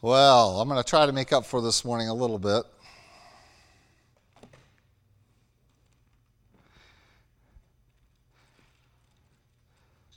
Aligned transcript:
Well, 0.00 0.60
I'm 0.60 0.68
going 0.68 0.80
to 0.80 0.88
try 0.88 1.06
to 1.06 1.12
make 1.12 1.32
up 1.32 1.44
for 1.44 1.60
this 1.60 1.84
morning 1.84 2.08
a 2.08 2.14
little 2.14 2.38
bit. 2.38 2.62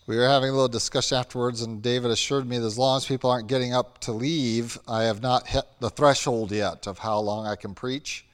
We 0.06 0.18
were 0.18 0.28
having 0.28 0.50
a 0.50 0.52
little 0.52 0.68
discussion 0.68 1.18
afterwards, 1.18 1.64
and 1.64 1.82
David 1.82 2.12
assured 2.12 2.48
me 2.48 2.60
that 2.60 2.66
as 2.66 2.78
long 2.78 2.98
as 2.98 3.08
people 3.08 3.32
aren't 3.32 3.48
getting 3.48 3.74
up 3.74 3.98
to 4.02 4.12
leave, 4.12 4.78
I 4.88 5.04
have 5.04 5.24
not 5.24 5.48
hit 5.48 5.64
the 5.80 5.90
threshold 5.90 6.52
yet 6.52 6.86
of 6.86 7.00
how 7.00 7.20
long 7.20 7.48
I 7.48 7.56
can 7.56 7.74
preach. 7.74 8.26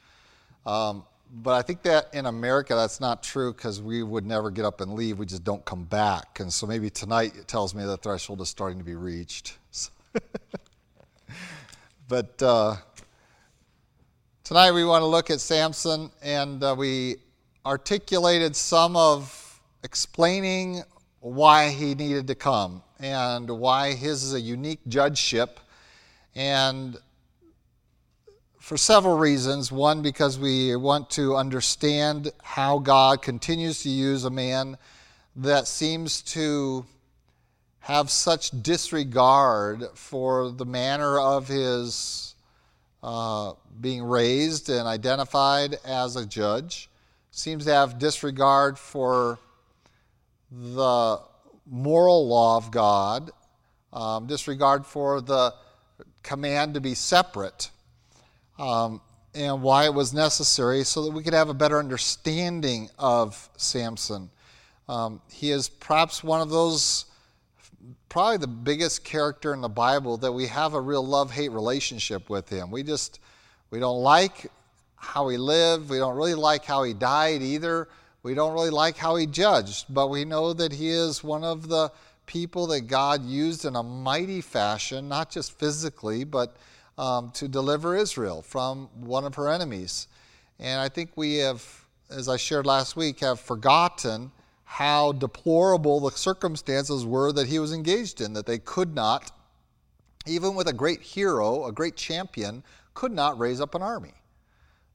Um, 0.66 1.06
but 1.34 1.54
I 1.54 1.62
think 1.62 1.82
that 1.84 2.14
in 2.14 2.26
America 2.26 2.76
that's 2.76 3.00
not 3.00 3.24
true 3.24 3.54
because 3.54 3.82
we 3.82 4.04
would 4.04 4.26
never 4.26 4.52
get 4.52 4.66
up 4.66 4.82
and 4.82 4.96
leave. 4.96 5.18
We 5.18 5.26
just 5.26 5.46
don't 5.46 5.64
come 5.64 5.86
back. 5.86 6.42
And 6.42 6.52
so 6.52 6.68
maybe 6.68 6.90
tonight 6.90 7.38
it 7.38 7.48
tells 7.48 7.74
me 7.74 7.86
the 7.86 7.96
threshold 7.96 8.42
is 8.42 8.50
starting 8.50 8.80
to 8.80 8.84
be 8.84 8.96
reached. 8.96 9.58
but 12.08 12.42
uh, 12.42 12.76
tonight 14.44 14.72
we 14.72 14.86
want 14.86 15.02
to 15.02 15.08
look 15.08 15.30
at 15.30 15.42
Samson, 15.42 16.10
and 16.22 16.64
uh, 16.64 16.74
we 16.78 17.18
articulated 17.66 18.56
some 18.56 18.96
of 18.96 19.62
explaining 19.84 20.84
why 21.20 21.70
he 21.70 21.96
needed 21.96 22.28
to 22.28 22.36
come 22.36 22.82
and 23.00 23.50
why 23.50 23.94
his 23.94 24.24
is 24.24 24.34
a 24.34 24.40
unique 24.40 24.80
judgeship. 24.88 25.60
And 26.34 26.98
for 28.68 28.78
several 28.78 29.18
reasons. 29.18 29.72
One, 29.72 30.02
because 30.02 30.38
we 30.38 30.76
want 30.76 31.10
to 31.12 31.36
understand 31.36 32.34
how 32.44 32.80
God 32.80 33.22
continues 33.22 33.84
to 33.84 33.90
use 33.90 34.26
a 34.26 34.30
man 34.30 34.78
that 35.38 35.68
seems 35.68 36.22
to 36.24 36.86
have 37.88 38.10
such 38.10 38.52
disregard 38.64 39.82
for 39.94 40.52
the 40.52 40.66
manner 40.66 41.18
of 41.18 41.48
his 41.48 42.36
uh, 43.02 43.54
being 43.80 44.04
raised 44.04 44.70
and 44.70 44.86
identified 44.86 45.78
as 45.86 46.18
a 46.18 46.26
judge, 46.26 46.90
seems 47.32 47.64
to 47.64 47.74
have 47.74 47.98
disregard 47.98 48.78
for 48.78 49.40
the 50.52 51.18
moral 51.66 52.28
law 52.28 52.58
of 52.58 52.72
God, 52.72 53.32
um, 53.94 54.28
disregard 54.28 54.86
for 54.86 55.22
the 55.22 55.54
command 56.24 56.74
to 56.74 56.82
be 56.82 56.94
separate, 56.94 57.70
um, 58.60 59.00
and 59.34 59.62
why 59.62 59.86
it 59.86 59.94
was 59.94 60.14
necessary 60.14 60.84
so 60.84 61.06
that 61.06 61.12
we 61.12 61.24
could 61.24 61.34
have 61.34 61.48
a 61.48 61.54
better 61.54 61.80
understanding 61.80 62.90
of 63.00 63.50
Samson. 63.56 64.30
Um, 64.90 65.22
he 65.32 65.52
is 65.52 65.70
perhaps 65.70 66.22
one 66.22 66.42
of 66.42 66.50
those, 66.50 67.06
probably 68.10 68.38
the 68.38 68.48
biggest 68.48 69.04
character 69.04 69.54
in 69.54 69.62
the 69.62 69.70
Bible 69.70 70.18
that 70.18 70.32
we 70.32 70.48
have 70.48 70.74
a 70.74 70.82
real 70.82 71.06
love 71.06 71.32
hate 71.32 71.52
relationship 71.52 72.30
with 72.30 72.50
him. 72.50 72.72
We 72.72 72.84
just, 72.84 73.20
we 73.70 73.80
don't 73.80 74.02
like 74.02 74.52
how 74.96 75.28
he 75.30 75.38
lived, 75.38 75.90
we 75.90 75.98
don't 75.98 76.16
really 76.16 76.36
like 76.36 76.66
how 76.66 76.84
he 76.84 76.94
died 76.94 77.42
either. 77.42 77.88
We 78.24 78.34
don't 78.34 78.52
really 78.54 78.72
like 78.72 78.98
how 78.98 79.16
he 79.16 79.26
judged, 79.26 79.86
but 79.88 80.10
we 80.10 80.26
know 80.26 80.52
that 80.52 80.74
he 80.74 80.90
is 80.90 81.24
one 81.24 81.46
of 81.46 81.70
the 81.70 81.92
people 82.26 82.68
that 82.68 82.82
God 82.82 83.24
used 83.24 83.64
in 83.64 83.78
a 83.78 83.84
mighty 83.84 84.42
fashion, 84.42 85.08
not 85.08 85.32
just 85.32 85.58
physically, 85.58 86.26
but 86.26 86.58
um, 86.98 87.32
to 87.36 87.48
deliver 87.48 87.96
Israel 87.96 88.42
from 88.42 88.90
one 89.00 89.24
of 89.24 89.36
her 89.36 89.48
enemies. 89.48 90.08
And 90.60 90.82
I 90.82 90.90
think 90.90 91.12
we 91.16 91.36
have, 91.38 91.64
as 92.10 92.28
I 92.28 92.36
shared 92.36 92.66
last 92.66 92.98
week, 92.98 93.22
have 93.22 93.40
forgotten 93.40 94.32
how 94.70 95.14
deplorable 95.14 96.02
the 96.02 96.12
circumstances 96.12 97.06
were 97.06 97.32
that 97.32 97.48
he 97.48 97.58
was 97.58 97.72
engaged 97.72 98.20
in, 98.20 98.34
that 98.34 98.46
they 98.46 98.60
could 98.60 98.94
not, 98.94 99.32
even 100.26 100.56
with 100.56 100.68
a 100.68 100.74
great 100.74 101.02
hero, 101.02 101.66
a 101.66 101.72
great 101.72 101.96
champion, 101.96 102.62
could 102.94 103.14
not 103.14 103.40
raise 103.40 103.62
up 103.62 103.76
an 103.76 103.82
army. 103.82 104.14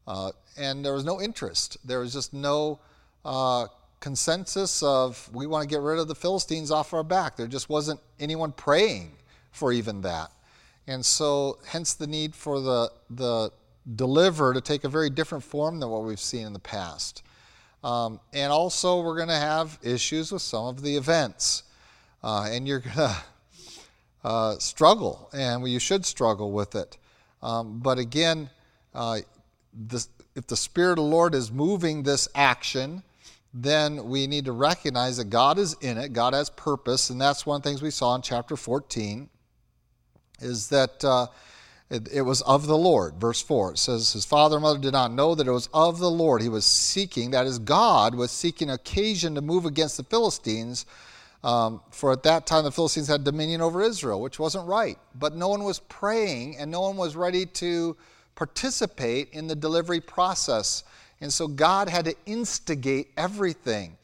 Uh, 0.07 0.31
and 0.59 0.85
there 0.85 0.93
was 0.93 1.07
no 1.07 1.23
interest. 1.23 1.79
There 1.87 2.01
was 2.01 2.13
just 2.13 2.35
no 2.35 2.81
uh, 3.25 3.67
consensus 3.99 4.83
of 4.83 5.31
we 5.33 5.47
want 5.47 5.63
to 5.63 5.75
get 5.75 5.81
rid 5.81 5.99
of 5.99 6.07
the 6.07 6.15
Philistines 6.15 6.71
off 6.71 6.93
our 6.93 7.03
back. 7.03 7.37
There 7.37 7.47
just 7.47 7.71
wasn't 7.71 7.99
anyone 8.21 8.53
praying 8.53 9.13
for 9.53 9.73
even 9.73 10.03
that. 10.03 10.31
And 10.87 11.05
so, 11.05 11.59
hence 11.67 11.95
the 11.95 12.07
need 12.07 12.35
for 12.35 12.61
the, 12.61 12.93
the 13.09 13.51
deliver 13.97 14.53
to 14.53 14.61
take 14.61 14.85
a 14.85 14.89
very 14.89 15.09
different 15.09 15.45
form 15.45 15.81
than 15.81 15.89
what 15.89 16.05
we've 16.05 16.21
seen 16.21 16.47
in 16.47 16.53
the 16.53 16.59
past. 16.59 17.23
Um, 17.85 18.21
and 18.33 18.53
also, 18.53 19.03
we're 19.03 19.17
going 19.17 19.29
to 19.29 19.35
have 19.35 19.79
issues 19.83 20.31
with 20.31 20.43
some 20.43 20.67
of 20.67 20.83
the 20.83 20.97
events. 20.97 21.65
Uh, 22.23 22.49
and 22.51 22.67
you're 22.69 22.79
going 22.79 22.95
to 22.95 23.17
uh, 24.25 24.59
struggle, 24.59 25.29
and 25.33 25.67
you 25.69 25.79
should 25.79 26.07
struggle 26.07 26.53
with 26.53 26.75
it. 26.75 26.97
Um, 27.43 27.81
but 27.81 27.99
again, 27.99 28.51
uh, 28.95 29.19
if 30.35 30.47
the 30.47 30.57
Spirit 30.57 30.93
of 30.93 31.05
the 31.05 31.11
Lord 31.11 31.35
is 31.35 31.51
moving 31.51 32.03
this 32.03 32.29
action, 32.35 33.03
then 33.53 34.05
we 34.05 34.27
need 34.27 34.47
to 34.47 34.53
recognize 34.53 35.19
that 35.19 35.29
God 35.29 35.59
is 35.59 35.75
in 35.81 35.99
it, 35.99 36.13
God 36.13 36.35
has 36.35 36.49
purpose, 36.51 37.11
and 37.11 37.21
that's 37.21 37.45
one 37.45 37.57
of 37.57 37.63
the 37.63 37.69
things 37.69 37.83
we 37.83 37.91
saw 37.91 38.15
in 38.15 38.23
chapter 38.23 38.57
14, 38.57 39.29
is 40.41 40.69
that 40.69 41.05
uh, 41.05 41.27
it, 41.93 42.09
it, 42.11 42.23
was 42.23 42.41
of 42.43 42.67
the 42.67 42.77
Lord. 42.77 43.17
Verse 43.17 43.43
4, 43.43 43.73
it 43.73 43.79
says, 43.79 44.15
His 44.15 44.25
father 44.25 44.57
and 44.57 44.63
mother 44.63 44.79
did 44.79 44.93
not 44.93 45.13
know 45.13 45.35
that 45.35 45.47
it 45.47 45.51
was 45.51 45.69
of 45.75 45.99
the 45.99 46.11
Lord. 46.11 46.41
He 46.41 46.49
was 46.49 46.65
seeking, 46.65 47.33
that 47.33 47.47
is, 47.47 47.59
God 47.59 48.15
was 48.15 48.31
seeking 48.31 48.71
occasion 48.71 49.35
to 49.35 49.43
move 49.43 49.67
against 49.67 49.99
the 49.99 50.05
Philistines, 50.05 50.87
um, 51.45 51.83
for 51.91 52.11
at 52.11 52.23
that 52.23 52.47
time 52.47 52.65
the 52.65 52.73
Philistines 52.73 53.09
had 53.09 53.25
dominion 53.25 53.61
over 53.61 53.83
Israel, 53.83 54.23
which 54.23 54.39
wasn't 54.39 54.67
right. 54.67 54.99
But 55.15 55.35
no 55.35 55.49
one 55.49 55.65
was 55.65 55.81
praying, 55.81 56.57
and 56.57 56.71
no 56.71 56.81
one 56.81 56.97
was 56.97 57.15
ready 57.15 57.45
to 57.47 57.95
participate 58.37 59.29
in 59.33 59.47
the 59.47 59.55
delivery 59.55 60.01
process. 60.01 60.85
And 61.21 61.31
so 61.31 61.47
God 61.47 61.91
had 61.91 62.07
to 62.07 62.15
instigate 62.25 63.11
everything. 63.19 63.99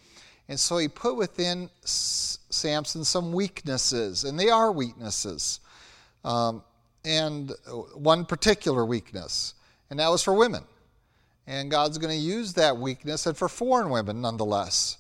And 0.51 0.61
so 0.61 0.77
he 0.77 0.89
put 0.89 1.17
within 1.17 1.71
Samson 1.85 3.03
some 3.03 3.33
weaknesses, 3.33 4.25
and 4.25 4.39
they 4.39 4.51
are 4.51 4.71
weaknesses. 4.71 5.61
Um, 6.23 6.63
and 7.09 7.53
one 7.95 8.27
particular 8.27 8.85
weakness, 8.85 9.55
and 9.89 9.99
that 9.99 10.09
was 10.09 10.23
for 10.23 10.35
women. 10.35 10.63
And 11.47 11.71
God's 11.71 11.97
going 11.97 12.15
to 12.15 12.23
use 12.23 12.53
that 12.55 12.77
weakness, 12.77 13.27
and 13.27 13.35
for 13.37 13.49
foreign 13.49 13.89
women 13.89 14.21
nonetheless. 14.21 14.99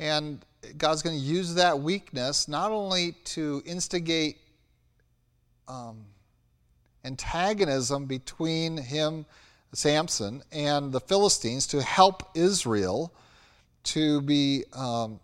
And 0.00 0.44
God's 0.76 1.02
going 1.02 1.16
to 1.16 1.24
use 1.24 1.54
that 1.54 1.78
weakness 1.78 2.48
not 2.48 2.72
only 2.72 3.12
to 3.26 3.62
instigate 3.64 4.38
um, 5.68 6.04
antagonism 7.04 8.06
between 8.06 8.76
him 8.76 9.24
Samson 9.72 10.42
and 10.50 10.92
the 10.92 11.00
Philistines 11.00 11.68
to 11.68 11.82
help 11.82 12.30
Israel 12.34 13.12
to 13.84 14.20
be 14.22 14.64
um, 14.72 15.20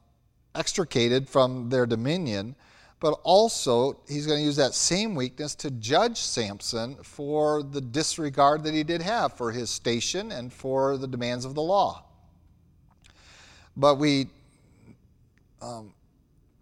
extricated 0.55 1.29
from 1.29 1.71
their 1.71 1.87
dominion, 1.87 2.55
but 3.01 3.19
also 3.23 3.99
he's 4.07 4.27
going 4.27 4.39
to 4.39 4.45
use 4.45 4.57
that 4.57 4.75
same 4.75 5.15
weakness 5.15 5.55
to 5.57 5.71
judge 5.73 6.19
Samson 6.19 6.97
for 7.03 7.63
the 7.63 7.81
disregard 7.81 8.63
that 8.65 8.75
he 8.75 8.83
did 8.83 9.03
have 9.03 9.33
for 9.33 9.51
his 9.51 9.71
station 9.71 10.31
and 10.33 10.53
for 10.53 10.97
the 10.99 11.09
demands 11.09 11.45
of 11.45 11.55
the 11.55 11.63
law. 11.63 12.05
But 13.77 13.97
we, 13.97 14.29
um, 15.63 15.95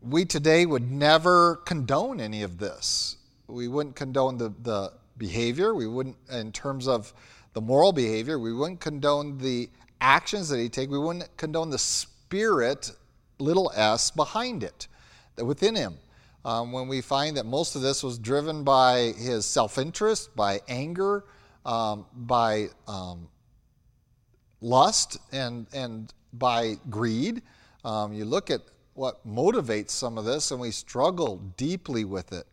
we 0.01 0.25
today 0.25 0.65
would 0.65 0.91
never 0.91 1.57
condone 1.57 2.21
any 2.21 2.43
of 2.43 2.59
this. 2.59 3.17
We 3.49 3.67
wouldn't 3.67 3.97
condone 3.97 4.39
the, 4.39 4.53
the 4.63 4.93
behavior. 5.17 5.75
We 5.75 5.89
wouldn't, 5.89 6.17
in 6.31 6.53
terms 6.53 6.87
of 6.87 7.13
the 7.59 7.61
moral 7.61 7.93
behavior. 7.93 8.39
We 8.39 8.53
wouldn't 8.53 8.79
condone 8.79 9.39
the 9.39 9.69
actions 10.01 10.49
that 10.51 10.61
he 10.61 10.69
take. 10.69 10.91
We 10.91 10.99
wouldn't 10.99 11.37
condone 11.37 11.71
the 11.71 11.79
spirit, 11.79 12.93
little 13.41 13.73
s, 13.75 14.13
behind 14.13 14.63
it, 14.63 14.87
within 15.37 15.75
him. 15.75 15.95
Um, 16.49 16.73
when 16.73 16.89
we 16.89 17.03
find 17.03 17.37
that 17.37 17.45
most 17.45 17.77
of 17.77 17.83
this 17.83 18.03
was 18.03 18.19
driven 18.19 18.65
by 18.65 19.13
his 19.19 19.45
self-interest, 19.45 20.35
by 20.35 20.63
anger, 20.67 21.27
um, 21.67 22.07
by 22.15 22.69
um, 22.87 23.29
lust, 24.63 25.19
and 25.31 25.67
and 25.75 26.11
by 26.33 26.77
greed. 26.89 27.43
Um, 27.85 28.15
you 28.15 28.25
look 28.25 28.51
at 28.51 28.63
what 28.95 29.27
motivates 29.27 29.91
some 29.91 30.17
of 30.17 30.25
this, 30.25 30.51
and 30.51 30.59
we 30.59 30.71
struggle 30.71 31.37
deeply 31.59 32.07
with 32.07 32.33
it. 32.33 32.47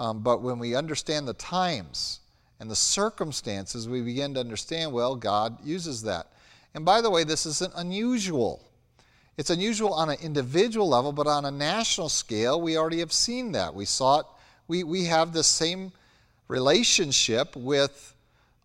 Um, 0.00 0.24
but 0.24 0.42
when 0.42 0.58
we 0.58 0.74
understand 0.74 1.28
the 1.28 1.34
times 1.34 2.22
and 2.58 2.68
the 2.68 2.74
circumstances, 2.74 3.88
we 3.88 4.00
begin 4.00 4.34
to 4.34 4.40
understand, 4.40 4.92
well, 4.92 5.14
God 5.14 5.64
uses 5.64 6.02
that. 6.02 6.26
And 6.74 6.84
by 6.84 7.00
the 7.00 7.08
way, 7.08 7.22
this 7.22 7.46
isn't 7.46 7.72
unusual. 7.76 8.68
It's 9.36 9.50
unusual 9.50 9.94
on 9.94 10.10
an 10.10 10.18
individual 10.22 10.88
level, 10.88 11.12
but 11.12 11.26
on 11.26 11.44
a 11.44 11.50
national 11.50 12.08
scale, 12.08 12.60
we 12.60 12.76
already 12.76 12.98
have 12.98 13.12
seen 13.12 13.52
that. 13.52 13.74
We 13.74 13.84
saw 13.84 14.20
it, 14.20 14.26
we, 14.68 14.84
we 14.84 15.04
have 15.04 15.32
the 15.32 15.42
same 15.42 15.92
relationship 16.48 17.56
with 17.56 18.14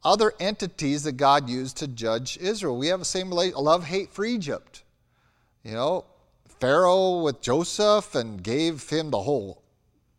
other 0.03 0.33
entities 0.39 1.03
that 1.03 1.13
God 1.13 1.49
used 1.49 1.77
to 1.77 1.87
judge 1.87 2.37
Israel. 2.37 2.77
We 2.77 2.87
have 2.87 2.99
the 2.99 3.05
same 3.05 3.29
love 3.29 3.85
hate 3.85 4.11
for 4.11 4.25
Egypt. 4.25 4.83
You 5.63 5.73
know, 5.73 6.05
Pharaoh 6.59 7.21
with 7.21 7.41
Joseph 7.41 8.15
and 8.15 8.41
gave 8.41 8.89
him 8.89 9.09
the 9.09 9.21
whole 9.21 9.61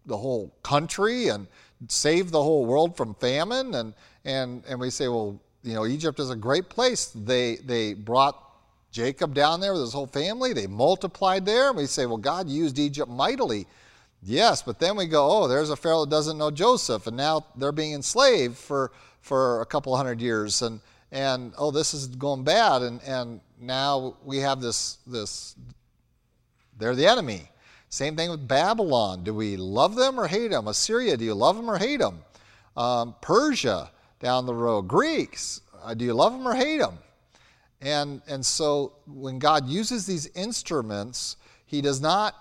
the 0.06 0.16
whole 0.16 0.52
country 0.62 1.28
and 1.28 1.46
saved 1.86 2.32
the 2.32 2.42
whole 2.42 2.64
world 2.64 2.96
from 2.96 3.14
famine. 3.14 3.74
And, 3.74 3.94
and, 4.24 4.64
and 4.66 4.80
we 4.80 4.90
say, 4.90 5.06
well, 5.06 5.40
you 5.62 5.74
know, 5.74 5.86
Egypt 5.86 6.18
is 6.18 6.30
a 6.30 6.36
great 6.36 6.68
place. 6.68 7.12
They, 7.14 7.56
they 7.56 7.94
brought 7.94 8.47
Jacob 8.90 9.34
down 9.34 9.60
there 9.60 9.72
with 9.72 9.82
his 9.82 9.92
whole 9.92 10.06
family. 10.06 10.52
They 10.52 10.66
multiplied 10.66 11.44
there. 11.44 11.68
And 11.68 11.76
we 11.76 11.86
say, 11.86 12.06
well, 12.06 12.16
God 12.16 12.48
used 12.48 12.78
Egypt 12.78 13.10
mightily. 13.10 13.66
Yes, 14.22 14.62
but 14.62 14.80
then 14.80 14.96
we 14.96 15.06
go, 15.06 15.30
oh, 15.30 15.48
there's 15.48 15.70
a 15.70 15.76
Pharaoh 15.76 16.04
that 16.04 16.10
doesn't 16.10 16.38
know 16.38 16.50
Joseph, 16.50 17.06
and 17.06 17.16
now 17.16 17.46
they're 17.54 17.70
being 17.70 17.92
enslaved 17.92 18.56
for, 18.56 18.90
for 19.20 19.60
a 19.60 19.66
couple 19.66 19.96
hundred 19.96 20.20
years. 20.20 20.62
And, 20.62 20.80
and 21.12 21.52
oh, 21.56 21.70
this 21.70 21.94
is 21.94 22.08
going 22.08 22.42
bad. 22.42 22.82
And, 22.82 23.00
and 23.04 23.40
now 23.60 24.16
we 24.24 24.38
have 24.38 24.60
this, 24.60 24.98
this, 25.06 25.54
they're 26.78 26.96
the 26.96 27.06
enemy. 27.06 27.48
Same 27.90 28.16
thing 28.16 28.30
with 28.30 28.46
Babylon. 28.46 29.22
Do 29.22 29.32
we 29.32 29.56
love 29.56 29.94
them 29.94 30.18
or 30.18 30.26
hate 30.26 30.50
them? 30.50 30.66
Assyria, 30.66 31.16
do 31.16 31.24
you 31.24 31.34
love 31.34 31.56
them 31.56 31.70
or 31.70 31.78
hate 31.78 32.00
them? 32.00 32.18
Um, 32.76 33.14
Persia 33.20 33.90
down 34.20 34.46
the 34.46 34.54
road. 34.54 34.82
Greeks, 34.82 35.60
uh, 35.82 35.94
do 35.94 36.04
you 36.04 36.12
love 36.12 36.32
them 36.32 36.46
or 36.46 36.54
hate 36.54 36.78
them? 36.78 36.98
And, 37.80 38.22
and 38.26 38.44
so 38.44 38.92
when 39.06 39.38
God 39.38 39.68
uses 39.68 40.06
these 40.06 40.26
instruments, 40.34 41.36
He 41.66 41.80
does 41.80 42.00
not 42.00 42.34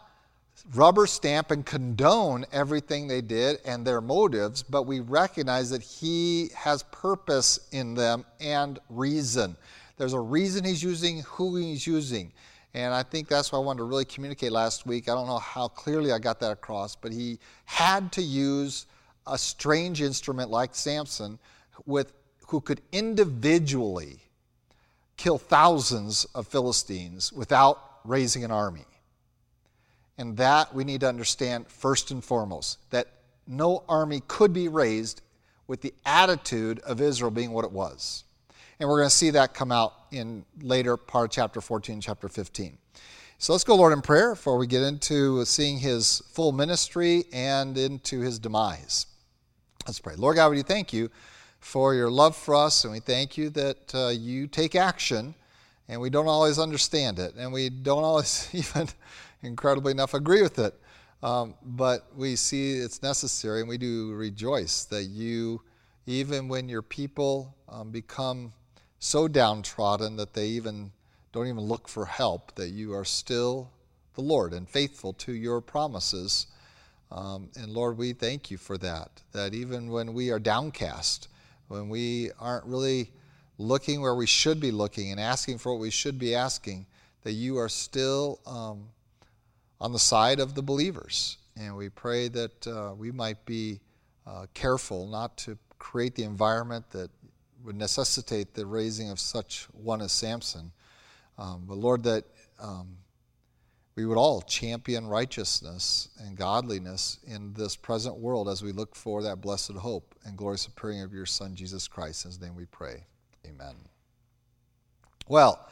rubber 0.73 1.07
stamp 1.07 1.51
and 1.51 1.65
condone 1.65 2.45
everything 2.51 3.07
they 3.07 3.21
did 3.21 3.59
and 3.63 3.85
their 3.85 4.01
motives, 4.01 4.63
but 4.63 4.83
we 4.83 4.99
recognize 4.99 5.69
that 5.69 5.81
He 5.81 6.49
has 6.55 6.83
purpose 6.83 7.59
in 7.71 7.93
them 7.93 8.25
and 8.39 8.79
reason. 8.89 9.55
There's 9.97 10.13
a 10.13 10.19
reason 10.19 10.63
He's 10.63 10.83
using 10.83 11.21
who 11.21 11.55
He's 11.55 11.85
using. 11.85 12.31
And 12.73 12.93
I 12.93 13.01
think 13.01 13.27
that's 13.27 13.51
what 13.51 13.59
I 13.59 13.61
wanted 13.61 13.79
to 13.79 13.83
really 13.85 14.05
communicate 14.05 14.51
last 14.51 14.85
week. 14.85 15.09
I 15.09 15.13
don't 15.13 15.27
know 15.27 15.39
how 15.39 15.67
clearly 15.67 16.11
I 16.11 16.19
got 16.19 16.39
that 16.41 16.51
across, 16.51 16.95
but 16.95 17.11
he 17.11 17.39
had 17.65 18.11
to 18.11 18.21
use 18.21 18.85
a 19.25 19.37
strange 19.37 20.01
instrument 20.01 20.51
like 20.51 20.75
Samson 20.75 21.39
with, 21.85 22.13
who 22.47 22.61
could 22.61 22.81
individually 22.91 24.19
kill 25.17 25.37
thousands 25.37 26.25
of 26.35 26.47
Philistines 26.47 27.33
without 27.33 27.81
raising 28.05 28.43
an 28.43 28.51
army. 28.51 28.85
And 30.17 30.37
that 30.37 30.73
we 30.73 30.83
need 30.83 31.01
to 31.01 31.09
understand 31.09 31.67
first 31.67 32.11
and 32.11 32.23
foremost 32.23 32.79
that 32.91 33.07
no 33.47 33.83
army 33.89 34.21
could 34.27 34.53
be 34.53 34.67
raised 34.67 35.21
with 35.67 35.81
the 35.81 35.93
attitude 36.05 36.79
of 36.79 37.01
Israel 37.01 37.31
being 37.31 37.51
what 37.51 37.65
it 37.65 37.71
was. 37.71 38.23
And 38.79 38.87
we're 38.87 38.99
going 38.99 39.09
to 39.09 39.15
see 39.15 39.31
that 39.31 39.53
come 39.53 39.71
out 39.71 39.93
in 40.11 40.45
later 40.61 40.97
part 40.97 41.25
of 41.25 41.31
chapter 41.31 41.61
14, 41.61 41.99
chapter 42.01 42.29
15. 42.29 42.77
So 43.39 43.53
let's 43.53 43.63
go, 43.63 43.75
Lord, 43.75 43.93
in 43.93 44.01
prayer 44.01 44.31
before 44.31 44.57
we 44.57 44.65
get 44.65 44.81
into 44.81 45.45
seeing 45.45 45.77
his 45.77 46.23
full 46.31 46.51
ministry 46.51 47.25
and 47.31 47.77
into 47.77 48.21
his 48.21 48.39
demise. 48.39 49.05
Let's 49.85 49.99
pray. 49.99 50.15
Lord 50.15 50.35
God, 50.37 50.51
we 50.51 50.61
thank 50.63 50.91
you 50.91 51.09
for 51.59 51.93
your 51.93 52.09
love 52.09 52.35
for 52.35 52.55
us, 52.55 52.83
and 52.83 52.93
we 52.93 52.99
thank 52.99 53.37
you 53.37 53.49
that 53.51 53.95
uh, 53.95 54.09
you 54.09 54.47
take 54.47 54.75
action, 54.75 55.35
and 55.87 55.99
we 55.99 56.09
don't 56.09 56.27
always 56.27 56.59
understand 56.59 57.19
it, 57.19 57.35
and 57.35 57.51
we 57.51 57.69
don't 57.69 58.03
always 58.03 58.49
even 58.53 58.87
incredibly 59.41 59.91
enough 59.91 60.13
agree 60.13 60.41
with 60.41 60.59
it. 60.59 60.73
Um, 61.23 61.55
but 61.63 62.07
we 62.15 62.35
see 62.35 62.73
it's 62.73 63.01
necessary, 63.01 63.61
and 63.61 63.69
we 63.69 63.77
do 63.77 64.13
rejoice 64.13 64.85
that 64.85 65.05
you, 65.05 65.61
even 66.05 66.47
when 66.47 66.69
your 66.69 66.81
people 66.83 67.55
um, 67.69 67.91
become 67.91 68.53
so 68.99 69.27
downtrodden 69.27 70.15
that 70.17 70.33
they 70.33 70.47
even 70.47 70.91
don't 71.31 71.47
even 71.47 71.61
look 71.61 71.87
for 71.87 72.05
help, 72.05 72.55
that 72.55 72.69
you 72.69 72.93
are 72.93 73.05
still 73.05 73.71
the 74.15 74.21
Lord 74.21 74.53
and 74.53 74.67
faithful 74.67 75.13
to 75.13 75.31
your 75.31 75.61
promises. 75.61 76.47
Um, 77.11 77.49
and 77.55 77.71
Lord, 77.71 77.97
we 77.97 78.13
thank 78.13 78.51
you 78.51 78.57
for 78.57 78.77
that, 78.79 79.21
that 79.31 79.53
even 79.53 79.89
when 79.89 80.13
we 80.13 80.29
are 80.29 80.39
downcast, 80.39 81.29
when 81.67 81.89
we 81.89 82.31
aren't 82.39 82.65
really 82.65 83.11
looking 83.57 84.01
where 84.01 84.15
we 84.15 84.27
should 84.27 84.59
be 84.59 84.71
looking 84.71 85.11
and 85.11 85.19
asking 85.19 85.57
for 85.57 85.73
what 85.73 85.81
we 85.81 85.89
should 85.89 86.19
be 86.19 86.35
asking, 86.35 86.85
that 87.23 87.33
you 87.33 87.57
are 87.57 87.69
still 87.69 88.39
um, 88.45 88.89
on 89.81 89.91
the 89.91 89.99
side 89.99 90.39
of 90.39 90.55
the 90.55 90.61
believers. 90.61 91.37
And 91.55 91.75
we 91.75 91.89
pray 91.89 92.27
that 92.29 92.67
uh, 92.67 92.93
we 92.95 93.11
might 93.11 93.43
be 93.45 93.79
uh, 94.25 94.45
careful 94.53 95.07
not 95.07 95.37
to 95.37 95.57
create 95.79 96.15
the 96.15 96.23
environment 96.23 96.89
that 96.91 97.09
would 97.63 97.75
necessitate 97.75 98.53
the 98.53 98.65
raising 98.65 99.09
of 99.09 99.19
such 99.19 99.67
one 99.73 100.01
as 100.01 100.11
Samson. 100.11 100.71
Um, 101.37 101.65
but 101.67 101.77
Lord, 101.77 102.03
that 102.03 102.25
um, 102.59 102.97
we 103.97 104.05
would 104.05 104.17
all 104.17 104.41
champion 104.43 105.07
righteousness 105.07 106.09
and 106.19 106.37
godliness 106.37 107.17
in 107.25 107.51
this 107.53 107.75
present 107.75 108.15
world 108.15 108.47
as 108.47 108.61
we 108.61 108.71
look 108.71 108.95
for 108.95 109.23
that 109.23 109.41
blessed 109.41 109.71
hope 109.71 110.13
and 110.23 110.37
glorious 110.37 110.67
appearing 110.67 111.01
of 111.01 111.11
your 111.11 111.25
Son, 111.25 111.55
Jesus 111.55 111.87
Christ. 111.87 112.23
In 112.23 112.29
his 112.29 112.39
name 112.39 112.55
we 112.55 112.65
pray. 112.65 113.05
Amen. 113.47 113.73
Well, 115.27 115.67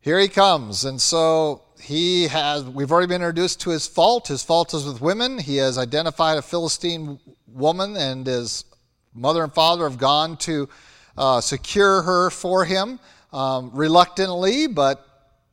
here 0.00 0.18
he 0.18 0.28
comes. 0.28 0.86
And 0.86 0.98
so 0.98 1.62
he 1.78 2.26
has, 2.28 2.64
we've 2.64 2.90
already 2.90 3.06
been 3.06 3.20
introduced 3.20 3.60
to 3.60 3.70
his 3.70 3.86
fault. 3.86 4.28
His 4.28 4.42
fault 4.42 4.72
is 4.72 4.86
with 4.86 5.02
women. 5.02 5.38
He 5.38 5.58
has 5.58 5.76
identified 5.76 6.38
a 6.38 6.42
Philistine 6.42 7.20
woman, 7.46 7.98
and 7.98 8.26
his 8.26 8.64
mother 9.14 9.44
and 9.44 9.52
father 9.52 9.84
have 9.84 9.98
gone 9.98 10.38
to 10.38 10.70
uh, 11.18 11.42
secure 11.42 12.00
her 12.00 12.30
for 12.30 12.64
him 12.64 12.98
um, 13.30 13.72
reluctantly, 13.74 14.68
but 14.68 15.06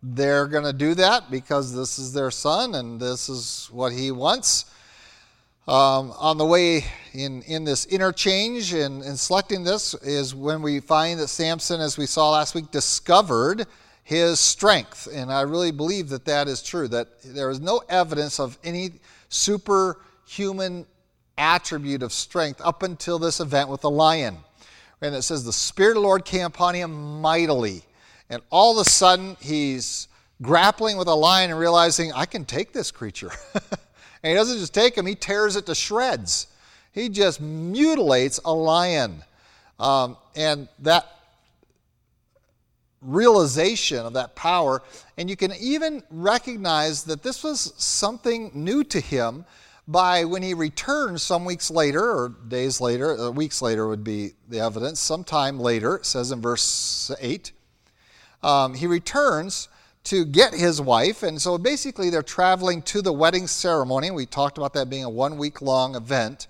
they're 0.04 0.48
going 0.48 0.66
to 0.66 0.74
do 0.74 0.94
that 0.96 1.32
because 1.32 1.74
this 1.74 1.98
is 1.98 2.14
their 2.14 2.30
son 2.30 2.76
and 2.76 3.00
this 3.00 3.30
is 3.30 3.70
what 3.72 3.94
he 3.94 4.12
wants. 4.12 4.66
Um, 5.66 6.14
on 6.18 6.38
the 6.38 6.46
way 6.46 6.84
in, 7.14 7.42
in 7.44 7.64
this 7.64 7.86
interchange 7.86 8.74
and 8.74 9.02
in, 9.02 9.12
in 9.12 9.18
selecting 9.18 9.64
this 9.64 9.94
is 9.96 10.36
when 10.36 10.62
we 10.62 10.82
find 10.82 11.20
that 11.22 11.30
Samson, 11.30 11.80
as 11.80 11.98
we 11.98 12.06
saw 12.06 12.32
last 12.32 12.54
week, 12.54 12.70
discovered 12.70 13.66
his 14.04 14.42
strength. 14.42 15.08
And 15.12 15.32
I 15.32 15.42
really 15.42 15.72
believe 15.72 16.10
that 16.10 16.26
that 16.26 16.50
is 16.50 16.62
true, 16.62 16.90
that 16.90 17.08
there 17.24 17.50
is 17.50 17.62
no 17.62 17.82
evidence 17.88 18.42
of 18.42 18.58
any 18.64 18.92
superhuman 19.30 20.86
attribute 21.38 22.04
of 22.04 22.12
strength 22.12 22.62
up 22.64 22.84
until 22.84 23.18
this 23.18 23.40
event 23.40 23.70
with 23.70 23.82
the 23.82 23.90
lion 23.90 24.38
and 25.04 25.16
it 25.16 25.22
says, 25.24 25.44
The 25.44 25.54
Spirit 25.54 25.92
of 25.92 25.96
the 25.96 26.02
Lord 26.02 26.26
came 26.26 26.46
upon 26.46 26.76
him 26.76 27.22
mightily. 27.22 27.84
And 28.30 28.42
all 28.50 28.80
of 28.80 28.86
a 28.86 28.90
sudden, 28.90 29.38
he's 29.40 30.08
grappling 30.42 30.98
with 30.98 31.08
a 31.08 31.16
lion 31.16 31.52
and 31.52 31.60
realizing, 31.60 32.12
I 32.14 32.26
can 32.26 32.46
take 32.46 32.74
this 32.74 32.92
creature. 32.92 33.32
and 33.54 34.30
he 34.30 34.34
doesn't 34.34 34.58
just 34.58 34.74
take 34.74 34.98
him, 34.98 35.06
he 35.06 35.16
tears 35.16 35.56
it 35.56 35.66
to 35.68 35.76
shreds. 35.76 36.48
He 36.92 37.10
just 37.10 37.42
mutilates 37.42 38.40
a 38.46 38.54
lion. 38.54 39.24
Um, 39.80 40.18
and 40.36 40.68
that 40.80 41.08
realization 43.02 44.06
of 44.06 44.14
that 44.14 44.36
power, 44.36 44.82
and 45.18 45.30
you 45.30 45.36
can 45.36 45.52
even 45.60 46.04
recognize 46.10 47.04
that 47.06 47.24
this 47.24 47.44
was 47.44 47.74
something 47.78 48.52
new 48.54 48.84
to 48.86 49.00
him 49.00 49.46
by 49.88 50.24
when 50.24 50.42
he 50.42 50.54
returns 50.54 51.22
some 51.22 51.44
weeks 51.44 51.70
later, 51.70 52.02
or 52.02 52.30
days 52.48 52.80
later, 52.80 53.20
uh, 53.20 53.30
weeks 53.30 53.62
later 53.62 53.88
would 53.88 54.04
be 54.04 54.32
the 54.48 54.60
evidence, 54.60 55.00
sometime 55.00 55.60
later, 55.60 55.98
it 55.98 56.06
says 56.06 56.32
in 56.32 56.42
verse 56.42 57.12
8, 57.20 57.52
um, 58.44 58.74
he 58.74 58.88
returns 58.88 59.70
to 60.06 60.26
get 60.26 60.54
his 60.54 60.82
wife. 60.82 61.24
And 61.24 61.42
so 61.42 61.58
basically, 61.58 62.10
they're 62.10 62.22
traveling 62.22 62.82
to 62.84 63.02
the 63.02 63.14
wedding 63.14 63.48
ceremony. 63.48 64.12
We 64.12 64.26
talked 64.26 64.58
about 64.58 64.74
that 64.74 64.90
being 64.90 65.06
a 65.06 65.10
one 65.10 65.38
week 65.38 65.62
long 65.62 65.96
event. 65.96 66.48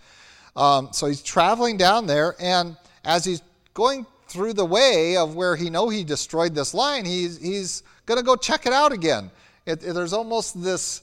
Um, 0.55 0.89
so 0.91 1.07
he's 1.07 1.21
traveling 1.21 1.77
down 1.77 2.05
there, 2.05 2.35
and 2.39 2.77
as 3.05 3.25
he's 3.25 3.41
going 3.73 4.05
through 4.27 4.53
the 4.53 4.65
way 4.65 5.17
of 5.17 5.35
where 5.35 5.55
he 5.55 5.69
know 5.69 5.89
he 5.89 6.03
destroyed 6.03 6.55
this 6.55 6.73
lion, 6.73 7.05
he's, 7.05 7.39
he's 7.39 7.83
going 8.05 8.19
to 8.19 8.23
go 8.23 8.35
check 8.35 8.65
it 8.65 8.73
out 8.73 8.91
again. 8.91 9.31
It, 9.65 9.83
it, 9.83 9.93
there's 9.93 10.13
almost 10.13 10.61
this, 10.61 11.01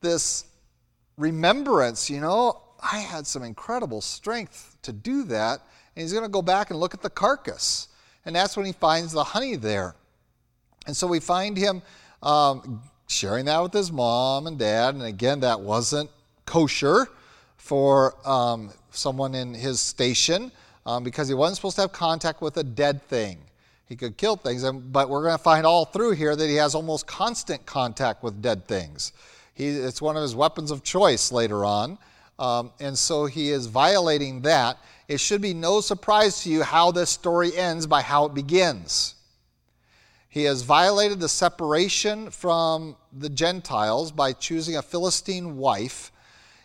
this 0.00 0.44
remembrance, 1.16 2.10
you 2.10 2.20
know, 2.20 2.60
I 2.80 2.98
had 2.98 3.26
some 3.26 3.42
incredible 3.42 4.00
strength 4.00 4.76
to 4.82 4.92
do 4.92 5.24
that. 5.24 5.60
And 5.94 6.02
he's 6.02 6.12
going 6.12 6.24
to 6.24 6.30
go 6.30 6.42
back 6.42 6.70
and 6.70 6.80
look 6.80 6.94
at 6.94 7.02
the 7.02 7.10
carcass. 7.10 7.88
And 8.24 8.34
that's 8.34 8.56
when 8.56 8.66
he 8.66 8.72
finds 8.72 9.12
the 9.12 9.24
honey 9.24 9.56
there. 9.56 9.94
And 10.86 10.96
so 10.96 11.06
we 11.06 11.20
find 11.20 11.56
him 11.56 11.82
um, 12.22 12.82
sharing 13.08 13.44
that 13.46 13.62
with 13.62 13.72
his 13.72 13.92
mom 13.92 14.46
and 14.46 14.58
dad. 14.58 14.94
And 14.94 15.04
again, 15.04 15.40
that 15.40 15.60
wasn't 15.60 16.10
kosher 16.46 17.08
for 17.56 18.16
um, 18.28 18.70
someone 18.90 19.34
in 19.34 19.54
his 19.54 19.80
station 19.80 20.50
um, 20.86 21.04
because 21.04 21.28
he 21.28 21.34
wasn't 21.34 21.56
supposed 21.56 21.76
to 21.76 21.82
have 21.82 21.92
contact 21.92 22.40
with 22.40 22.56
a 22.56 22.64
dead 22.64 23.02
thing. 23.02 23.38
He 23.86 23.96
could 23.96 24.16
kill 24.16 24.36
things, 24.36 24.62
but 24.62 25.10
we're 25.10 25.22
going 25.22 25.36
to 25.36 25.42
find 25.42 25.66
all 25.66 25.84
through 25.84 26.12
here 26.12 26.36
that 26.36 26.46
he 26.46 26.54
has 26.54 26.74
almost 26.74 27.06
constant 27.06 27.66
contact 27.66 28.22
with 28.22 28.40
dead 28.40 28.66
things. 28.66 29.12
He, 29.54 29.68
it's 29.68 30.00
one 30.00 30.16
of 30.16 30.22
his 30.22 30.34
weapons 30.34 30.70
of 30.70 30.84
choice 30.84 31.32
later 31.32 31.64
on. 31.64 31.98
Um, 32.38 32.72
and 32.80 32.96
so 32.96 33.26
he 33.26 33.50
is 33.50 33.66
violating 33.66 34.40
that. 34.42 34.78
It 35.08 35.20
should 35.20 35.42
be 35.42 35.52
no 35.52 35.80
surprise 35.80 36.42
to 36.44 36.50
you 36.50 36.62
how 36.62 36.92
this 36.92 37.10
story 37.10 37.54
ends 37.56 37.86
by 37.86 38.00
how 38.00 38.24
it 38.24 38.34
begins. 38.34 39.16
He 40.30 40.44
has 40.44 40.62
violated 40.62 41.18
the 41.18 41.28
separation 41.28 42.30
from 42.30 42.96
the 43.12 43.28
Gentiles 43.28 44.12
by 44.12 44.32
choosing 44.32 44.76
a 44.76 44.82
Philistine 44.82 45.56
wife. 45.56 46.12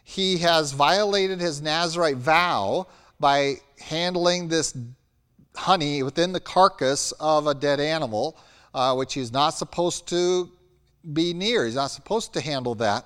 he 0.07 0.37
has 0.37 0.71
violated 0.71 1.41
his 1.41 1.63
Nazarite 1.63 2.17
vow 2.17 2.85
by 3.19 3.55
handling 3.79 4.47
this 4.47 4.77
honey 5.55 6.03
within 6.03 6.31
the 6.31 6.39
carcass 6.39 7.11
of 7.13 7.47
a 7.47 7.55
dead 7.55 7.79
animal, 7.79 8.37
uh, 8.75 8.93
which 8.93 9.15
he's 9.15 9.33
not 9.33 9.55
supposed 9.55 10.07
to 10.09 10.51
be 11.11 11.33
near. 11.33 11.65
He's 11.65 11.73
not 11.73 11.89
supposed 11.89 12.33
to 12.33 12.41
handle 12.41 12.75
that. 12.75 13.03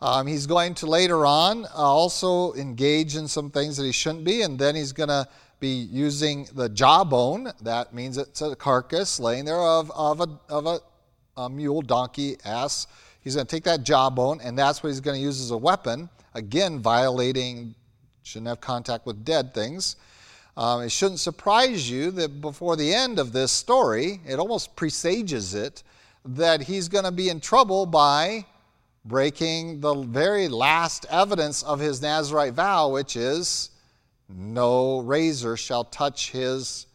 Um, 0.00 0.26
he's 0.26 0.46
going 0.46 0.74
to 0.76 0.86
later 0.86 1.26
on 1.26 1.66
uh, 1.66 1.68
also 1.74 2.54
engage 2.54 3.16
in 3.16 3.28
some 3.28 3.50
things 3.50 3.76
that 3.76 3.84
he 3.84 3.92
shouldn't 3.92 4.24
be, 4.24 4.40
and 4.40 4.58
then 4.58 4.74
he's 4.74 4.92
going 4.92 5.10
to 5.10 5.28
be 5.60 5.68
using 5.68 6.48
the 6.54 6.68
jawbone. 6.68 7.52
That 7.62 7.94
means 7.94 8.18
it's 8.18 8.42
a 8.42 8.56
carcass 8.56 9.20
laying 9.20 9.44
there 9.44 9.60
of, 9.60 9.90
of, 9.92 10.20
a, 10.20 10.28
of 10.48 10.66
a, 10.66 10.80
a 11.36 11.48
mule, 11.48 11.82
donkey, 11.82 12.36
ass. 12.44 12.86
He's 13.20 13.34
going 13.34 13.46
to 13.46 13.56
take 13.56 13.64
that 13.64 13.84
jawbone, 13.84 14.40
and 14.42 14.58
that's 14.58 14.82
what 14.82 14.88
he's 14.88 15.00
going 15.00 15.18
to 15.18 15.22
use 15.22 15.40
as 15.40 15.50
a 15.50 15.56
weapon. 15.56 16.08
Again, 16.34 16.78
violating, 16.78 17.74
shouldn't 18.22 18.48
have 18.48 18.60
contact 18.60 19.04
with 19.06 19.24
dead 19.24 19.52
things. 19.52 19.96
Um, 20.56 20.82
it 20.82 20.90
shouldn't 20.90 21.20
surprise 21.20 21.90
you 21.90 22.10
that 22.12 22.40
before 22.40 22.76
the 22.76 22.92
end 22.92 23.18
of 23.18 23.32
this 23.32 23.52
story, 23.52 24.20
it 24.26 24.38
almost 24.38 24.74
presages 24.74 25.54
it, 25.54 25.82
that 26.24 26.62
he's 26.62 26.88
going 26.88 27.04
to 27.04 27.12
be 27.12 27.28
in 27.28 27.40
trouble 27.40 27.86
by 27.86 28.44
breaking 29.04 29.80
the 29.80 29.94
very 29.94 30.48
last 30.48 31.06
evidence 31.10 31.62
of 31.62 31.80
his 31.80 32.02
Nazarite 32.02 32.52
vow, 32.52 32.90
which 32.90 33.16
is 33.16 33.70
no 34.34 34.98
razor 34.98 35.56
shall 35.56 35.84
touch 35.84 36.30
his 36.30 36.86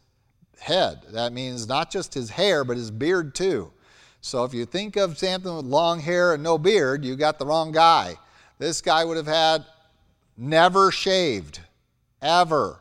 head. 0.59 1.01
That 1.11 1.33
means 1.33 1.67
not 1.67 1.91
just 1.91 2.13
his 2.13 2.29
hair, 2.29 2.63
but 2.63 2.77
his 2.77 2.91
beard 2.91 3.35
too. 3.35 3.71
So 4.21 4.43
if 4.43 4.53
you 4.53 4.65
think 4.65 4.95
of 4.95 5.17
Samson 5.17 5.55
with 5.55 5.65
long 5.65 5.99
hair 5.99 6.33
and 6.33 6.41
no 6.41 6.57
beard, 6.57 7.05
you 7.05 7.15
got 7.15 7.37
the 7.37 7.45
wrong 7.45 7.71
guy. 7.71 8.15
This 8.57 8.81
guy 8.81 9.03
would 9.05 9.17
have 9.17 9.27
had 9.27 9.65
never 10.37 10.91
shaved, 10.91 11.59
ever. 12.21 12.79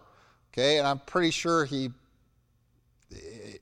Okay, 0.52 0.78
and 0.78 0.86
I'm 0.86 1.00
pretty 1.00 1.30
sure 1.30 1.64
he 1.64 1.90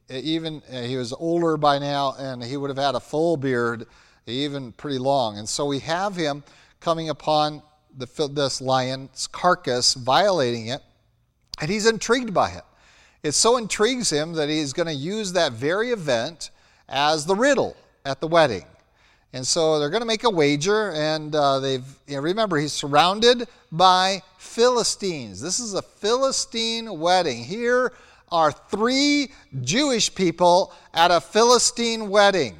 even 0.08 0.62
he 0.70 0.96
was 0.96 1.12
older 1.12 1.56
by 1.56 1.78
now 1.78 2.14
and 2.18 2.42
he 2.42 2.56
would 2.56 2.70
have 2.70 2.78
had 2.78 2.94
a 2.94 3.00
full 3.00 3.36
beard 3.36 3.86
even 4.26 4.72
pretty 4.72 4.98
long. 4.98 5.38
And 5.38 5.48
so 5.48 5.66
we 5.66 5.78
have 5.80 6.14
him 6.14 6.44
coming 6.80 7.08
upon 7.08 7.62
the, 7.96 8.28
this 8.28 8.60
lion's 8.60 9.26
carcass, 9.26 9.94
violating 9.94 10.68
it, 10.68 10.80
and 11.60 11.70
he's 11.70 11.86
intrigued 11.86 12.32
by 12.32 12.50
it. 12.50 12.64
It 13.22 13.32
so 13.32 13.56
intrigues 13.56 14.10
him 14.10 14.32
that 14.34 14.48
he's 14.48 14.72
going 14.72 14.88
to 14.88 14.94
use 14.94 15.32
that 15.34 15.52
very 15.52 15.90
event 15.90 16.50
as 16.88 17.24
the 17.24 17.36
riddle 17.36 17.76
at 18.04 18.20
the 18.20 18.26
wedding. 18.26 18.64
And 19.32 19.46
so 19.46 19.78
they're 19.78 19.90
going 19.90 20.02
to 20.02 20.06
make 20.06 20.24
a 20.24 20.30
wager, 20.30 20.92
and 20.92 21.34
uh, 21.34 21.58
they've 21.60 21.84
you 22.06 22.16
know, 22.16 22.22
remember 22.22 22.58
he's 22.58 22.72
surrounded 22.72 23.48
by 23.70 24.22
Philistines. 24.36 25.40
This 25.40 25.58
is 25.58 25.72
a 25.74 25.80
Philistine 25.80 26.98
wedding. 26.98 27.44
Here 27.44 27.92
are 28.30 28.52
three 28.52 29.30
Jewish 29.62 30.14
people 30.14 30.72
at 30.92 31.10
a 31.10 31.20
Philistine 31.20 32.10
wedding. 32.10 32.56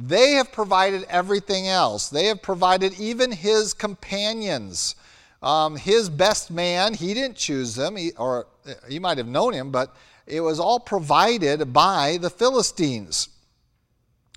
They 0.00 0.32
have 0.32 0.52
provided 0.52 1.04
everything 1.10 1.66
else. 1.66 2.08
They 2.08 2.26
have 2.26 2.40
provided 2.40 2.98
even 3.00 3.32
his 3.32 3.74
companions. 3.74 4.94
Um, 5.42 5.74
his 5.74 6.08
best 6.08 6.52
man, 6.52 6.94
he 6.94 7.14
didn't 7.14 7.36
choose 7.36 7.74
them, 7.74 7.96
he, 7.96 8.12
or 8.12 8.46
you 8.88 9.00
might 9.00 9.18
have 9.18 9.26
known 9.26 9.52
him, 9.52 9.72
but 9.72 9.96
it 10.26 10.40
was 10.40 10.60
all 10.60 10.78
provided 10.78 11.72
by 11.72 12.18
the 12.20 12.30
Philistines. 12.30 13.28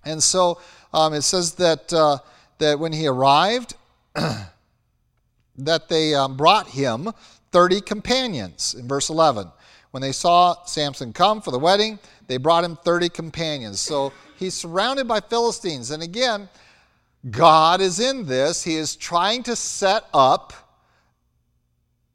And 0.03 0.21
so 0.21 0.59
um, 0.93 1.13
it 1.13 1.21
says 1.21 1.53
that, 1.55 1.93
uh, 1.93 2.17
that 2.57 2.79
when 2.79 2.91
he 2.91 3.05
arrived, 3.05 3.75
that 5.57 5.89
they 5.89 6.15
um, 6.15 6.37
brought 6.37 6.69
him 6.69 7.11
30 7.51 7.81
companions 7.81 8.73
in 8.73 8.87
verse 8.87 9.09
11. 9.09 9.51
When 9.91 10.01
they 10.01 10.13
saw 10.13 10.63
Samson 10.65 11.13
come 11.13 11.41
for 11.41 11.51
the 11.51 11.59
wedding, 11.59 11.99
they 12.27 12.37
brought 12.37 12.63
him 12.63 12.77
30 12.77 13.09
companions. 13.09 13.79
So 13.79 14.13
He's 14.41 14.55
surrounded 14.55 15.07
by 15.07 15.19
Philistines. 15.19 15.91
And 15.91 16.01
again, 16.01 16.49
God 17.29 17.79
is 17.79 17.99
in 17.99 18.25
this. 18.25 18.63
He 18.63 18.75
is 18.75 18.95
trying 18.95 19.43
to 19.43 19.55
set 19.55 20.05
up 20.15 20.51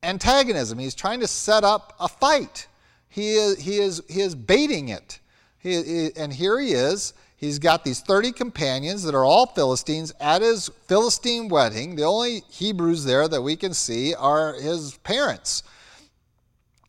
antagonism. 0.03 0.77
He's 0.77 0.97
trying 0.97 1.21
to 1.21 1.29
set 1.29 1.63
up 1.63 1.95
a 2.01 2.09
fight. 2.09 2.67
He 3.09 3.35
is, 3.35 3.61
he 3.61 3.79
is, 3.79 4.03
he 4.09 4.23
is 4.23 4.35
baiting 4.35 4.89
it. 4.89 5.21
He, 5.61 5.81
he, 5.85 6.11
and 6.17 6.33
here 6.33 6.59
he 6.59 6.73
is. 6.73 7.15
He's 7.37 7.61
got 7.61 7.85
these 7.85 8.01
30 8.01 8.33
companions 8.33 9.05
that 9.05 9.15
are 9.15 9.25
all 9.25 9.47
Philistines 9.47 10.13
at 10.19 10.43
his 10.43 10.69
Philistine 10.89 11.47
wedding. 11.47 11.95
The 11.95 12.03
only 12.03 12.43
Hebrews 12.51 13.05
there 13.05 13.29
that 13.29 13.43
we 13.43 13.55
can 13.55 13.73
see 13.73 14.17
are 14.17 14.55
his 14.55 14.97
parents 15.05 15.63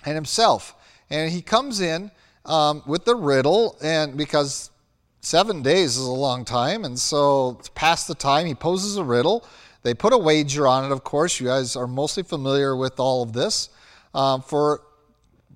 and 0.03 0.15
himself. 0.15 0.73
And 1.11 1.31
he 1.31 1.43
comes 1.43 1.79
in 1.79 2.09
um, 2.43 2.81
with 2.87 3.05
the 3.05 3.15
riddle, 3.15 3.77
and 3.83 4.17
because 4.17 4.71
Seven 5.27 5.61
days 5.61 5.97
is 5.97 6.05
a 6.05 6.09
long 6.09 6.45
time, 6.45 6.85
and 6.85 6.97
so 6.97 7.59
to 7.61 7.69
pass 7.71 8.07
the 8.07 8.15
time, 8.15 8.45
he 8.45 8.55
poses 8.55 8.95
a 8.95 9.03
riddle. 9.03 9.45
They 9.83 9.93
put 9.93 10.13
a 10.13 10.17
wager 10.17 10.65
on 10.65 10.85
it, 10.85 10.93
of 10.93 11.03
course. 11.03 11.37
You 11.37 11.47
guys 11.47 11.75
are 11.75 11.85
mostly 11.85 12.23
familiar 12.23 12.77
with 12.77 12.97
all 12.97 13.23
of 13.23 13.33
this 13.33 13.67
um, 14.15 14.41
for 14.41 14.83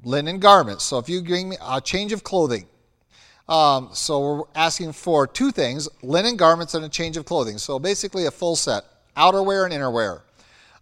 linen 0.04 0.40
garments. 0.40 0.84
So 0.84 0.98
if 0.98 1.08
you 1.08 1.24
bring 1.24 1.48
me 1.48 1.58
a 1.66 1.80
change 1.80 2.12
of 2.12 2.22
clothing, 2.22 2.68
um, 3.48 3.92
so 3.94 4.20
we're 4.20 4.44
asking 4.56 4.92
for 4.92 5.26
two 5.26 5.52
things 5.52 5.88
linen 6.04 6.36
garments 6.36 6.74
and 6.74 6.84
a 6.84 6.90
change 6.90 7.16
of 7.16 7.24
clothing. 7.24 7.58
So 7.58 7.80
basically, 7.80 8.26
a 8.26 8.32
full 8.32 8.58
set 8.58 8.84
outerwear 9.16 9.64
and 9.64 9.74
innerwear. 9.74 10.20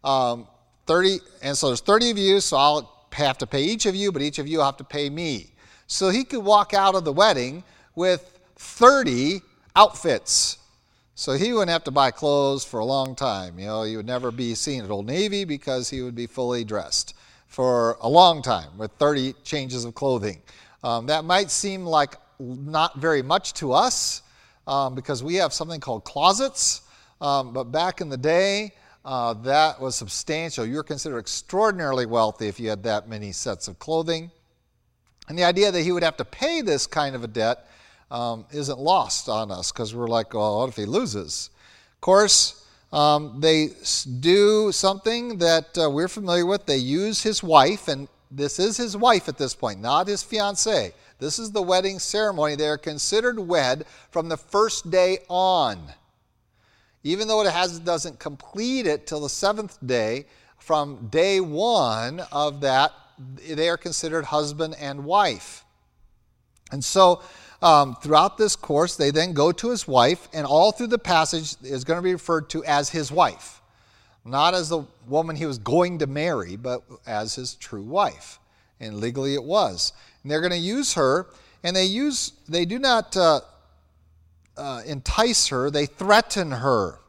Um, 0.03 0.48
30, 0.88 1.19
and 1.43 1.55
so 1.55 1.67
there's 1.67 1.81
30 1.81 2.10
of 2.10 2.17
you, 2.17 2.39
so 2.39 2.58
I'll 2.58 3.08
have 3.12 3.38
to 3.38 3.46
pay 3.46 3.62
each 3.62 3.86
of 3.86 3.96
you, 3.96 4.12
but 4.12 4.24
each 4.24 4.39
of 4.39 4.48
you 4.48 4.62
have 4.62 4.77
to 4.77 4.84
pay 4.84 5.12
me. 5.12 5.51
So 5.86 6.10
he 6.10 6.24
could 6.24 6.43
walk 6.43 6.74
out 6.74 6.96
of 6.96 7.05
the 7.05 7.13
wedding 7.13 7.63
with 7.93 8.38
30 8.59 9.41
outfits. 9.75 10.57
So 11.15 11.33
he 11.33 11.51
wouldn't 11.53 11.71
have 11.71 11.85
to 11.85 11.91
buy 11.91 12.11
clothes 12.11 12.63
for 12.63 12.79
a 12.79 12.85
long 12.85 13.15
time. 13.15 13.57
You 13.57 13.67
know, 13.67 13.83
he 13.83 13.97
would 13.97 14.05
never 14.05 14.31
be 14.31 14.53
seen 14.53 14.83
at 14.83 14.91
Old 14.91 15.05
Navy 15.05 15.45
because 15.45 15.89
he 15.89 16.01
would 16.01 16.15
be 16.15 16.27
fully 16.27 16.63
dressed 16.63 17.15
for 17.47 17.97
a 18.01 18.07
long 18.07 18.41
time 18.41 18.77
with 18.77 18.91
30 18.93 19.33
changes 19.43 19.85
of 19.85 19.95
clothing. 19.95 20.41
Um, 20.83 21.07
that 21.07 21.25
might 21.25 21.49
seem 21.51 21.85
like 21.85 22.15
not 22.39 22.99
very 22.99 23.21
much 23.21 23.53
to 23.55 23.73
us 23.73 24.21
um, 24.67 24.93
because 24.93 25.23
we 25.23 25.35
have 25.35 25.53
something 25.53 25.79
called 25.79 26.03
closets. 26.03 26.81
Um, 27.21 27.53
but 27.53 27.65
back 27.65 28.01
in 28.01 28.09
the 28.09 28.17
day, 28.17 28.73
uh, 29.03 29.33
that 29.33 29.79
was 29.79 29.95
substantial. 29.95 30.65
You 30.65 30.75
were 30.75 30.83
considered 30.83 31.19
extraordinarily 31.19 32.05
wealthy 32.05 32.47
if 32.47 32.59
you 32.59 32.69
had 32.69 32.83
that 32.83 33.09
many 33.09 33.31
sets 33.31 33.67
of 33.67 33.79
clothing. 33.79 34.31
And 35.27 35.37
the 35.37 35.43
idea 35.43 35.71
that 35.71 35.81
he 35.81 35.91
would 35.91 36.03
have 36.03 36.17
to 36.17 36.25
pay 36.25 36.61
this 36.61 36.87
kind 36.87 37.15
of 37.15 37.23
a 37.23 37.27
debt 37.27 37.68
um, 38.11 38.45
isn't 38.51 38.79
lost 38.79 39.29
on 39.29 39.51
us 39.51 39.71
because 39.71 39.93
we're 39.93 40.07
like, 40.07 40.33
well, 40.33 40.59
what 40.59 40.69
if 40.69 40.75
he 40.75 40.85
loses? 40.85 41.49
Of 41.93 42.01
course, 42.01 42.65
um, 42.91 43.39
they 43.39 43.69
do 44.19 44.71
something 44.71 45.37
that 45.37 45.77
uh, 45.77 45.89
we're 45.89 46.07
familiar 46.07 46.45
with. 46.45 46.65
They 46.65 46.77
use 46.77 47.21
his 47.21 47.43
wife, 47.43 47.87
and 47.87 48.07
this 48.31 48.59
is 48.59 48.77
his 48.77 48.97
wife 48.97 49.29
at 49.29 49.37
this 49.37 49.53
point, 49.53 49.79
not 49.81 50.07
his 50.07 50.23
fiancee. 50.23 50.91
This 51.19 51.37
is 51.37 51.51
the 51.51 51.61
wedding 51.61 51.99
ceremony. 51.99 52.55
They 52.55 52.67
are 52.67 52.77
considered 52.77 53.39
wed 53.39 53.85
from 54.09 54.29
the 54.29 54.37
first 54.37 54.89
day 54.89 55.19
on. 55.27 55.79
Even 57.03 57.27
though 57.27 57.41
it 57.41 57.51
has, 57.51 57.79
doesn't 57.79 58.19
complete 58.19 58.87
it 58.87 59.05
till 59.05 59.21
the 59.21 59.29
seventh 59.29 59.77
day, 59.85 60.25
from 60.57 61.07
day 61.07 61.39
one 61.39 62.21
of 62.31 62.61
that, 62.61 62.91
they 63.49 63.69
are 63.69 63.77
considered 63.77 64.25
husband 64.25 64.75
and 64.79 65.05
wife. 65.05 65.65
And 66.71 66.83
so 66.83 67.21
um, 67.61 67.95
throughout 68.01 68.37
this 68.37 68.55
course, 68.55 68.95
they 68.95 69.11
then 69.11 69.33
go 69.33 69.51
to 69.51 69.69
his 69.69 69.87
wife, 69.87 70.27
and 70.33 70.45
all 70.45 70.71
through 70.71 70.87
the 70.87 70.99
passage 70.99 71.55
is 71.63 71.83
going 71.83 71.97
to 71.97 72.03
be 72.03 72.13
referred 72.13 72.49
to 72.51 72.63
as 72.63 72.89
his 72.89 73.11
wife. 73.11 73.61
Not 74.23 74.53
as 74.53 74.69
the 74.69 74.83
woman 75.07 75.35
he 75.35 75.45
was 75.45 75.57
going 75.57 75.99
to 75.99 76.07
marry, 76.07 76.55
but 76.55 76.83
as 77.05 77.35
his 77.35 77.55
true 77.55 77.83
wife. 77.83 78.39
And 78.79 78.99
legally 78.99 79.33
it 79.33 79.43
was. 79.43 79.93
And 80.23 80.31
they're 80.31 80.41
going 80.41 80.51
to 80.51 80.57
use 80.57 80.93
her, 80.93 81.27
and 81.63 81.75
they 81.75 81.85
use 81.85 82.33
they 82.47 82.65
do 82.65 82.79
not 82.79 83.15
uh, 83.17 83.41
uh, 84.55 84.81
entice 84.85 85.47
her, 85.47 85.69
they 85.69 85.85
threaten 85.85 86.51
her. 86.51 86.99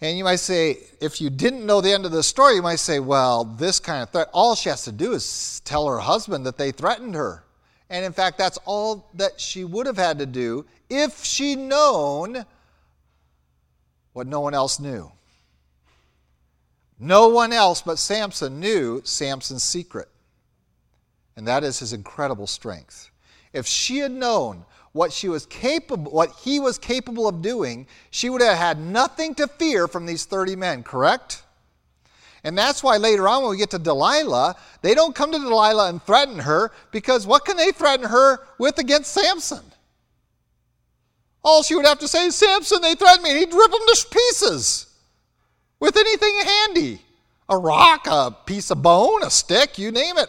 And 0.00 0.18
you 0.18 0.24
might 0.24 0.40
say, 0.40 0.78
if 1.00 1.20
you 1.20 1.30
didn't 1.30 1.64
know 1.64 1.80
the 1.80 1.92
end 1.92 2.04
of 2.04 2.10
the 2.10 2.24
story, 2.24 2.56
you 2.56 2.62
might 2.62 2.80
say, 2.80 2.98
well, 2.98 3.44
this 3.44 3.78
kind 3.78 4.02
of 4.02 4.10
threat, 4.10 4.28
all 4.32 4.56
she 4.56 4.68
has 4.68 4.82
to 4.84 4.92
do 4.92 5.12
is 5.12 5.62
tell 5.64 5.86
her 5.86 5.98
husband 5.98 6.44
that 6.46 6.58
they 6.58 6.72
threatened 6.72 7.14
her. 7.14 7.44
And 7.92 8.06
in 8.06 8.12
fact, 8.14 8.38
that's 8.38 8.58
all 8.64 9.06
that 9.14 9.38
she 9.38 9.64
would 9.64 9.86
have 9.86 9.98
had 9.98 10.18
to 10.20 10.26
do 10.26 10.64
if 10.88 11.24
she'd 11.24 11.58
known 11.58 12.46
what 14.14 14.26
no 14.26 14.40
one 14.40 14.54
else 14.54 14.80
knew. 14.80 15.12
No 16.98 17.28
one 17.28 17.52
else 17.52 17.82
but 17.82 17.98
Samson 17.98 18.58
knew 18.60 19.02
Samson's 19.04 19.62
secret, 19.62 20.08
and 21.36 21.46
that 21.46 21.64
is 21.64 21.80
his 21.80 21.92
incredible 21.92 22.46
strength. 22.46 23.10
If 23.52 23.66
she 23.66 23.98
had 23.98 24.12
known 24.12 24.64
what 24.92 25.12
she 25.12 25.28
was 25.28 25.44
capable 25.44 26.12
what 26.12 26.30
he 26.42 26.60
was 26.60 26.78
capable 26.78 27.28
of 27.28 27.42
doing, 27.42 27.86
she 28.10 28.30
would 28.30 28.40
have 28.40 28.56
had 28.56 28.78
nothing 28.78 29.34
to 29.34 29.46
fear 29.46 29.86
from 29.86 30.06
these 30.06 30.24
30 30.24 30.56
men, 30.56 30.82
correct? 30.82 31.42
And 32.44 32.58
that's 32.58 32.82
why 32.82 32.96
later 32.96 33.28
on, 33.28 33.42
when 33.42 33.52
we 33.52 33.56
get 33.56 33.70
to 33.70 33.78
Delilah, 33.78 34.56
they 34.80 34.94
don't 34.94 35.14
come 35.14 35.30
to 35.32 35.38
Delilah 35.38 35.88
and 35.88 36.02
threaten 36.02 36.40
her 36.40 36.72
because 36.90 37.26
what 37.26 37.44
can 37.44 37.56
they 37.56 37.70
threaten 37.70 38.08
her 38.08 38.40
with 38.58 38.78
against 38.78 39.12
Samson? 39.12 39.62
All 41.44 41.62
she 41.62 41.74
would 41.74 41.86
have 41.86 42.00
to 42.00 42.08
say 42.08 42.26
is, 42.26 42.36
Samson, 42.36 42.80
they 42.82 42.94
threatened 42.94 43.22
me, 43.24 43.30
and 43.30 43.38
he'd 43.38 43.54
rip 43.54 43.70
them 43.70 43.80
to 43.86 44.06
pieces 44.10 44.86
with 45.80 45.96
anything 45.96 46.34
handy 46.44 47.00
a 47.48 47.58
rock, 47.58 48.06
a 48.06 48.34
piece 48.46 48.70
of 48.70 48.82
bone, 48.82 49.22
a 49.22 49.30
stick, 49.30 49.78
you 49.78 49.90
name 49.90 50.16
it. 50.16 50.28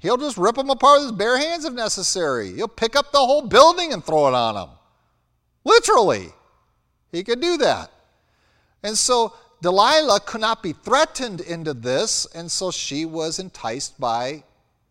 He'll 0.00 0.16
just 0.16 0.36
rip 0.36 0.56
them 0.56 0.70
apart 0.70 1.00
with 1.00 1.10
his 1.10 1.12
bare 1.12 1.38
hands 1.38 1.64
if 1.64 1.72
necessary. 1.72 2.52
He'll 2.54 2.68
pick 2.68 2.96
up 2.96 3.12
the 3.12 3.18
whole 3.18 3.46
building 3.46 3.92
and 3.92 4.04
throw 4.04 4.28
it 4.28 4.34
on 4.34 4.54
them. 4.54 4.70
Literally, 5.64 6.28
he 7.12 7.22
could 7.24 7.40
do 7.40 7.56
that. 7.58 7.90
And 8.82 8.96
so 8.96 9.34
Delilah 9.66 10.20
could 10.20 10.40
not 10.40 10.62
be 10.62 10.74
threatened 10.74 11.40
into 11.40 11.74
this, 11.74 12.24
and 12.36 12.48
so 12.48 12.70
she 12.70 13.04
was 13.04 13.40
enticed 13.40 13.98
by 13.98 14.44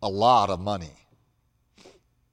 a 0.03 0.09
lot 0.09 0.49
of 0.49 0.59
money. 0.59 0.91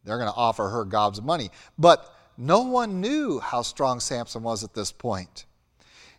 They're 0.03 0.19
going 0.19 0.29
to 0.29 0.37
offer 0.37 0.69
her 0.69 0.85
gobs 0.85 1.19
of 1.19 1.25
money. 1.25 1.51
But 1.79 2.13
no 2.37 2.63
one 2.63 3.01
knew 3.01 3.39
how 3.39 3.63
strong 3.63 4.01
Samson 4.01 4.43
was 4.43 4.65
at 4.65 4.75
this 4.75 4.91
point. 4.91 5.45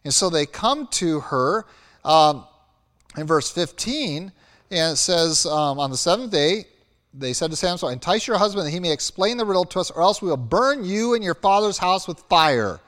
And 0.05 0.13
so 0.13 0.29
they 0.29 0.45
come 0.45 0.87
to 0.91 1.19
her 1.19 1.65
um, 2.05 2.45
in 3.17 3.27
verse 3.27 3.51
15, 3.51 4.31
and 4.71 4.93
it 4.93 4.95
says, 4.95 5.45
um, 5.45 5.77
On 5.77 5.91
the 5.91 5.97
seventh 5.97 6.31
day, 6.31 6.63
they 7.13 7.33
said 7.33 7.51
to 7.51 7.57
Samson, 7.57 7.91
Entice 7.91 8.27
your 8.27 8.37
husband 8.37 8.65
that 8.65 8.71
he 8.71 8.79
may 8.79 8.93
explain 8.93 9.35
the 9.35 9.43
riddle 9.43 9.65
to 9.65 9.81
us, 9.81 9.91
or 9.91 10.01
else 10.01 10.21
we 10.21 10.29
will 10.29 10.37
burn 10.37 10.85
you 10.85 11.15
and 11.15 11.21
your 11.21 11.35
father's 11.35 11.79
house 11.79 12.07
with 12.07 12.19
fire. 12.29 12.79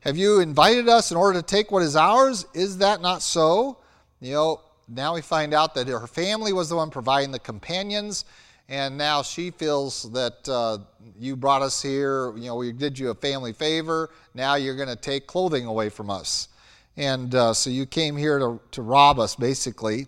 Have 0.00 0.16
you 0.16 0.40
invited 0.40 0.88
us 0.88 1.10
in 1.10 1.16
order 1.16 1.40
to 1.40 1.46
take 1.46 1.70
what 1.70 1.82
is 1.82 1.94
ours? 1.94 2.46
Is 2.54 2.78
that 2.78 3.02
not 3.02 3.20
so? 3.20 3.78
You 4.20 4.32
know, 4.32 4.60
now 4.88 5.14
we 5.14 5.20
find 5.20 5.52
out 5.52 5.74
that 5.74 5.88
her 5.88 6.06
family 6.06 6.52
was 6.52 6.68
the 6.70 6.76
one 6.76 6.90
providing 6.90 7.30
the 7.30 7.38
companions, 7.38 8.24
and 8.68 8.96
now 8.96 9.22
she 9.22 9.50
feels 9.50 10.10
that 10.12 10.48
uh, 10.48 10.78
you 11.18 11.36
brought 11.36 11.60
us 11.60 11.82
here, 11.82 12.34
you 12.36 12.46
know, 12.46 12.56
we 12.56 12.72
did 12.72 12.98
you 12.98 13.10
a 13.10 13.14
family 13.14 13.52
favor, 13.52 14.10
now 14.34 14.54
you're 14.54 14.76
going 14.76 14.88
to 14.88 14.96
take 14.96 15.26
clothing 15.26 15.66
away 15.66 15.90
from 15.90 16.08
us. 16.08 16.48
And 16.96 17.34
uh, 17.34 17.52
so 17.52 17.68
you 17.68 17.84
came 17.84 18.16
here 18.16 18.38
to, 18.38 18.60
to 18.72 18.82
rob 18.82 19.18
us, 19.18 19.36
basically. 19.36 20.06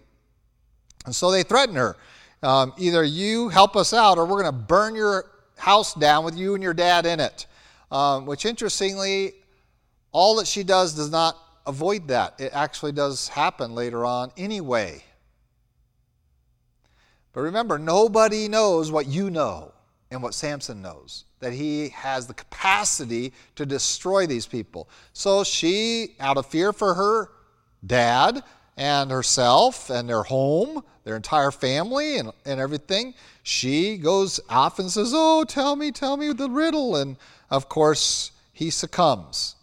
And 1.05 1.15
so 1.15 1.31
they 1.31 1.43
threaten 1.43 1.77
her 1.77 1.97
um, 2.43 2.73
either 2.77 3.05
you 3.05 3.49
help 3.51 3.77
us 3.77 3.93
out, 3.93 4.19
or 4.19 4.27
we're 4.27 4.43
going 4.43 4.53
to 4.53 4.67
burn 4.67 4.95
your 4.95 5.31
house 5.57 5.95
down 5.95 6.25
with 6.25 6.37
you 6.37 6.55
and 6.55 6.63
your 6.63 6.75
dad 6.75 7.07
in 7.07 7.21
it. 7.21 7.47
Um, 7.91 8.25
which, 8.25 8.47
interestingly, 8.47 9.35
all 10.13 10.37
that 10.37 10.47
she 10.47 10.63
does 10.63 10.95
does 10.95 11.11
not 11.11 11.37
avoid 11.67 12.09
that. 12.09 12.35
It 12.39 12.53
actually 12.53 12.93
does 12.93 13.29
happen 13.29 13.75
later 13.75 14.05
on 14.05 14.31
anyway. 14.37 15.03
But 17.33 17.43
remember, 17.43 17.79
nobody 17.79 18.47
knows 18.47 18.93
what 18.93 19.07
you 19.07 19.31
know 19.31 19.73
and 20.11 20.23
what 20.23 20.35
Samson 20.35 20.83
knows 20.83 21.25
that 21.41 21.53
he 21.53 21.89
has 21.89 22.27
the 22.27 22.35
capacity 22.35 23.33
to 23.57 23.67
destroy 23.67 24.27
these 24.27 24.47
people. 24.47 24.89
So 25.13 25.43
she, 25.43 26.15
out 26.21 26.37
of 26.37 26.47
fear 26.47 26.73
for 26.73 26.95
her 26.95 27.31
dad 27.85 28.45
and 28.77 29.11
herself 29.11 29.91
and 29.91 30.09
their 30.09 30.23
home, 30.23 30.85
their 31.05 31.17
entire 31.17 31.51
family 31.51 32.19
and, 32.19 32.31
and 32.45 32.61
everything, 32.61 33.15
she 33.43 33.97
goes 33.97 34.39
off 34.49 34.79
and 34.79 34.89
says, 34.89 35.13
Oh, 35.15 35.45
tell 35.45 35.75
me, 35.75 35.91
tell 35.91 36.17
me 36.17 36.33
the 36.33 36.49
riddle. 36.49 36.95
And 36.95 37.17
of 37.51 37.69
course, 37.69 38.31
he 38.53 38.71
succumbs 38.71 39.57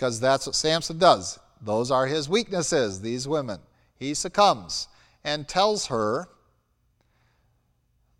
because 0.00 0.18
that's 0.18 0.46
what 0.46 0.54
Samson 0.54 0.96
does. 0.96 1.38
Those 1.60 1.90
are 1.90 2.06
his 2.06 2.26
weaknesses, 2.26 3.02
these 3.02 3.28
women. 3.28 3.60
He 3.98 4.14
succumbs 4.14 4.88
and 5.24 5.46
tells 5.46 5.88
her 5.88 6.26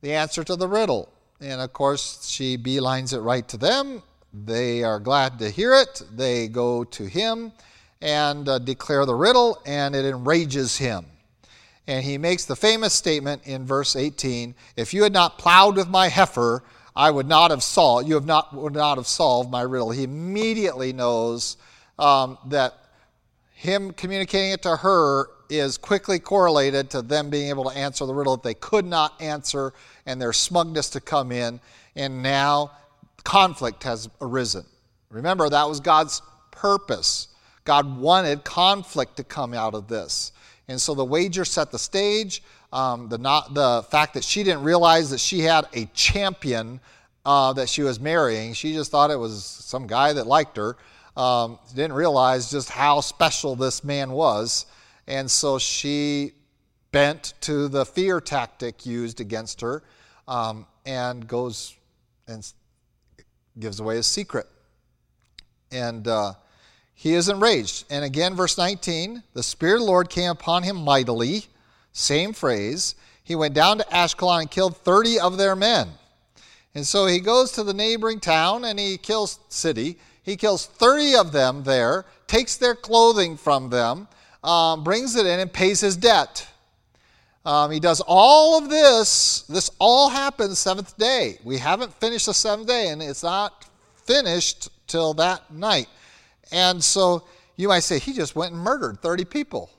the 0.03 0.13
answer 0.13 0.45
to 0.45 0.57
the 0.57 0.69
riddle. 0.69 1.11
And 1.41 1.59
of 1.59 1.73
course, 1.73 2.29
she 2.29 2.59
beelines 2.59 3.15
it 3.15 3.21
right 3.21 3.49
to 3.49 3.57
them. 3.57 4.03
They 4.31 4.85
are 4.85 5.01
glad 5.01 5.39
to 5.39 5.49
hear 5.49 5.73
it. 5.73 6.03
They 6.13 6.49
go 6.49 6.85
to 6.85 7.07
him 7.07 7.51
and 8.03 8.47
uh, 8.47 8.59
declare 8.59 9.07
the 9.07 9.15
riddle, 9.15 9.63
and 9.65 9.97
it 9.97 10.05
enrages 10.05 10.77
him. 10.77 11.07
And 11.87 12.05
he 12.05 12.19
makes 12.19 12.45
the 12.45 12.57
famous 12.57 12.93
statement 12.93 13.47
in 13.47 13.65
verse 13.65 13.97
18 13.97 14.55
If 14.77 14.93
you 14.93 15.03
had 15.03 15.15
not 15.15 15.39
plowed 15.39 15.77
with 15.77 15.89
my 15.89 16.09
heifer, 16.09 16.63
I 16.95 17.11
would 17.11 17.27
not 17.27 17.51
have 17.51 17.63
solved, 17.63 18.07
you 18.07 18.17
have 18.17 18.27
not, 18.27 18.53
would 18.53 18.75
not 18.75 18.99
have 18.99 19.07
solved 19.07 19.51
my 19.51 19.63
riddle. 19.63 19.91
He 19.93 20.03
immediately 20.03 20.93
knows 20.93 21.57
um, 22.01 22.39
that 22.47 22.75
him 23.53 23.93
communicating 23.93 24.53
it 24.53 24.63
to 24.63 24.77
her 24.77 25.29
is 25.51 25.77
quickly 25.77 26.19
correlated 26.19 26.89
to 26.91 27.03
them 27.03 27.29
being 27.29 27.51
able 27.51 27.69
to 27.71 27.77
answer 27.77 28.07
the 28.07 28.15
riddle 28.15 28.37
that 28.37 28.43
they 28.43 28.55
could 28.55 28.87
not 28.87 29.21
answer 29.21 29.73
and 30.07 30.21
their 30.21 30.33
smugness 30.33 30.89
to 30.91 31.01
come 31.01 31.31
in. 31.31 31.61
And 31.95 32.23
now 32.23 32.73
conflict 33.23 33.83
has 33.83 34.09
arisen. 34.21 34.65
Remember, 35.11 35.49
that 35.49 35.69
was 35.69 35.81
God's 35.81 36.23
purpose. 36.51 37.29
God 37.65 37.99
wanted 37.99 38.45
conflict 38.45 39.17
to 39.19 39.25
come 39.25 39.53
out 39.53 39.75
of 39.75 39.89
this. 39.89 40.33
And 40.69 40.81
so 40.81 40.95
the 40.95 41.05
wager 41.05 41.45
set 41.45 41.71
the 41.71 41.79
stage. 41.79 42.43
Um, 42.73 43.09
the, 43.09 43.19
not, 43.19 43.53
the 43.53 43.85
fact 43.91 44.15
that 44.15 44.25
she 44.25 44.45
didn't 44.45 44.63
realize 44.63 45.11
that 45.11 45.19
she 45.19 45.41
had 45.41 45.67
a 45.75 45.87
champion 45.87 46.81
uh, 47.27 47.53
that 47.53 47.69
she 47.69 47.83
was 47.83 48.01
marrying, 48.01 48.55
she 48.55 48.73
just 48.73 48.91
thought 48.91 49.11
it 49.11 49.19
was 49.19 49.45
some 49.45 49.87
guy 49.87 50.13
that 50.13 50.27
liked 50.27 50.57
her 50.57 50.77
um, 51.17 51.59
didn't 51.75 51.95
realize 51.95 52.51
just 52.51 52.71
how 52.71 53.01
special 53.01 53.57
this 53.57 53.85
man 53.85 54.13
was. 54.13 54.67
And 55.07 55.31
so 55.31 55.59
she 55.59 56.33
bent 56.93 57.35
to 57.43 57.69
the 57.69 57.85
fear 57.85 58.21
tactic 58.21 58.87
used 58.87 59.21
against 59.21 59.61
her 59.61 59.83
um, 60.29 60.67
and 60.87 61.27
goes 61.27 61.75
and 62.27 62.51
gives 63.59 63.81
away 63.81 63.97
his 63.97 64.07
secret. 64.07 64.47
And 65.73 66.07
uh, 66.07 66.35
he 66.95 67.15
is 67.15 67.29
enraged. 67.29 67.87
And 67.91 68.05
again, 68.05 68.35
verse 68.35 68.59
19 68.59 69.23
the 69.35 69.43
Spirit 69.43 69.77
of 69.77 69.81
the 69.81 69.87
Lord 69.87 70.11
came 70.11 70.31
upon 70.31 70.63
him 70.63 70.77
mightily. 70.77 71.47
Same 71.93 72.33
phrase. 72.33 72.95
He 73.25 73.35
went 73.35 73.55
down 73.55 73.79
to 73.79 73.85
Ashkelon 73.85 74.41
and 74.41 74.51
killed 74.51 74.77
30 74.79 75.21
of 75.21 75.39
their 75.39 75.55
men. 75.55 75.89
And 76.75 76.87
so 76.87 77.07
he 77.07 77.19
goes 77.19 77.53
to 77.53 77.65
the 77.65 77.75
neighboring 77.75 78.21
town 78.21 78.65
and 78.65 78.79
he 78.79 78.97
kills 78.97 79.41
city 79.49 79.99
he 80.23 80.37
kills 80.37 80.67
30 80.67 81.17
of 81.17 81.33
them 81.33 81.63
there, 81.63 82.05
takes 82.27 82.57
their 82.57 82.75
clothing 82.75 83.37
from 83.37 83.71
them, 83.71 84.09
um, 84.45 84.85
brings 84.85 85.17
it 85.17 85.27
in, 85.27 85.41
and 85.41 85.53
pays 85.53 85.81
his 85.81 85.97
debt. 85.97 86.47
Um, 87.45 87.71
he 87.71 87.81
does 87.81 88.03
all 88.07 88.59
of 88.59 88.69
this. 88.69 89.43
This 89.49 89.71
all 89.79 90.11
happens 90.11 90.59
seventh 90.59 90.97
day. 90.99 91.39
We 91.43 91.59
haven't 91.59 91.93
finished 91.95 92.27
the 92.27 92.35
seventh 92.35 92.69
day, 92.69 92.89
and 92.89 93.03
it's 93.03 93.23
not 93.23 93.67
finished 94.05 94.69
till 94.87 95.15
that 95.15 95.53
night. 95.53 95.89
And 96.53 96.83
so 96.83 97.25
you 97.57 97.69
might 97.69 97.81
say, 97.81 97.99
he 97.99 98.13
just 98.13 98.37
went 98.37 98.53
and 98.53 98.63
murdered 98.63 99.01
30 99.01 99.25
people 99.27 99.71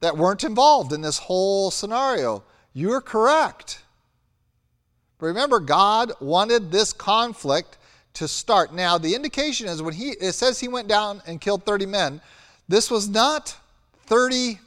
that 0.00 0.16
weren't 0.16 0.44
involved 0.44 0.92
in 0.92 1.00
this 1.00 1.18
whole 1.18 1.70
scenario. 1.70 2.42
You're 2.72 3.00
correct. 3.00 3.80
Remember, 5.20 5.60
God 5.60 6.12
wanted 6.20 6.70
this 6.70 6.92
conflict 6.92 7.78
to 8.14 8.28
start. 8.28 8.72
Now, 8.72 8.98
the 8.98 9.14
indication 9.14 9.68
is 9.68 9.82
when 9.82 9.94
he 9.94 10.10
it 10.10 10.32
says 10.32 10.60
he 10.60 10.68
went 10.68 10.88
down 10.88 11.22
and 11.26 11.40
killed 11.40 11.64
30 11.64 11.86
men, 11.86 12.20
this 12.68 12.90
was 12.90 13.08
not 13.08 13.56
30 14.06 14.58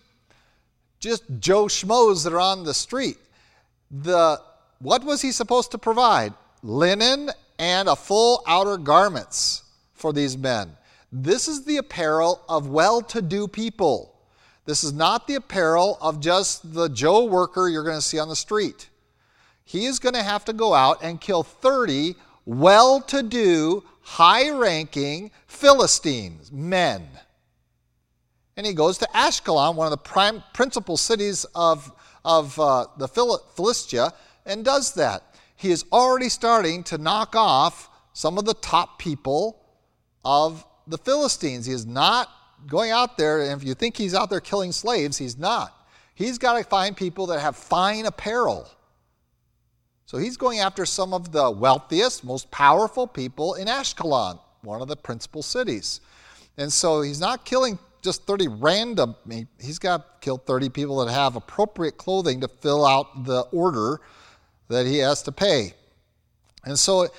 just 0.99 1.23
Joe 1.39 1.65
Schmoes 1.65 2.23
that 2.23 2.33
are 2.33 2.39
on 2.39 2.63
the 2.63 2.73
street. 2.73 3.17
The 3.91 4.41
what 4.79 5.03
was 5.03 5.21
he 5.21 5.31
supposed 5.31 5.71
to 5.71 5.77
provide? 5.77 6.33
Linen 6.61 7.31
and 7.57 7.89
a 7.89 7.95
full 7.95 8.43
outer 8.47 8.77
garments 8.77 9.63
for 9.93 10.13
these 10.13 10.37
men. 10.37 10.75
This 11.11 11.47
is 11.47 11.63
the 11.63 11.77
apparel 11.77 12.41
of 12.47 12.69
well-to-do 12.69 13.47
people. 13.47 14.13
This 14.65 14.83
is 14.83 14.93
not 14.93 15.25
the 15.25 15.35
apparel 15.35 15.97
of 16.01 16.19
just 16.19 16.73
the 16.73 16.89
Joe 16.89 17.25
worker 17.25 17.69
you're 17.69 17.83
going 17.83 17.95
to 17.95 18.01
see 18.01 18.19
on 18.19 18.27
the 18.27 18.35
street. 18.35 18.89
He 19.63 19.85
is 19.85 19.99
going 19.99 20.15
to 20.15 20.23
have 20.23 20.45
to 20.45 20.53
go 20.53 20.73
out 20.73 21.01
and 21.01 21.19
kill 21.19 21.43
30 21.43 22.15
well 22.47 23.01
to 23.01 23.21
do, 23.21 23.83
high 24.01 24.49
ranking 24.49 25.29
Philistines, 25.47 26.49
men. 26.51 27.05
And 28.55 28.65
he 28.65 28.73
goes 28.73 28.97
to 28.99 29.09
Ashkelon, 29.13 29.75
one 29.75 29.85
of 29.85 29.91
the 29.91 29.97
prime, 29.97 30.41
principal 30.53 30.95
cities 30.95 31.45
of, 31.53 31.91
of 32.23 32.57
uh, 32.57 32.85
the 32.97 33.07
Philistia, 33.07 34.13
and 34.45 34.63
does 34.63 34.93
that. 34.93 35.35
He 35.57 35.71
is 35.71 35.83
already 35.91 36.29
starting 36.29 36.83
to 36.85 36.97
knock 36.97 37.35
off 37.35 37.89
some 38.13 38.37
of 38.37 38.45
the 38.45 38.53
top 38.55 38.97
people 38.97 39.61
of 40.23 40.65
the 40.87 40.97
Philistines. 40.97 41.65
He 41.65 41.73
is 41.73 41.85
not 41.85 42.29
going 42.65 42.91
out 42.91 43.17
there, 43.17 43.41
and 43.41 43.61
if 43.61 43.67
you 43.67 43.73
think 43.73 43.97
he's 43.97 44.15
out 44.15 44.29
there 44.29 44.39
killing 44.39 44.71
slaves, 44.71 45.17
he's 45.17 45.37
not. 45.37 45.73
He's 46.15 46.37
got 46.37 46.57
to 46.57 46.63
find 46.63 46.95
people 46.95 47.27
that 47.27 47.41
have 47.41 47.57
fine 47.57 48.05
apparel 48.05 48.69
So 50.07 50.17
he's 50.17 50.37
going 50.37 50.59
after 50.59 50.85
some 50.85 51.13
of 51.13 51.33
the 51.33 51.51
wealthiest, 51.51 52.23
most 52.23 52.49
powerful 52.49 53.07
people 53.07 53.55
in 53.55 53.67
Ashkelon, 53.67 54.39
one 54.61 54.81
of 54.81 54.87
the 54.87 54.95
principal 54.95 55.43
cities. 55.43 55.99
And 56.57 56.71
so 56.71 57.01
he's 57.01 57.19
not 57.19 57.43
killing 57.43 57.77
just 58.01 58.25
30 58.25 58.47
random, 58.47 59.15
he's 59.59 59.79
got 59.79 60.21
killed 60.21 60.45
30 60.45 60.69
people 60.69 61.03
that 61.03 61.11
have 61.11 61.35
appropriate 61.35 61.97
clothing 61.97 62.39
to 62.39 62.47
fill 62.47 62.85
out 62.85 63.25
the 63.25 63.41
order 63.51 63.99
that 64.69 64.85
he 64.85 64.99
has 64.99 65.21
to 65.23 65.31
pay. 65.33 65.73
And 66.63 66.79
so 66.79 67.09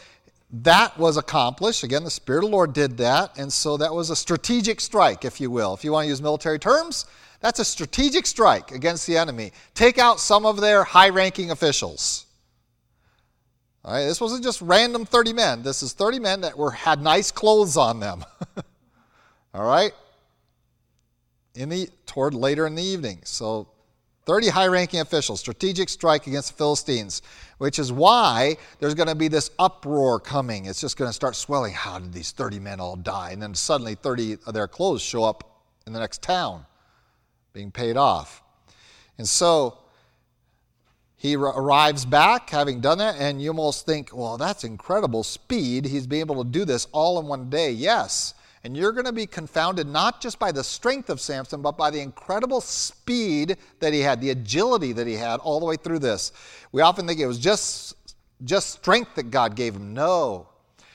that 0.51 0.97
was 0.99 1.19
accomplished. 1.19 1.83
Again, 1.83 2.05
the 2.05 2.11
Spirit 2.11 2.45
of 2.45 2.51
the 2.51 2.57
Lord 2.57 2.73
did 2.73 2.97
that. 2.97 3.37
And 3.37 3.53
so 3.53 3.77
that 3.77 3.93
was 3.93 4.09
a 4.09 4.17
strategic 4.17 4.81
strike, 4.81 5.27
if 5.27 5.43
you 5.43 5.51
will. 5.51 5.75
If 5.75 5.85
you 5.85 5.93
want 5.93 6.05
to 6.05 6.09
use 6.09 6.23
military 6.23 6.59
terms, 6.59 7.05
that's 7.41 7.59
a 7.59 7.67
strategic 7.67 8.25
strike 8.25 8.71
against 8.73 9.07
the 9.07 9.19
enemy. 9.19 9.53
Take 9.75 9.99
out 9.99 10.21
some 10.21 10.47
of 10.47 10.59
their 10.59 10.85
high 10.85 11.11
ranking 11.11 11.51
officials. 11.51 12.25
This 13.85 14.21
wasn't 14.21 14.43
just 14.43 14.61
random 14.61 15.05
30 15.05 15.33
men. 15.33 15.63
This 15.63 15.83
is 15.83 15.93
30 15.93 16.21
men 16.21 16.41
that 16.43 16.57
were 16.57 16.71
had 16.71 17.01
nice 17.01 17.31
clothes 17.31 17.77
on 17.77 18.01
them. 18.01 18.25
All 19.55 19.65
right? 19.65 19.93
In 21.55 21.69
the 21.69 21.89
toward 22.07 22.35
later 22.35 22.67
in 22.67 22.75
the 22.75 22.83
evening. 22.83 23.21
So 23.25 23.69
30 24.27 24.49
high 24.49 24.67
ranking 24.67 25.01
officials, 25.01 25.41
strategic 25.41 25.89
strike 25.89 26.27
against 26.27 26.51
the 26.51 26.57
Philistines, 26.59 27.23
which 27.57 27.79
is 27.79 27.91
why 27.91 28.59
there's 28.79 28.95
going 28.95 29.09
to 29.09 29.15
be 29.15 29.29
this 29.29 29.51
uproar 29.59 30.21
coming. 30.21 30.67
It's 30.67 30.83
just 30.83 30.99
going 30.99 31.09
to 31.09 31.15
start 31.15 31.35
swelling. 31.35 31.73
How 31.73 31.99
did 31.99 32.13
these 32.13 32.33
30 32.33 32.61
men 32.61 32.79
all 32.79 32.95
die? 32.95 33.31
And 33.31 33.41
then 33.41 33.55
suddenly 33.55 33.95
30 33.95 34.37
of 34.47 34.53
their 34.53 34.69
clothes 34.69 35.01
show 35.01 35.25
up 35.25 35.63
in 35.87 35.95
the 35.95 35.99
next 35.99 36.21
town 36.21 36.67
being 37.55 37.71
paid 37.71 37.97
off. 37.97 38.43
And 39.17 39.27
so 39.27 39.79
he 41.19 41.35
arrives 41.35 42.05
back 42.05 42.49
having 42.49 42.81
done 42.81 42.99
that, 42.99 43.17
and 43.19 43.43
you 43.43 43.51
almost 43.51 43.85
think, 43.85 44.17
well, 44.17 44.39
that's 44.39 44.63
incredible 44.63 45.25
speed. 45.25 45.85
He's 45.85 46.07
been 46.07 46.21
able 46.21 46.45
to 46.45 46.49
do 46.49 46.65
this 46.65 46.87
all 46.93 47.19
in 47.19 47.27
one 47.27 47.51
day. 47.51 47.73
Yes. 47.73 48.35
And 48.63 48.77
you're 48.77 48.93
going 48.93 49.05
to 49.05 49.13
be 49.13 49.27
confounded 49.27 49.89
not 49.89 50.21
just 50.21 50.39
by 50.39 50.53
the 50.53 50.63
strength 50.63 51.11
of 51.11 51.21
Samson, 51.21 51.61
but 51.61 51.77
by 51.77 51.91
the 51.91 52.01
incredible 52.01 52.61
speed 52.61 53.57
that 53.81 53.93
he 53.93 54.01
had, 54.01 54.21
the 54.21 54.31
agility 54.31 54.93
that 54.93 55.09
he 55.09 55.15
had 55.15 55.41
all 55.41 55.59
the 55.59 55.67
way 55.67 55.75
through 55.75 55.99
this. 55.99 56.31
We 56.71 56.83
often 56.83 57.07
think 57.07 57.19
it 57.19 57.27
was 57.27 57.39
just, 57.39 57.97
just 58.45 58.71
strength 58.71 59.17
that 59.17 59.33
God 59.33 59.57
gave 59.57 59.75
him. 59.75 59.95
No, 59.95 60.47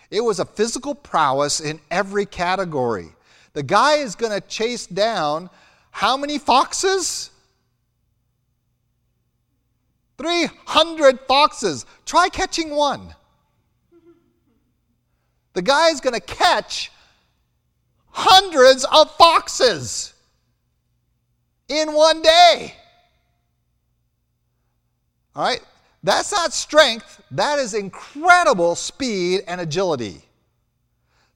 it 0.09 0.21
was 0.21 0.39
a 0.39 0.45
physical 0.45 0.95
prowess 0.95 1.59
in 1.59 1.81
every 1.91 2.25
category. 2.25 3.09
The 3.51 3.63
guy 3.63 3.95
is 3.95 4.15
going 4.15 4.31
to 4.31 4.47
chase 4.47 4.87
down 4.87 5.49
how 5.91 6.15
many 6.15 6.37
foxes? 6.37 7.29
300 10.17 11.19
foxes. 11.27 11.85
Try 12.05 12.29
catching 12.29 12.69
one. 12.71 13.13
The 15.53 15.61
guy 15.61 15.89
is 15.89 16.01
going 16.01 16.15
to 16.15 16.21
catch 16.21 16.91
hundreds 18.09 18.85
of 18.85 19.11
foxes 19.15 20.13
in 21.67 21.93
one 21.93 22.21
day. 22.21 22.73
All 25.35 25.43
right? 25.43 25.61
That's 26.03 26.31
not 26.31 26.53
strength, 26.53 27.21
that 27.31 27.59
is 27.59 27.73
incredible 27.73 28.75
speed 28.75 29.41
and 29.47 29.61
agility. 29.61 30.21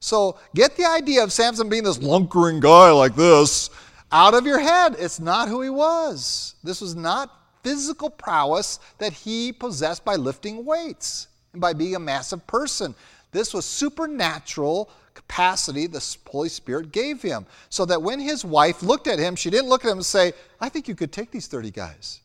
So 0.00 0.38
get 0.54 0.76
the 0.76 0.84
idea 0.84 1.24
of 1.24 1.32
Samson 1.32 1.68
being 1.68 1.84
this 1.84 2.00
lunkering 2.00 2.60
guy 2.60 2.90
like 2.92 3.16
this 3.16 3.70
out 4.12 4.34
of 4.34 4.46
your 4.46 4.60
head. 4.60 4.94
It's 4.98 5.18
not 5.18 5.48
who 5.48 5.62
he 5.62 5.70
was. 5.70 6.54
This 6.62 6.80
was 6.80 6.94
not 6.94 7.37
physical 7.62 8.10
prowess 8.10 8.78
that 8.98 9.12
he 9.12 9.52
possessed 9.52 10.04
by 10.04 10.16
lifting 10.16 10.64
weights 10.64 11.28
and 11.52 11.60
by 11.60 11.72
being 11.72 11.94
a 11.94 12.00
massive 12.00 12.46
person. 12.46 12.94
This 13.32 13.52
was 13.52 13.64
supernatural 13.64 14.90
capacity 15.14 15.86
the 15.86 16.16
Holy 16.28 16.48
Spirit 16.48 16.92
gave 16.92 17.20
him. 17.20 17.44
So 17.68 17.84
that 17.86 18.02
when 18.02 18.20
his 18.20 18.44
wife 18.44 18.82
looked 18.82 19.06
at 19.06 19.18
him, 19.18 19.36
she 19.36 19.50
didn't 19.50 19.68
look 19.68 19.84
at 19.84 19.90
him 19.90 19.98
and 19.98 20.06
say, 20.06 20.32
I 20.60 20.68
think 20.68 20.88
you 20.88 20.94
could 20.94 21.12
take 21.12 21.30
these 21.30 21.48
30 21.48 21.70
guys. 21.70 22.20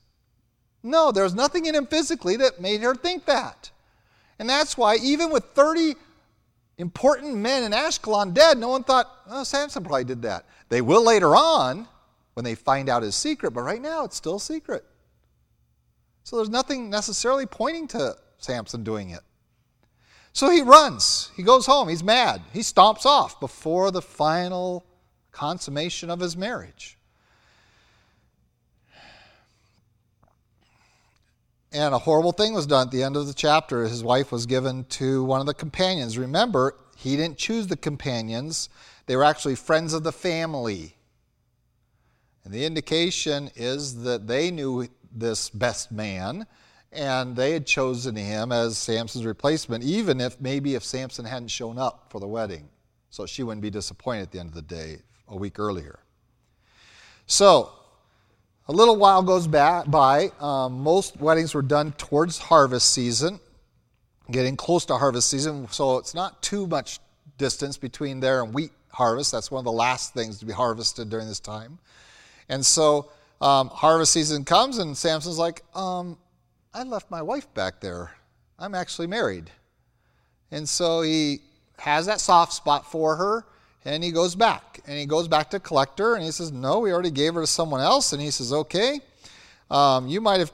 No, 0.83 1.11
there 1.11 1.23
was 1.23 1.33
nothing 1.33 1.65
in 1.65 1.75
him 1.75 1.87
physically 1.87 2.35
that 2.37 2.61
made 2.61 2.81
her 2.81 2.93
think 2.93 3.25
that. 3.25 3.71
And 4.37 4.49
that's 4.49 4.77
why, 4.77 4.97
even 4.97 5.31
with 5.31 5.45
30 5.55 5.95
important 6.77 7.35
men 7.35 7.63
in 7.63 7.71
Ashkelon 7.71 8.33
dead, 8.33 8.57
no 8.57 8.69
one 8.69 8.83
thought, 8.83 9.09
oh, 9.29 9.43
Samson 9.43 9.83
probably 9.83 10.03
did 10.03 10.21
that. 10.23 10.45
They 10.69 10.81
will 10.81 11.03
later 11.03 11.35
on 11.35 11.87
when 12.33 12.43
they 12.43 12.55
find 12.55 12.89
out 12.89 13.03
his 13.03 13.15
secret, 13.15 13.51
but 13.51 13.61
right 13.61 13.81
now 13.81 14.03
it's 14.03 14.17
still 14.17 14.35
a 14.35 14.39
secret. 14.39 14.83
So 16.23 16.37
there's 16.37 16.49
nothing 16.49 16.89
necessarily 16.89 17.45
pointing 17.45 17.87
to 17.89 18.15
Samson 18.37 18.83
doing 18.83 19.09
it. 19.09 19.21
So 20.31 20.49
he 20.49 20.61
runs. 20.61 21.31
He 21.35 21.43
goes 21.43 21.65
home. 21.65 21.89
He's 21.89 22.03
mad. 22.03 22.41
He 22.51 22.61
stomps 22.61 23.05
off 23.05 23.39
before 23.39 23.91
the 23.91 24.01
final 24.01 24.85
consummation 25.31 26.09
of 26.09 26.19
his 26.19 26.35
marriage. 26.35 26.97
And 31.71 31.93
a 31.93 31.99
horrible 31.99 32.31
thing 32.31 32.53
was 32.53 32.67
done 32.67 32.87
at 32.87 32.91
the 32.91 33.01
end 33.01 33.15
of 33.15 33.25
the 33.25 33.33
chapter. 33.33 33.83
His 33.83 34.03
wife 34.03 34.31
was 34.31 34.45
given 34.45 34.85
to 34.85 35.23
one 35.23 35.39
of 35.39 35.47
the 35.47 35.55
companions. 35.55 36.17
Remember, 36.17 36.75
he 36.95 37.15
didn't 37.15 37.37
choose 37.37 37.67
the 37.67 37.75
companions, 37.75 38.69
they 39.07 39.15
were 39.15 39.23
actually 39.23 39.55
friends 39.55 39.93
of 39.93 40.03
the 40.03 40.11
family. 40.11 40.95
And 42.43 42.53
the 42.53 42.65
indication 42.65 43.49
is 43.55 44.03
that 44.03 44.27
they 44.27 44.51
knew 44.51 44.87
this 45.13 45.49
best 45.49 45.91
man 45.91 46.45
and 46.93 47.35
they 47.35 47.51
had 47.51 47.65
chosen 47.65 48.15
him 48.15 48.51
as 48.51 48.77
Samson's 48.77 49.25
replacement, 49.25 49.83
even 49.83 50.21
if 50.21 50.39
maybe 50.39 50.75
if 50.75 50.83
Samson 50.83 51.25
hadn't 51.25 51.49
shown 51.49 51.77
up 51.77 52.05
for 52.09 52.19
the 52.19 52.27
wedding. 52.27 52.69
So 53.09 53.25
she 53.25 53.43
wouldn't 53.43 53.61
be 53.61 53.69
disappointed 53.69 54.23
at 54.23 54.31
the 54.31 54.39
end 54.39 54.49
of 54.49 54.55
the 54.55 54.61
day 54.61 54.99
a 55.27 55.35
week 55.35 55.59
earlier. 55.59 55.99
So, 57.25 57.71
a 58.67 58.71
little 58.71 58.95
while 58.95 59.23
goes 59.23 59.47
by. 59.47 60.31
Um, 60.39 60.81
most 60.81 61.19
weddings 61.19 61.53
were 61.53 61.61
done 61.61 61.91
towards 61.93 62.37
harvest 62.37 62.93
season, 62.93 63.39
getting 64.31 64.55
close 64.55 64.85
to 64.85 64.97
harvest 64.97 65.29
season, 65.29 65.67
so 65.69 65.97
it's 65.97 66.13
not 66.13 66.41
too 66.41 66.67
much 66.67 66.99
distance 67.37 67.77
between 67.77 68.19
there 68.19 68.43
and 68.43 68.53
wheat 68.53 68.71
harvest. 68.89 69.31
That's 69.31 69.51
one 69.51 69.59
of 69.59 69.65
the 69.65 69.71
last 69.71 70.13
things 70.13 70.39
to 70.39 70.45
be 70.45 70.53
harvested 70.53 71.09
during 71.09 71.27
this 71.27 71.39
time. 71.39 71.79
And 72.49 72.65
so, 72.65 73.09
um, 73.41 73.69
harvest 73.69 74.13
season 74.13 74.45
comes, 74.45 74.77
and 74.77 74.95
Samson's 74.95 75.37
like, 75.37 75.63
um, 75.75 76.17
I 76.73 76.83
left 76.83 77.11
my 77.11 77.21
wife 77.21 77.51
back 77.53 77.81
there. 77.81 78.11
I'm 78.57 78.73
actually 78.73 79.07
married. 79.07 79.51
And 80.51 80.67
so 80.67 81.01
he 81.01 81.41
has 81.79 82.05
that 82.05 82.21
soft 82.21 82.53
spot 82.53 82.89
for 82.89 83.15
her 83.15 83.45
and 83.85 84.03
he 84.03 84.11
goes 84.11 84.35
back. 84.35 84.79
And 84.87 84.97
he 84.97 85.05
goes 85.05 85.27
back 85.27 85.49
to 85.51 85.59
collect 85.59 85.99
her 85.99 86.15
and 86.15 86.23
he 86.23 86.31
says, 86.31 86.51
No, 86.51 86.79
we 86.79 86.91
already 86.91 87.11
gave 87.11 87.33
her 87.33 87.41
to 87.41 87.47
someone 87.47 87.81
else. 87.81 88.13
And 88.13 88.21
he 88.21 88.31
says, 88.31 88.53
Okay, 88.53 88.99
um, 89.69 90.07
you 90.07 90.21
might 90.21 90.39
have 90.39 90.51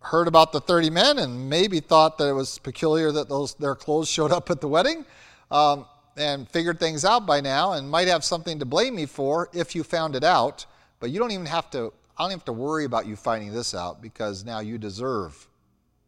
heard 0.00 0.26
about 0.26 0.52
the 0.52 0.60
30 0.60 0.90
men 0.90 1.18
and 1.18 1.48
maybe 1.48 1.80
thought 1.80 2.18
that 2.18 2.28
it 2.28 2.32
was 2.32 2.58
peculiar 2.58 3.12
that 3.12 3.28
those 3.28 3.54
their 3.54 3.76
clothes 3.76 4.08
showed 4.08 4.32
up 4.32 4.50
at 4.50 4.60
the 4.60 4.66
wedding 4.66 5.04
um, 5.50 5.86
and 6.16 6.48
figured 6.48 6.80
things 6.80 7.04
out 7.04 7.24
by 7.24 7.40
now 7.40 7.72
and 7.72 7.88
might 7.88 8.08
have 8.08 8.24
something 8.24 8.58
to 8.58 8.64
blame 8.64 8.96
me 8.96 9.06
for 9.06 9.48
if 9.52 9.74
you 9.74 9.84
found 9.84 10.16
it 10.16 10.24
out. 10.24 10.66
But 11.02 11.10
you 11.10 11.18
don't 11.18 11.32
even 11.32 11.46
have 11.46 11.68
to 11.72 11.92
I 12.16 12.22
don't 12.22 12.30
have 12.30 12.44
to 12.44 12.52
worry 12.52 12.84
about 12.84 13.06
you 13.06 13.16
finding 13.16 13.52
this 13.52 13.74
out 13.74 14.00
because 14.00 14.44
now 14.44 14.60
you 14.60 14.78
deserve 14.78 15.48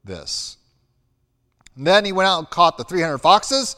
this. 0.05 0.57
And 1.75 1.85
then 1.85 2.05
he 2.05 2.13
went 2.13 2.29
out 2.29 2.39
and 2.39 2.49
caught 2.49 2.79
the 2.79 2.85
300 2.85 3.19
foxes, 3.19 3.75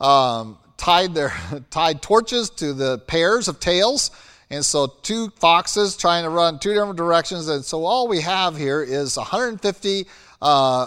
um, 0.00 0.58
tied 0.76 1.14
their 1.14 1.32
tied 1.70 2.00
torches 2.00 2.48
to 2.50 2.74
the 2.74 2.98
pairs 2.98 3.48
of 3.48 3.58
tails, 3.58 4.12
and 4.50 4.64
so 4.64 4.86
two 4.86 5.30
foxes 5.30 5.96
trying 5.96 6.22
to 6.22 6.30
run 6.30 6.60
two 6.60 6.72
different 6.72 6.96
directions. 6.96 7.48
And 7.48 7.64
so 7.64 7.84
all 7.84 8.06
we 8.06 8.20
have 8.20 8.56
here 8.56 8.84
is 8.84 9.16
150 9.16 10.06
uh, 10.40 10.86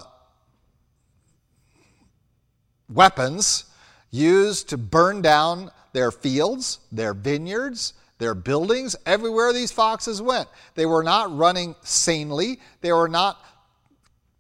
weapons 2.88 3.66
used 4.10 4.70
to 4.70 4.78
burn 4.78 5.22
down 5.22 5.70
their 5.92 6.12
fields, 6.12 6.80
their 6.94 7.14
vineyards, 7.14 7.94
their 8.18 8.36
buildings, 8.36 8.96
everywhere 9.06 9.52
these 9.52 9.72
foxes 9.72 10.22
went. 10.22 10.48
They 10.76 10.86
were 10.86 11.04
not 11.04 11.36
running 11.36 11.76
sanely, 11.82 12.60
they 12.82 12.94
were 12.94 13.10
not 13.10 13.44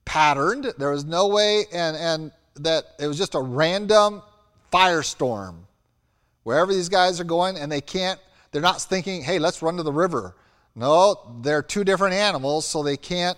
patterned. 0.05 0.71
There 0.77 0.91
was 0.91 1.03
no 1.03 1.27
way, 1.27 1.65
and, 1.73 1.97
and 1.97 2.31
that 2.57 2.85
it 2.99 3.07
was 3.07 3.17
just 3.17 3.35
a 3.35 3.41
random 3.41 4.21
firestorm. 4.71 5.63
Wherever 6.43 6.71
these 6.71 6.89
guys 6.89 7.19
are 7.19 7.25
going, 7.25 7.57
and 7.57 7.71
they 7.71 7.81
can't, 7.81 8.19
they're 8.51 8.61
not 8.61 8.81
thinking, 8.81 9.23
hey, 9.23 9.39
let's 9.39 9.61
run 9.61 9.77
to 9.77 9.83
the 9.83 9.91
river. 9.91 10.35
No, 10.75 11.39
they're 11.41 11.63
two 11.63 11.83
different 11.83 12.13
animals, 12.13 12.65
so 12.65 12.83
they 12.83 12.97
can't 12.97 13.37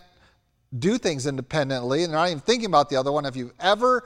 do 0.77 0.97
things 0.97 1.25
independently, 1.25 2.03
and 2.03 2.11
they're 2.11 2.19
not 2.19 2.29
even 2.29 2.41
thinking 2.41 2.65
about 2.65 2.89
the 2.89 2.97
other 2.97 3.11
one. 3.11 3.25
If 3.25 3.35
you've 3.35 3.53
ever 3.59 4.05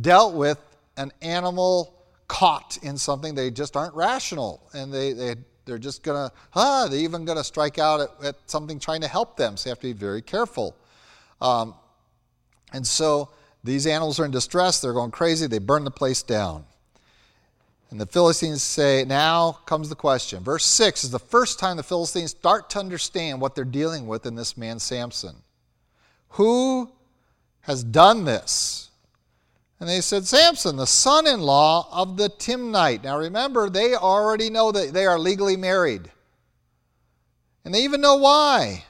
dealt 0.00 0.34
with 0.34 0.58
an 0.96 1.12
animal 1.20 1.93
caught 2.34 2.78
in 2.82 2.98
something, 2.98 3.32
they 3.36 3.48
just 3.48 3.76
aren't 3.76 3.94
rational. 3.94 4.60
And 4.72 4.92
they, 4.92 5.12
they, 5.12 5.36
they're 5.64 5.78
just 5.78 6.02
going 6.02 6.28
to, 6.28 6.34
ah, 6.54 6.88
they're 6.90 6.98
even 6.98 7.24
going 7.24 7.38
to 7.38 7.44
strike 7.44 7.78
out 7.78 8.00
at, 8.00 8.08
at, 8.24 8.36
something 8.46 8.80
trying 8.80 9.02
to 9.02 9.08
help 9.08 9.36
them. 9.36 9.56
So 9.56 9.68
you 9.68 9.70
have 9.70 9.78
to 9.78 9.86
be 9.86 9.92
very 9.92 10.20
careful. 10.20 10.76
Um, 11.40 11.74
And 12.72 12.84
so 12.84 13.30
these 13.62 13.86
animals 13.86 14.18
are 14.18 14.24
in 14.24 14.32
distress. 14.32 14.80
They're 14.80 14.92
going 14.92 15.12
crazy. 15.12 15.46
They 15.46 15.60
burn 15.60 15.84
the 15.84 15.92
place 15.92 16.24
down. 16.24 16.64
And 17.90 18.00
the 18.00 18.06
Philistines 18.06 18.64
say, 18.64 19.04
now 19.06 19.52
comes 19.64 19.88
the 19.88 19.94
question. 19.94 20.42
Verse 20.42 20.64
6 20.64 21.04
is 21.04 21.10
the 21.12 21.20
first 21.20 21.60
time 21.60 21.76
the 21.76 21.84
Philistines 21.84 22.32
start 22.32 22.68
to 22.70 22.80
understand 22.80 23.40
what 23.40 23.54
they're 23.54 23.64
dealing 23.64 24.08
with 24.08 24.26
in 24.26 24.34
this 24.34 24.56
man 24.56 24.80
Samson. 24.80 25.36
Who 26.30 26.90
has 27.60 27.84
done 27.84 28.24
this? 28.24 28.90
And 29.80 29.88
they 29.88 30.00
said, 30.00 30.26
Samson, 30.26 30.76
the 30.76 30.86
son 30.86 31.26
in 31.26 31.40
law 31.40 31.88
of 31.92 32.16
the 32.16 32.28
Timnite. 32.28 33.04
Now 33.04 33.18
remember, 33.18 33.68
they 33.68 33.94
already 33.94 34.48
know 34.48 34.72
that 34.72 34.94
they 34.94 35.04
are 35.04 35.18
legally 35.18 35.56
married. 35.56 36.10
And 37.64 37.74
they 37.74 37.82
even 37.82 38.00
know 38.00 38.16
why. 38.16 38.84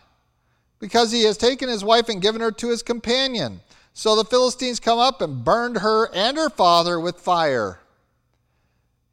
Because 0.79 1.11
he 1.11 1.23
has 1.25 1.39
taken 1.39 1.69
his 1.69 1.85
wife 1.85 2.09
and 2.09 2.21
given 2.21 2.41
her 2.41 2.53
to 2.53 2.69
his 2.69 2.83
companion. 2.83 3.61
So 3.95 4.17
the 4.17 4.25
Philistines 4.25 4.81
come 4.81 4.99
up 4.99 5.23
and 5.23 5.45
burned 5.45 5.79
her 5.79 6.13
and 6.13 6.37
her 6.37 6.51
father 6.51 7.01
with 7.01 7.21
fire. 7.21 7.81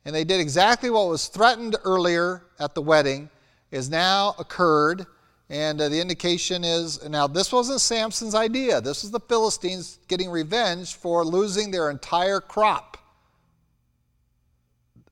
And 0.04 0.16
they 0.16 0.24
did 0.24 0.42
exactly 0.42 0.90
what 0.90 1.08
was 1.08 1.28
threatened 1.28 1.76
earlier 1.84 2.44
at 2.60 2.74
the 2.74 2.82
wedding, 2.82 3.30
is 3.70 3.90
now 3.90 4.36
occurred. 4.40 5.06
And 5.52 5.82
uh, 5.82 5.90
the 5.90 6.00
indication 6.00 6.64
is 6.64 7.04
now, 7.10 7.28
this 7.28 7.52
wasn't 7.52 7.82
Samson's 7.82 8.34
idea. 8.34 8.80
This 8.80 9.04
is 9.04 9.12
the 9.12 9.20
Philistines 9.20 10.00
getting 10.08 10.30
revenge 10.30 10.96
for 10.96 11.26
losing 11.26 11.72
their 11.72 11.90
entire 11.90 12.40
crop. 12.40 12.98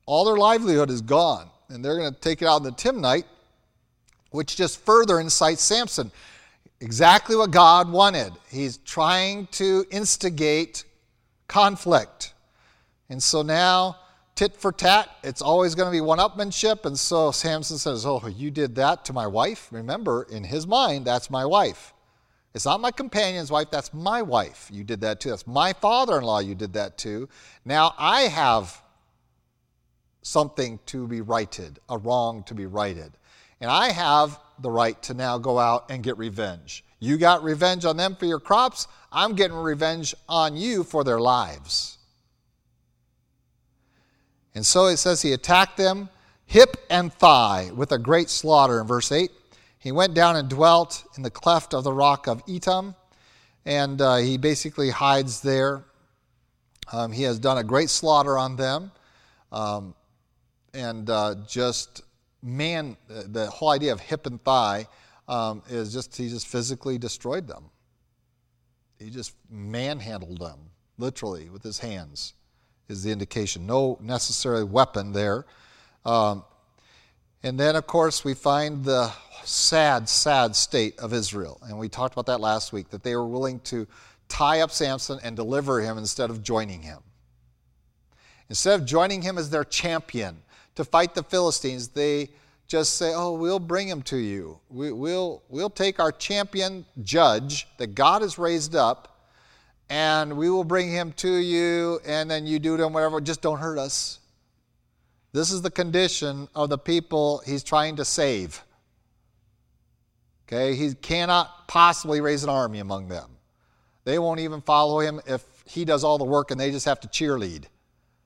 All 0.06 0.24
their 0.24 0.38
livelihood 0.38 0.90
is 0.90 1.02
gone. 1.02 1.50
And 1.68 1.84
they're 1.84 1.98
going 1.98 2.14
to 2.14 2.20
take 2.22 2.42
it 2.42 2.46
out 2.46 2.56
on 2.56 2.64
the 2.64 2.72
Timnite, 2.72 3.26
which 4.32 4.56
just 4.56 4.80
further 4.86 5.20
incites 5.20 5.62
Samson. 5.62 6.10
Exactly 6.80 7.36
what 7.36 7.52
God 7.52 7.92
wanted. 7.92 8.32
He's 8.50 8.78
trying 8.78 9.48
to 9.48 9.86
instigate 9.92 10.86
conflict. 11.50 12.34
And 13.10 13.22
so 13.22 13.42
now 13.42 13.98
tit 14.40 14.56
for 14.56 14.72
tat. 14.72 15.10
It's 15.22 15.42
always 15.42 15.76
going 15.76 15.88
to 15.88 15.92
be 15.92 16.00
one 16.00 16.20
upmanship. 16.20 16.86
And 16.86 16.98
so 16.98 17.30
Samson 17.32 17.78
says, 17.78 18.06
Oh, 18.06 18.26
you 18.26 18.52
did 18.52 18.76
that 18.76 19.04
to 19.06 19.14
my 19.14 19.28
wife? 19.28 19.68
Remember, 19.70 20.24
in 20.24 20.46
his 20.46 20.66
mind, 20.66 21.04
that's 21.04 21.30
my 21.30 21.46
wife. 21.46 21.94
It's 22.54 22.64
not 22.64 22.80
my 22.80 22.92
companion's 22.92 23.52
wife, 23.52 23.70
that's 23.70 23.94
my 23.94 24.22
wife. 24.22 24.70
You 24.72 24.86
did 24.86 25.02
that 25.02 25.20
too. 25.20 25.32
That's 25.32 25.46
my 25.46 25.74
father 25.74 26.18
in 26.18 26.24
law, 26.24 26.40
you 26.40 26.56
did 26.56 26.72
that 26.74 26.98
too. 26.98 27.28
Now 27.66 27.94
I 28.00 28.22
have 28.22 28.82
something 30.22 30.80
to 30.86 31.06
be 31.06 31.20
righted, 31.20 31.80
a 31.90 31.98
wrong 31.98 32.44
to 32.44 32.56
be 32.56 32.66
righted. 32.66 33.12
And 33.60 33.70
I 33.70 33.92
have 33.92 34.40
the 34.58 34.72
right 34.72 35.02
to 35.04 35.14
now 35.14 35.38
go 35.38 35.60
out 35.60 35.92
and 35.92 36.02
get 36.02 36.18
revenge. 36.18 36.86
You 37.00 37.18
got 37.18 37.44
revenge 37.44 37.84
on 37.84 37.98
them 37.98 38.16
for 38.16 38.26
your 38.26 38.40
crops, 38.40 38.88
I'm 39.12 39.36
getting 39.36 39.58
revenge 39.58 40.16
on 40.30 40.56
you 40.56 40.86
for 40.86 41.04
their 41.04 41.20
lives. 41.20 41.99
And 44.56 44.66
so 44.66 44.88
it 44.88 44.98
says 44.98 45.22
he 45.22 45.34
attacked 45.34 45.78
them 45.78 46.10
hip 46.46 46.78
and 46.90 47.14
thigh 47.14 47.70
with 47.76 47.92
a 47.92 48.00
great 48.00 48.30
slaughter 48.30 48.82
in 48.82 48.88
verse 48.88 49.12
8. 49.12 49.32
He 49.78 49.92
went 49.92 50.14
down 50.14 50.36
and 50.36 50.50
dwelt 50.50 51.06
in 51.16 51.24
the 51.24 51.30
cleft 51.30 51.74
of 51.74 51.84
the 51.84 51.94
rock 51.94 52.28
of 52.28 52.46
Etam, 52.48 52.96
and 53.66 54.02
uh, 54.02 54.18
he 54.18 54.38
basically 54.38 54.90
hides 54.90 55.42
there. 55.42 55.86
Um, 56.92 57.12
he 57.12 57.24
has 57.24 57.40
done 57.40 57.60
a 57.60 57.64
great 57.64 57.90
slaughter 57.90 58.38
on 58.38 58.56
them, 58.56 58.92
um, 59.52 59.94
and 60.74 61.10
uh, 61.10 61.36
just 61.48 62.02
man, 62.42 62.98
the 63.08 63.48
whole 63.48 63.70
idea 63.70 63.94
of 63.94 64.00
hip 64.00 64.26
and 64.26 64.44
thigh 64.44 64.88
um, 65.28 65.62
is 65.70 65.94
just 65.94 66.18
he 66.18 66.30
just 66.30 66.48
physically 66.48 66.98
destroyed 66.98 67.48
them. 67.48 67.66
He 68.98 69.12
just 69.12 69.36
manhandled 69.50 70.40
them, 70.40 70.60
literally, 70.98 71.50
with 71.50 71.64
his 71.64 71.78
hands 71.78 72.34
is 72.90 73.04
the 73.04 73.12
indication. 73.12 73.66
No 73.66 73.98
necessary 74.02 74.64
weapon 74.64 75.14
there. 75.14 75.46
Um, 76.06 76.44
and 77.44 77.58
then, 77.58 77.76
of 77.76 77.88
course, 77.88 78.26
we 78.26 78.34
find 78.34 78.84
the 78.84 79.12
sad, 79.46 80.10
sad 80.10 80.56
state 80.56 81.00
of 81.00 81.14
Israel. 81.14 81.60
And 81.64 81.80
we 81.80 81.88
talked 81.88 82.14
about 82.14 82.26
that 82.26 82.42
last 82.42 82.74
week, 82.74 82.90
that 82.90 83.04
they 83.04 83.16
were 83.16 83.28
willing 83.28 83.60
to 83.62 83.88
tie 84.28 84.62
up 84.62 84.72
Samson 84.72 85.20
and 85.24 85.36
deliver 85.36 85.80
him 85.80 85.98
instead 85.98 86.30
of 86.30 86.44
joining 86.44 86.82
him. 86.82 87.00
Instead 88.50 88.80
of 88.80 88.86
joining 88.86 89.22
him 89.22 89.38
as 89.38 89.50
their 89.50 89.64
champion 89.64 90.42
to 90.76 90.84
fight 90.84 91.14
the 91.14 91.24
Philistines, 91.24 91.90
they 91.90 92.30
just 92.68 92.96
say, 92.96 93.14
Oh, 93.14 93.34
we'll 93.34 93.60
bring 93.60 93.88
him 93.88 94.02
to 94.04 94.18
you. 94.18 94.60
We, 94.70 94.92
will 94.92 95.44
we'll 95.50 95.70
take 95.70 96.00
our 96.00 96.12
champion 96.12 96.86
judge 97.04 97.68
that 97.78 97.96
God 97.96 98.22
has 98.22 98.38
raised 98.38 98.76
up 98.76 99.19
and 99.90 100.38
we 100.38 100.50
will 100.50 100.64
bring 100.64 100.90
him 100.90 101.12
to 101.14 101.30
you, 101.30 102.00
and 102.06 102.30
then 102.30 102.46
you 102.46 102.60
do 102.60 102.78
to 102.78 102.84
him 102.84 102.94
whatever, 102.94 103.20
just 103.20 103.42
don't 103.42 103.58
hurt 103.58 103.80
us. 103.80 104.20
This 105.32 105.52
is 105.52 105.62
the 105.62 105.72
condition 105.72 106.48
of 106.56 106.70
the 106.70 106.78
people 106.78 107.42
he's 107.46 107.64
trying 107.64 107.96
to 107.98 108.06
save. 108.06 108.64
Okay, 110.48 110.76
he 110.76 110.94
cannot 110.96 111.68
possibly 111.68 112.22
raise 112.22 112.44
an 112.44 112.50
army 112.50 112.80
among 112.80 113.08
them. 113.08 113.30
They 114.04 114.18
won't 114.18 114.40
even 114.40 114.62
follow 114.62 115.00
him 115.00 115.22
if 115.28 115.44
he 115.66 115.86
does 115.86 116.04
all 116.04 116.18
the 116.18 116.24
work 116.24 116.50
and 116.50 116.60
they 116.60 116.72
just 116.72 116.86
have 116.86 117.00
to 117.02 117.08
cheerlead. 117.08 117.66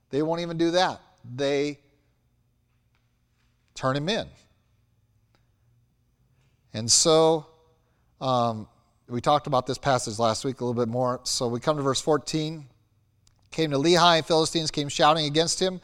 They 0.09 0.21
won't 0.21 0.39
even 0.39 0.57
do 0.57 0.71
that. 0.71 1.01
They 1.35 1.79
turn 3.75 3.97
him 3.97 4.07
in. 4.07 4.27
And 6.73 6.89
so 6.89 7.47
um, 8.21 8.69
we 9.09 9.21
talked 9.21 9.47
about 9.47 9.67
this 9.67 9.77
passage 9.77 10.17
last 10.17 10.45
week 10.45 10.61
a 10.61 10.65
little 10.65 10.79
bit 10.81 10.89
more. 10.89 11.19
So 11.23 11.47
we 11.47 11.59
come 11.59 11.77
to 11.77 11.83
verse 11.83 12.01
14. 12.01 12.65
Came 13.51 13.71
to 13.71 13.77
Lehi, 13.77 14.17
and 14.17 14.25
Philistines 14.25 14.71
came 14.71 14.89
shouting 14.89 15.25
against 15.25 15.61
him. 15.61 15.81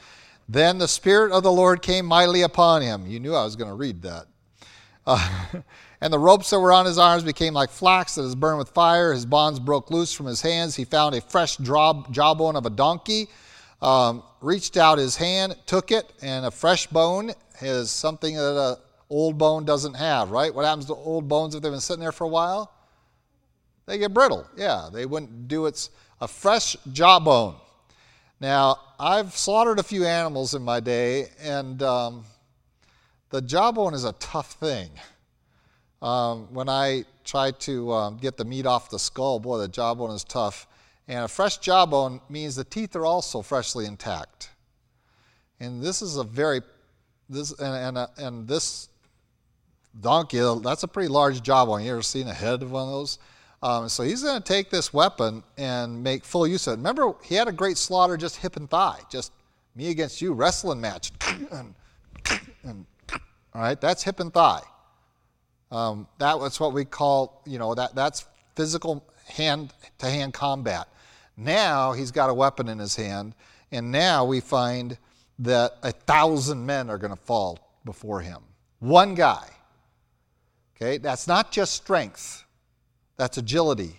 Then 0.48 0.78
the 0.80 0.88
Spirit 0.88 1.32
of 1.32 1.44
the 1.44 1.52
Lord 1.52 1.82
came 1.82 2.06
mightily 2.06 2.42
upon 2.42 2.82
him. 2.82 3.06
You 3.06 3.20
knew 3.20 3.36
I 3.36 3.44
was 3.44 3.56
going 3.56 3.70
to 3.70 3.76
read 3.76 4.02
that. 4.02 4.26
Uh, 5.06 5.46
and 6.02 6.12
the 6.12 6.18
ropes 6.18 6.50
that 6.50 6.60
were 6.60 6.72
on 6.72 6.86
his 6.86 6.98
arms 6.98 7.24
became 7.24 7.54
like 7.54 7.70
flax 7.70 8.16
that 8.16 8.24
is 8.24 8.36
burned 8.36 8.58
with 8.58 8.70
fire. 8.70 9.14
His 9.14 9.26
bonds 9.26 9.60
broke 9.60 9.92
loose 9.92 10.12
from 10.14 10.26
his 10.26 10.42
hands. 10.42 10.76
He 10.76 10.86
found 10.86 11.14
a 11.14 11.22
fresh 11.22 11.58
jawbone 11.58 12.56
of 12.56 12.66
a 12.66 12.70
donkey, 12.72 13.28
um, 13.82 14.24
reached 14.42 14.78
out 14.78 14.98
his 14.98 15.16
hand, 15.16 15.56
took 15.68 15.92
it, 15.92 16.12
and 16.24 16.46
a 16.46 16.52
fresh 16.52 16.88
bone 16.88 17.32
is 17.62 17.92
something 17.92 18.36
that 18.36 18.72
an 18.72 18.78
old 19.10 19.38
bone 19.38 19.66
doesn't 19.66 19.94
have, 19.94 20.32
right? 20.32 20.54
What 20.54 20.66
happens 20.66 20.86
to 20.86 20.96
old 20.96 21.28
bones 21.28 21.54
if 21.54 21.62
they've 21.62 21.72
been 21.72 21.82
sitting 21.82 22.02
there 22.02 22.12
for 22.12 22.24
a 22.24 22.30
while? 22.30 22.72
They 23.90 23.98
get 23.98 24.14
brittle. 24.14 24.48
Yeah, 24.56 24.90
they 24.94 25.08
wouldn't 25.08 25.48
do 25.48 25.66
it's 25.66 25.90
a 26.22 26.28
fresh 26.28 26.78
jawbone. 26.94 27.56
Now, 28.40 28.78
I've 29.00 29.36
slaughtered 29.36 29.80
a 29.80 29.84
few 29.84 30.06
animals 30.06 30.54
in 30.54 30.62
my 30.62 30.80
day, 30.80 31.30
and 31.42 31.82
um, 31.82 32.24
the 33.32 33.42
jawbone 33.42 33.96
is 33.96 34.04
a 34.04 34.12
tough 34.14 34.52
thing. 34.54 34.92
Um, 36.04 36.54
when 36.54 36.70
I 36.70 37.04
try 37.26 37.50
to 37.50 37.92
um, 37.92 38.18
get 38.18 38.38
the 38.38 38.46
meat 38.46 38.68
off 38.68 38.92
the 38.92 39.00
skull, 39.00 39.40
boy, 39.40 39.58
the 39.58 39.68
jawbone 39.68 40.12
is 40.12 40.24
tough. 40.24 40.68
And 41.08 41.26
a 41.26 41.28
fresh 41.28 41.58
jawbone 41.58 42.22
means 42.30 42.56
the 42.56 42.66
teeth 42.66 42.96
are 42.96 43.08
also 43.08 43.42
freshly 43.42 43.88
intact. 43.88 44.52
And 45.60 45.82
this 45.82 46.04
is 46.04 46.18
a 46.18 46.24
very, 46.24 46.62
this 47.28 47.54
and, 47.54 47.76
and, 47.76 47.98
uh, 47.98 48.08
and 48.20 48.48
this 48.48 48.90
donkey, 50.00 50.42
that's 50.62 50.84
a 50.84 50.88
pretty 50.88 51.10
large 51.10 51.42
jawbone. 51.42 51.84
You 51.84 51.94
ever 51.94 52.04
seen 52.04 52.28
a 52.28 52.34
head 52.36 52.62
of 52.62 52.70
one 52.70 52.84
of 52.84 52.90
those? 52.90 53.18
Um, 53.62 53.90
so 53.90 54.04
he's 54.04 54.24
going 54.24 54.42
to 54.42 54.48
take 54.48 54.70
this 54.70 54.94
weapon 54.94 55.44
and 55.58 56.02
make 56.02 56.24
full 56.24 56.48
use 56.48 56.68
of 56.68 56.74
it. 56.74 56.78
Remember, 56.78 57.14
he 57.24 57.36
had 57.36 57.48
a 57.48 57.52
great 57.52 57.78
slaughter 57.78 58.16
just 58.16 58.38
hip 58.38 58.56
and 58.56 58.70
thigh, 58.70 59.00
just 59.12 59.34
me 59.76 59.90
against 59.90 60.22
you 60.22 60.34
wrestling 60.34 60.80
match. 60.80 61.12
and, 61.52 61.76
and, 62.64 62.86
all 63.54 63.62
right, 63.62 63.80
that's 63.80 64.04
hip 64.04 64.20
and 64.20 64.34
thigh. 64.34 64.62
Um, 65.72 66.08
that 66.20 66.40
was 66.40 66.60
what 66.60 66.74
we 66.74 66.86
call, 66.86 67.42
you 67.46 67.60
know, 67.60 67.76
that, 67.76 67.96
that's 67.96 68.26
physical 68.56 69.06
hand 69.28 69.74
to 70.00 70.10
hand 70.10 70.34
combat. 70.34 70.88
Now 71.38 71.94
he's 71.94 72.12
got 72.12 72.30
a 72.30 72.34
weapon 72.34 72.68
in 72.68 72.80
his 72.80 72.96
hand, 72.96 73.36
and 73.72 73.92
now 73.92 74.26
we 74.26 74.40
find 74.40 74.98
that 75.40 75.78
a 75.84 75.92
thousand 75.92 76.66
men 76.66 76.90
are 76.90 76.98
going 76.98 77.16
to 77.16 77.22
fall 77.22 77.60
before 77.86 78.22
him. 78.22 78.40
One 78.80 79.16
guy. 79.16 79.48
Okay, 80.76 80.98
that's 80.98 81.28
not 81.28 81.52
just 81.52 81.74
strength. 81.74 82.46
That's 83.20 83.38
agility. 83.38 83.98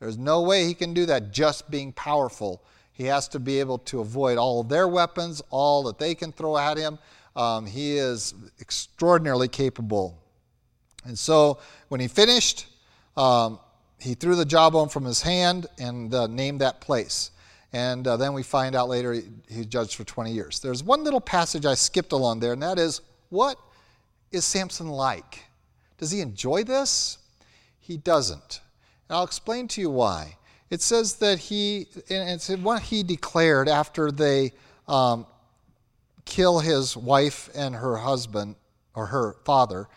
There's 0.00 0.18
no 0.18 0.42
way 0.42 0.66
he 0.66 0.74
can 0.74 0.92
do 0.92 1.06
that 1.06 1.32
just 1.32 1.70
being 1.70 1.92
powerful. 1.92 2.62
He 2.92 3.04
has 3.04 3.26
to 3.28 3.38
be 3.38 3.58
able 3.58 3.78
to 3.78 4.00
avoid 4.00 4.36
all 4.36 4.62
their 4.62 4.86
weapons, 4.86 5.40
all 5.48 5.82
that 5.84 5.98
they 5.98 6.14
can 6.14 6.32
throw 6.32 6.58
at 6.58 6.76
him. 6.76 6.98
Um, 7.34 7.64
he 7.64 7.96
is 7.96 8.34
extraordinarily 8.60 9.48
capable. 9.48 10.22
And 11.06 11.18
so 11.18 11.58
when 11.88 12.02
he 12.02 12.06
finished, 12.06 12.66
um, 13.16 13.60
he 13.98 14.12
threw 14.12 14.36
the 14.36 14.44
jawbone 14.44 14.90
from 14.90 15.06
his 15.06 15.22
hand 15.22 15.66
and 15.78 16.12
uh, 16.12 16.26
named 16.26 16.60
that 16.60 16.82
place. 16.82 17.30
And 17.72 18.06
uh, 18.06 18.18
then 18.18 18.34
we 18.34 18.42
find 18.42 18.74
out 18.74 18.90
later 18.90 19.14
he, 19.14 19.22
he's 19.48 19.64
judged 19.64 19.94
for 19.94 20.04
20 20.04 20.32
years. 20.32 20.60
There's 20.60 20.82
one 20.82 21.02
little 21.02 21.22
passage 21.22 21.64
I 21.64 21.72
skipped 21.72 22.12
along 22.12 22.40
there, 22.40 22.52
and 22.52 22.62
that 22.62 22.78
is 22.78 23.00
what 23.30 23.58
is 24.32 24.44
Samson 24.44 24.88
like? 24.88 25.44
Does 25.96 26.10
he 26.10 26.20
enjoy 26.20 26.64
this? 26.64 27.16
He 27.88 27.96
doesn't. 27.96 28.60
And 29.08 29.16
I'll 29.16 29.24
explain 29.24 29.66
to 29.68 29.80
you 29.80 29.88
why. 29.88 30.36
it 30.68 30.82
says 30.82 31.14
that 31.16 31.38
he, 31.38 31.88
and 32.10 32.28
it's 32.28 32.50
what 32.50 32.82
he 32.82 33.02
declared 33.02 33.66
after 33.66 34.12
they 34.12 34.52
um, 34.86 35.26
kill 36.26 36.58
his 36.58 36.94
wife 36.94 37.48
and 37.54 37.74
her 37.74 37.96
husband, 37.96 38.56
or 38.94 39.06
her 39.06 39.36
father, 39.46 39.88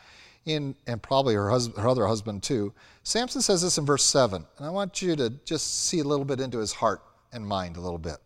in, 0.45 0.73
and 0.87 1.03
probably 1.03 1.35
her, 1.35 1.49
her 1.49 1.87
other 1.87 2.07
husband 2.07 2.41
too. 2.41 2.73
Samson 3.03 3.41
says 3.41 3.61
this 3.61 3.77
in 3.77 3.85
verse 3.85 4.05
7, 4.05 4.45
and 4.57 4.65
I 4.65 4.69
want 4.69 5.01
you 5.01 5.17
to 5.17 5.29
just 5.43 5.87
see 5.87 5.99
a 5.99 6.05
little 6.05 6.23
bit 6.23 6.39
into 6.39 6.59
his 6.59 6.71
heart 6.71 7.01
and 7.33 7.45
mind 7.45 7.75
a 7.75 7.81
little 7.81 7.99
bit. 7.99 8.17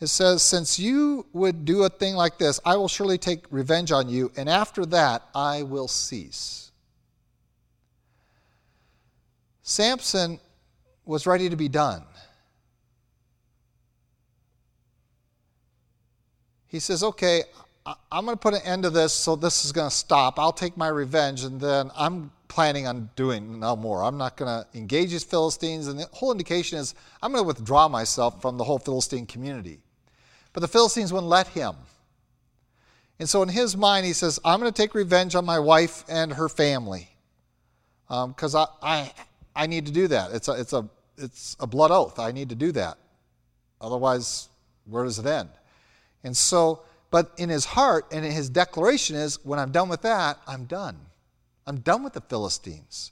It 0.00 0.06
says, 0.06 0.42
Since 0.42 0.78
you 0.78 1.26
would 1.34 1.66
do 1.66 1.82
a 1.82 1.90
thing 1.90 2.14
like 2.14 2.38
this, 2.38 2.58
I 2.64 2.76
will 2.76 2.88
surely 2.88 3.18
take 3.18 3.44
revenge 3.50 3.92
on 3.92 4.08
you, 4.08 4.32
and 4.34 4.48
after 4.48 4.86
that 4.86 5.24
I 5.34 5.64
will 5.64 5.88
cease. 5.88 6.67
Samson 9.68 10.40
was 11.04 11.26
ready 11.26 11.50
to 11.50 11.56
be 11.56 11.68
done. 11.68 12.02
He 16.68 16.80
says, 16.80 17.02
Okay, 17.02 17.42
I'm 18.10 18.24
going 18.24 18.34
to 18.34 18.40
put 18.40 18.54
an 18.54 18.62
end 18.64 18.84
to 18.84 18.90
this, 18.90 19.12
so 19.12 19.36
this 19.36 19.66
is 19.66 19.72
going 19.72 19.90
to 19.90 19.94
stop. 19.94 20.38
I'll 20.38 20.54
take 20.54 20.78
my 20.78 20.88
revenge, 20.88 21.44
and 21.44 21.60
then 21.60 21.90
I'm 21.98 22.30
planning 22.48 22.86
on 22.86 23.10
doing 23.14 23.60
no 23.60 23.76
more. 23.76 24.04
I'm 24.04 24.16
not 24.16 24.38
going 24.38 24.48
to 24.48 24.66
engage 24.78 25.10
these 25.10 25.22
Philistines. 25.22 25.86
And 25.86 26.00
the 26.00 26.08
whole 26.12 26.32
indication 26.32 26.78
is 26.78 26.94
I'm 27.22 27.30
going 27.32 27.44
to 27.44 27.46
withdraw 27.46 27.88
myself 27.88 28.40
from 28.40 28.56
the 28.56 28.64
whole 28.64 28.78
Philistine 28.78 29.26
community. 29.26 29.80
But 30.54 30.60
the 30.60 30.68
Philistines 30.68 31.12
wouldn't 31.12 31.28
let 31.28 31.46
him. 31.48 31.74
And 33.18 33.28
so 33.28 33.42
in 33.42 33.50
his 33.50 33.76
mind, 33.76 34.06
he 34.06 34.14
says, 34.14 34.40
I'm 34.46 34.60
going 34.60 34.72
to 34.72 34.82
take 34.82 34.94
revenge 34.94 35.34
on 35.34 35.44
my 35.44 35.58
wife 35.58 36.04
and 36.08 36.32
her 36.32 36.48
family 36.48 37.10
because 38.08 38.54
um, 38.54 38.66
I, 38.80 39.00
I, 39.00 39.12
I 39.58 39.66
need 39.66 39.86
to 39.86 39.92
do 39.92 40.06
that. 40.08 40.30
It's 40.30 40.46
a, 40.46 40.52
it's, 40.52 40.72
a, 40.72 40.88
it's 41.18 41.56
a 41.58 41.66
blood 41.66 41.90
oath. 41.90 42.20
I 42.20 42.30
need 42.30 42.48
to 42.50 42.54
do 42.54 42.70
that. 42.72 42.96
Otherwise, 43.80 44.48
where 44.86 45.02
does 45.02 45.18
it 45.18 45.26
end? 45.26 45.50
And 46.22 46.36
so, 46.36 46.84
but 47.10 47.32
in 47.38 47.48
his 47.48 47.64
heart 47.64 48.06
and 48.12 48.24
in 48.24 48.30
his 48.30 48.48
declaration 48.48 49.16
is, 49.16 49.44
when 49.44 49.58
I'm 49.58 49.72
done 49.72 49.88
with 49.88 50.02
that, 50.02 50.38
I'm 50.46 50.64
done. 50.64 50.96
I'm 51.66 51.80
done 51.80 52.04
with 52.04 52.12
the 52.12 52.20
Philistines. 52.20 53.10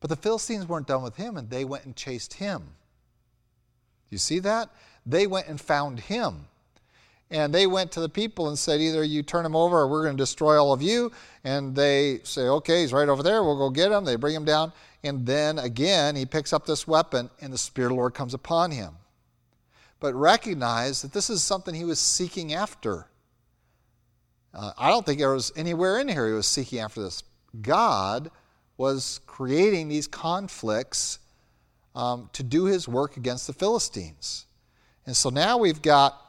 But 0.00 0.10
the 0.10 0.16
Philistines 0.16 0.68
weren't 0.68 0.86
done 0.86 1.02
with 1.02 1.16
him, 1.16 1.38
and 1.38 1.48
they 1.48 1.64
went 1.64 1.86
and 1.86 1.96
chased 1.96 2.34
him. 2.34 2.62
You 4.10 4.18
see 4.18 4.38
that? 4.40 4.68
They 5.06 5.26
went 5.26 5.48
and 5.48 5.58
found 5.58 6.00
him. 6.00 6.46
And 7.30 7.52
they 7.52 7.66
went 7.66 7.90
to 7.92 8.00
the 8.00 8.08
people 8.08 8.48
and 8.48 8.58
said, 8.58 8.80
either 8.80 9.02
you 9.02 9.22
turn 9.22 9.44
him 9.44 9.56
over 9.56 9.78
or 9.78 9.88
we're 9.88 10.04
going 10.04 10.16
to 10.16 10.22
destroy 10.22 10.62
all 10.62 10.72
of 10.72 10.82
you. 10.82 11.10
And 11.42 11.74
they 11.74 12.20
say, 12.22 12.42
okay, 12.42 12.82
he's 12.82 12.92
right 12.92 13.08
over 13.08 13.22
there. 13.22 13.42
We'll 13.42 13.58
go 13.58 13.70
get 13.70 13.90
him. 13.90 14.04
They 14.04 14.14
bring 14.14 14.34
him 14.34 14.44
down. 14.44 14.72
And 15.06 15.24
then 15.24 15.58
again, 15.58 16.16
he 16.16 16.26
picks 16.26 16.52
up 16.52 16.66
this 16.66 16.86
weapon, 16.86 17.30
and 17.40 17.52
the 17.52 17.58
Spirit 17.58 17.88
of 17.88 17.92
the 17.92 17.96
Lord 17.96 18.14
comes 18.14 18.34
upon 18.34 18.72
him. 18.72 18.94
But 20.00 20.14
recognize 20.14 21.02
that 21.02 21.12
this 21.12 21.30
is 21.30 21.42
something 21.42 21.74
he 21.74 21.84
was 21.84 21.98
seeking 21.98 22.52
after. 22.52 23.06
Uh, 24.52 24.72
I 24.76 24.88
don't 24.90 25.06
think 25.06 25.18
there 25.18 25.32
was 25.32 25.52
anywhere 25.56 25.98
in 26.00 26.08
here 26.08 26.26
he 26.26 26.34
was 26.34 26.46
seeking 26.46 26.80
after 26.80 27.02
this. 27.02 27.22
God 27.62 28.30
was 28.76 29.20
creating 29.26 29.88
these 29.88 30.06
conflicts 30.06 31.18
um, 31.94 32.28
to 32.34 32.42
do 32.42 32.64
his 32.64 32.86
work 32.86 33.16
against 33.16 33.46
the 33.46 33.52
Philistines. 33.52 34.46
And 35.06 35.16
so 35.16 35.30
now 35.30 35.56
we've 35.56 35.80
got 35.80 36.20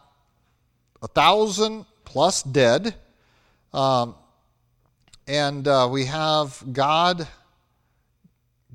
a 1.01 1.07
thousand 1.07 1.85
plus 2.05 2.43
dead. 2.43 2.95
Um, 3.73 4.15
and 5.27 5.67
uh, 5.67 5.89
we 5.91 6.05
have 6.05 6.63
God 6.71 7.27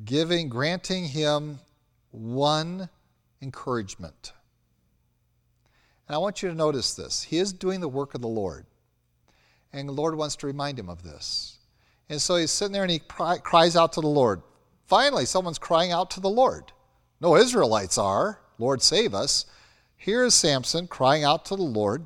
giving, 0.05 0.49
granting 0.49 1.05
him 1.05 1.59
one 2.11 2.89
encouragement. 3.41 4.33
And 6.09 6.15
I 6.15 6.19
want 6.19 6.43
you 6.43 6.49
to 6.49 6.55
notice 6.55 6.95
this. 6.95 7.23
He 7.23 7.39
is 7.39 7.53
doing 7.53 7.81
the 7.81 7.89
work 7.89 8.15
of 8.15 8.21
the 8.21 8.29
Lord. 8.29 8.67
And 9.73 9.89
the 9.89 9.93
Lord 9.93 10.15
wants 10.17 10.37
to 10.37 10.47
remind 10.47 10.79
him 10.79 10.89
of 10.89 11.03
this. 11.03 11.59
And 12.09 12.21
so 12.21 12.37
he's 12.37 12.51
sitting 12.51 12.73
there 12.73 12.83
and 12.83 12.91
he 12.91 12.99
cries 12.99 13.77
out 13.77 13.93
to 13.95 14.01
the 14.01 14.09
Lord. 14.09 14.43
Finally, 14.87 15.25
someone's 15.25 15.59
crying 15.59 15.93
out 15.93 16.11
to 16.11 16.21
the 16.21 16.29
Lord. 16.29 16.73
No 17.21 17.37
Israelites 17.37 17.97
are. 17.97 18.41
Lord, 18.59 18.83
save 18.83 19.15
us. 19.15 19.47
Here 19.97 20.25
is 20.25 20.35
Samson 20.35 20.89
crying 20.89 21.25
out 21.25 21.47
to 21.47 21.57
the 21.57 21.63
Lord. 21.63 22.05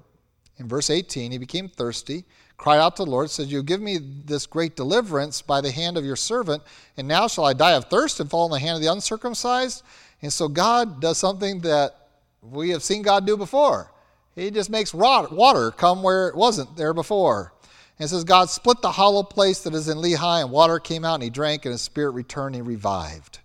In 0.58 0.68
verse 0.68 0.90
18, 0.90 1.32
he 1.32 1.38
became 1.38 1.68
thirsty, 1.68 2.24
cried 2.56 2.78
out 2.78 2.96
to 2.96 3.04
the 3.04 3.10
Lord, 3.10 3.30
said, 3.30 3.48
You 3.48 3.62
give 3.62 3.80
me 3.80 3.98
this 3.98 4.46
great 4.46 4.76
deliverance 4.76 5.42
by 5.42 5.60
the 5.60 5.70
hand 5.70 5.96
of 5.96 6.04
your 6.04 6.16
servant, 6.16 6.62
and 6.96 7.06
now 7.06 7.28
shall 7.28 7.44
I 7.44 7.52
die 7.52 7.72
of 7.72 7.86
thirst 7.86 8.20
and 8.20 8.30
fall 8.30 8.46
in 8.46 8.52
the 8.52 8.58
hand 8.58 8.76
of 8.76 8.82
the 8.82 8.92
uncircumcised? 8.92 9.82
And 10.22 10.32
so 10.32 10.48
God 10.48 11.00
does 11.00 11.18
something 11.18 11.60
that 11.60 12.08
we 12.40 12.70
have 12.70 12.82
seen 12.82 13.02
God 13.02 13.26
do 13.26 13.36
before. 13.36 13.92
He 14.34 14.50
just 14.50 14.70
makes 14.70 14.92
water 14.92 15.70
come 15.70 16.02
where 16.02 16.28
it 16.28 16.36
wasn't 16.36 16.76
there 16.76 16.94
before. 16.94 17.52
And 17.98 18.08
says, 18.08 18.24
God 18.24 18.50
split 18.50 18.82
the 18.82 18.92
hollow 18.92 19.22
place 19.22 19.60
that 19.62 19.74
is 19.74 19.88
in 19.88 19.96
Lehi, 19.96 20.42
and 20.42 20.50
water 20.50 20.78
came 20.78 21.04
out, 21.04 21.14
and 21.14 21.22
he 21.22 21.30
drank, 21.30 21.64
and 21.64 21.72
his 21.72 21.80
spirit 21.80 22.10
returned, 22.10 22.54
and 22.54 22.66
he 22.66 22.68
revived. 22.68 23.38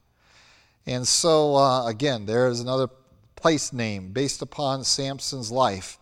And 0.86 1.08
so, 1.08 1.56
uh, 1.56 1.88
again, 1.88 2.26
there 2.26 2.50
is 2.50 2.60
another 2.60 2.90
place 3.36 3.72
name 3.72 4.12
based 4.12 4.42
upon 4.42 4.84
Samson's 4.84 5.52
life. 5.52 5.98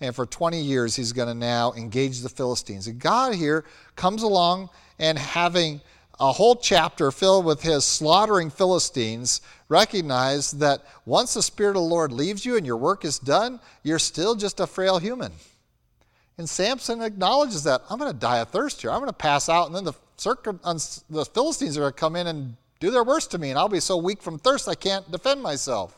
And 0.00 0.14
for 0.14 0.26
20 0.26 0.60
years, 0.60 0.94
he's 0.94 1.12
going 1.12 1.28
to 1.28 1.34
now 1.34 1.72
engage 1.72 2.20
the 2.20 2.28
Philistines. 2.28 2.86
And 2.86 2.98
God 2.98 3.34
here 3.34 3.64
comes 3.94 4.22
along 4.22 4.70
and 4.98 5.18
having 5.18 5.80
a 6.18 6.32
whole 6.32 6.56
chapter 6.56 7.10
filled 7.10 7.44
with 7.44 7.62
his 7.62 7.84
slaughtering 7.84 8.50
Philistines, 8.50 9.42
recognize 9.68 10.50
that 10.52 10.82
once 11.04 11.34
the 11.34 11.42
Spirit 11.42 11.70
of 11.70 11.82
the 11.82 11.88
Lord 11.88 12.10
leaves 12.12 12.44
you 12.46 12.56
and 12.56 12.64
your 12.64 12.76
work 12.76 13.04
is 13.04 13.18
done, 13.18 13.60
you're 13.82 13.98
still 13.98 14.34
just 14.34 14.60
a 14.60 14.66
frail 14.66 14.98
human. 14.98 15.32
And 16.38 16.48
Samson 16.48 17.02
acknowledges 17.02 17.64
that. 17.64 17.82
I'm 17.88 17.98
going 17.98 18.12
to 18.12 18.18
die 18.18 18.38
of 18.38 18.48
thirst 18.48 18.80
here. 18.82 18.90
I'm 18.90 18.98
going 18.98 19.08
to 19.08 19.14
pass 19.14 19.48
out, 19.48 19.66
and 19.66 19.74
then 19.74 19.84
the, 19.84 19.94
circum- 20.16 20.60
the 20.62 21.24
Philistines 21.24 21.76
are 21.76 21.80
going 21.80 21.92
to 21.92 21.98
come 21.98 22.16
in 22.16 22.26
and 22.26 22.56
do 22.80 22.90
their 22.90 23.04
worst 23.04 23.30
to 23.30 23.38
me, 23.38 23.50
and 23.50 23.58
I'll 23.58 23.68
be 23.68 23.80
so 23.80 23.96
weak 23.96 24.22
from 24.22 24.38
thirst 24.38 24.68
I 24.68 24.74
can't 24.74 25.10
defend 25.10 25.42
myself. 25.42 25.96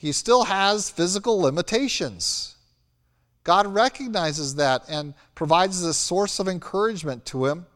He 0.00 0.12
still 0.12 0.44
has 0.44 0.88
physical 0.88 1.38
limitations. 1.38 2.56
God 3.44 3.66
recognizes 3.66 4.54
that 4.54 4.82
and 4.88 5.12
provides 5.34 5.82
a 5.82 5.92
source 5.92 6.38
of 6.38 6.48
encouragement 6.48 7.26
to 7.26 7.44
him. 7.46 7.66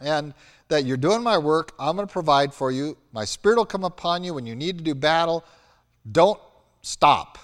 And 0.00 0.34
that 0.66 0.84
you're 0.84 0.96
doing 0.96 1.22
my 1.22 1.38
work, 1.38 1.72
I'm 1.78 1.94
going 1.94 2.08
to 2.08 2.12
provide 2.12 2.52
for 2.52 2.72
you. 2.72 2.96
My 3.12 3.24
spirit 3.24 3.56
will 3.56 3.66
come 3.66 3.84
upon 3.84 4.24
you 4.24 4.34
when 4.34 4.46
you 4.46 4.56
need 4.56 4.78
to 4.78 4.84
do 4.84 4.94
battle. 4.94 5.44
Don't 6.10 6.40
stop 6.80 7.38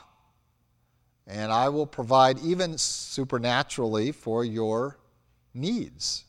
and 1.29 1.53
I 1.53 1.69
will 1.69 1.87
provide 1.87 2.39
even 2.41 2.79
supernaturally 2.79 4.13
for 4.13 4.45
your 4.45 4.99
needs. 5.53 6.25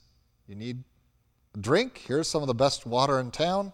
You 0.48 0.56
need 0.56 0.84
drink? 1.60 2.04
Here's 2.06 2.28
some 2.28 2.42
of 2.42 2.48
the 2.48 2.54
best 2.54 2.86
water 2.86 3.20
in 3.20 3.32
town. 3.32 3.72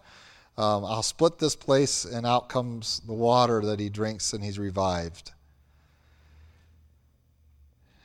Um, 0.58 0.84
I'll 0.84 1.02
split 1.02 1.38
this 1.38 1.54
place, 1.54 2.04
and 2.04 2.26
out 2.26 2.48
comes 2.48 3.00
the 3.06 3.12
water 3.12 3.60
that 3.66 3.78
he 3.78 3.90
drinks, 3.90 4.32
and 4.32 4.42
he's 4.42 4.58
revived. 4.58 5.32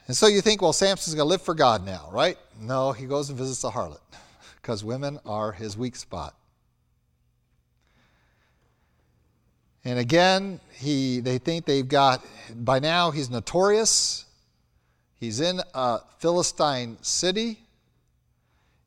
And 0.08 0.18
so 0.18 0.28
you 0.28 0.42
think, 0.42 0.62
well, 0.62 0.74
Samson's 0.74 1.16
going 1.16 1.26
to 1.26 1.30
live 1.30 1.42
for 1.42 1.54
God 1.54 1.86
now, 1.86 2.10
right? 2.12 2.38
No, 2.60 2.92
he 2.92 3.06
goes 3.06 3.30
and 3.30 3.38
visits 3.38 3.64
a 3.64 3.70
harlot 3.70 4.02
because 4.62 4.84
women 4.84 5.20
are 5.26 5.54
his 5.54 5.78
weak 5.78 5.96
spot. 5.96 6.36
And 9.86 9.98
again, 9.98 10.60
he, 10.74 11.22
they 11.22 11.38
think 11.38 11.66
they've 11.66 11.88
got, 11.88 12.26
by 12.54 12.80
now 12.80 13.12
he's 13.12 13.30
notorious. 13.30 14.26
He's 15.18 15.40
in 15.40 15.62
a 15.74 16.00
Philistine 16.20 16.98
city. 17.02 17.60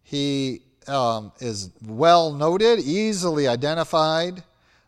He 0.03 0.61
um, 0.89 1.33
is 1.41 1.71
well 1.87 2.33
noted, 2.33 2.79
easily 2.81 3.49
identified. 3.49 4.43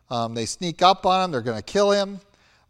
Um, 0.09 0.33
they 0.33 0.45
sneak 0.45 0.81
up 0.81 1.05
on 1.05 1.25
him, 1.25 1.31
they're 1.31 1.41
going 1.41 1.57
to 1.57 1.63
kill 1.63 1.91
him. 1.91 2.19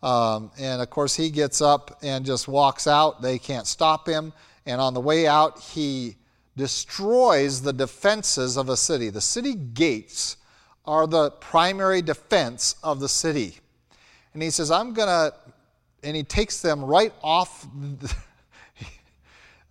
Um, 0.03 0.51
and 0.59 0.81
of 0.81 0.89
course, 0.89 1.15
he 1.15 1.29
gets 1.29 1.61
up 1.61 1.99
and 2.03 2.25
just 2.25 2.47
walks 2.47 2.87
out. 2.87 3.21
They 3.21 3.39
can't 3.39 3.67
stop 3.67 4.07
him. 4.07 4.33
And 4.65 4.79
on 4.79 4.93
the 4.93 4.99
way 5.01 5.27
out, 5.27 5.59
he 5.59 6.15
destroys 6.55 7.61
the 7.61 7.73
defenses 7.73 8.57
of 8.57 8.69
a 8.69 8.77
city. 8.77 9.09
The 9.09 9.21
city 9.21 9.53
gates 9.53 10.37
are 10.85 11.07
the 11.07 11.31
primary 11.31 12.01
defense 12.01 12.75
of 12.83 12.99
the 12.99 13.09
city. 13.09 13.57
And 14.33 14.41
he 14.41 14.49
says, 14.49 14.71
I'm 14.71 14.93
going 14.93 15.07
to, 15.07 15.33
and 16.03 16.15
he 16.15 16.23
takes 16.23 16.61
them 16.61 16.83
right 16.83 17.13
off. 17.21 17.67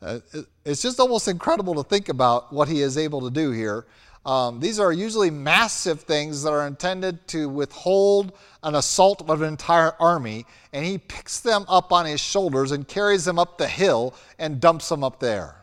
It's 0.03 0.82
just 0.82 1.01
almost 1.01 1.28
incredible 1.28 1.74
to 1.74 1.82
think 1.82 2.09
about 2.09 2.53
what 2.53 2.68
he 2.68 2.82
is 2.82 2.99
able 2.99 3.20
to 3.22 3.30
do 3.30 3.51
here. 3.51 3.86
Um, 4.26 4.59
these 4.59 4.80
are 4.80 4.92
usually 4.92 5.30
massive 5.30 6.01
things 6.01 6.42
that 6.42 6.51
are 6.53 6.66
intended 6.66 7.28
to 7.28 7.49
withhold 7.49 8.32
an 8.64 8.74
assault 8.74 9.22
of 9.22 9.40
an 9.40 9.49
entire 9.49 9.94
army, 10.01 10.44
and 10.72 10.84
he 10.84 10.99
picks 10.99 11.38
them 11.38 11.64
up 11.68 11.92
on 11.92 12.07
his 12.07 12.20
shoulders 12.20 12.72
and 12.72 12.88
carries 12.88 13.24
them 13.24 13.38
up 13.38 13.57
the 13.57 13.68
hill 13.68 14.14
and 14.40 14.61
dumps 14.61 14.88
them 14.88 15.05
up 15.05 15.20
there. 15.20 15.62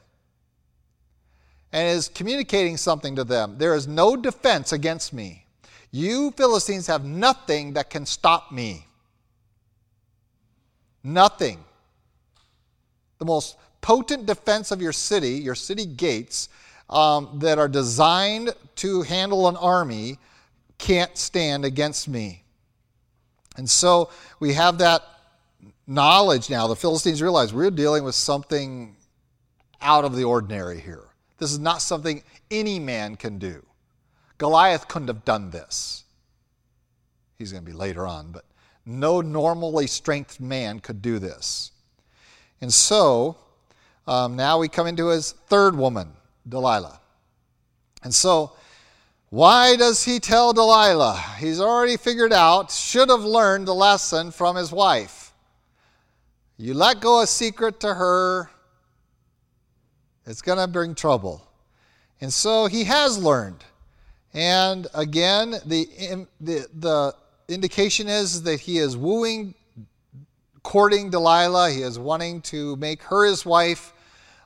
And 1.73 1.89
is 1.89 2.07
communicating 2.07 2.77
something 2.77 3.17
to 3.17 3.25
them. 3.25 3.57
There 3.57 3.75
is 3.75 3.87
no 3.87 4.15
defense 4.15 4.71
against 4.71 5.11
me. 5.11 5.45
You 5.91 6.31
Philistines 6.31 6.87
have 6.87 7.03
nothing 7.03 7.73
that 7.73 7.89
can 7.89 8.05
stop 8.05 8.51
me. 8.51 8.87
Nothing. 11.03 11.63
The 13.19 13.25
most 13.25 13.57
potent 13.83 14.25
defense 14.25 14.71
of 14.71 14.81
your 14.81 14.93
city, 14.93 15.33
your 15.33 15.53
city 15.53 15.85
gates, 15.85 16.49
um, 16.89 17.29
that 17.35 17.59
are 17.59 17.67
designed 17.67 18.53
to 18.77 19.03
handle 19.03 19.47
an 19.47 19.57
army, 19.57 20.17
can't 20.79 21.15
stand 21.17 21.65
against 21.65 22.07
me. 22.07 22.43
And 23.57 23.69
so 23.69 24.09
we 24.39 24.53
have 24.53 24.79
that 24.79 25.03
knowledge 25.85 26.49
now. 26.49 26.65
The 26.67 26.75
Philistines 26.75 27.21
realize 27.21 27.53
we're 27.53 27.69
dealing 27.69 28.03
with 28.03 28.15
something 28.15 28.95
out 29.81 30.05
of 30.05 30.15
the 30.15 30.23
ordinary 30.23 30.79
here. 30.79 31.03
This 31.37 31.51
is 31.51 31.59
not 31.59 31.81
something 31.81 32.23
any 32.49 32.79
man 32.79 33.17
can 33.17 33.37
do. 33.37 33.65
Goliath 34.37 34.87
couldn't 34.87 35.09
have 35.09 35.25
done 35.25 35.51
this. 35.51 36.05
He's 37.37 37.51
going 37.51 37.65
to 37.65 37.69
be 37.69 37.75
later 37.75 38.07
on, 38.07 38.31
but 38.31 38.45
no 38.85 39.19
normally 39.19 39.87
strength 39.87 40.39
man 40.39 40.79
could 40.79 41.01
do 41.01 41.19
this. 41.19 41.71
And 42.61 42.73
so 42.73 43.37
um, 44.07 44.35
now 44.35 44.59
we 44.59 44.67
come 44.67 44.87
into 44.87 45.07
his 45.07 45.31
third 45.47 45.75
woman, 45.75 46.09
Delilah. 46.47 46.99
And 48.03 48.13
so, 48.13 48.53
why 49.29 49.75
does 49.75 50.03
he 50.03 50.19
tell 50.19 50.53
Delilah? 50.53 51.23
He's 51.39 51.59
already 51.59 51.97
figured 51.97 52.33
out, 52.33 52.71
should 52.71 53.09
have 53.09 53.23
learned 53.23 53.67
the 53.67 53.73
lesson 53.73 54.31
from 54.31 54.55
his 54.55 54.71
wife. 54.71 55.33
You 56.57 56.73
let 56.73 57.01
go 57.01 57.21
a 57.21 57.27
secret 57.27 57.79
to 57.79 57.93
her, 57.93 58.49
it's 60.25 60.41
going 60.41 60.59
to 60.59 60.67
bring 60.67 60.95
trouble. 60.95 61.45
And 62.21 62.31
so 62.31 62.67
he 62.67 62.83
has 62.85 63.17
learned. 63.17 63.63
And 64.33 64.87
again, 64.93 65.51
the, 65.65 66.27
the, 66.39 66.67
the 66.73 67.15
indication 67.47 68.07
is 68.07 68.43
that 68.43 68.59
he 68.61 68.77
is 68.77 68.95
wooing, 68.95 69.55
courting 70.63 71.09
Delilah. 71.09 71.71
He 71.71 71.81
is 71.81 71.99
wanting 71.99 72.41
to 72.43 72.75
make 72.77 73.03
her 73.03 73.25
his 73.25 73.45
wife. 73.45 73.93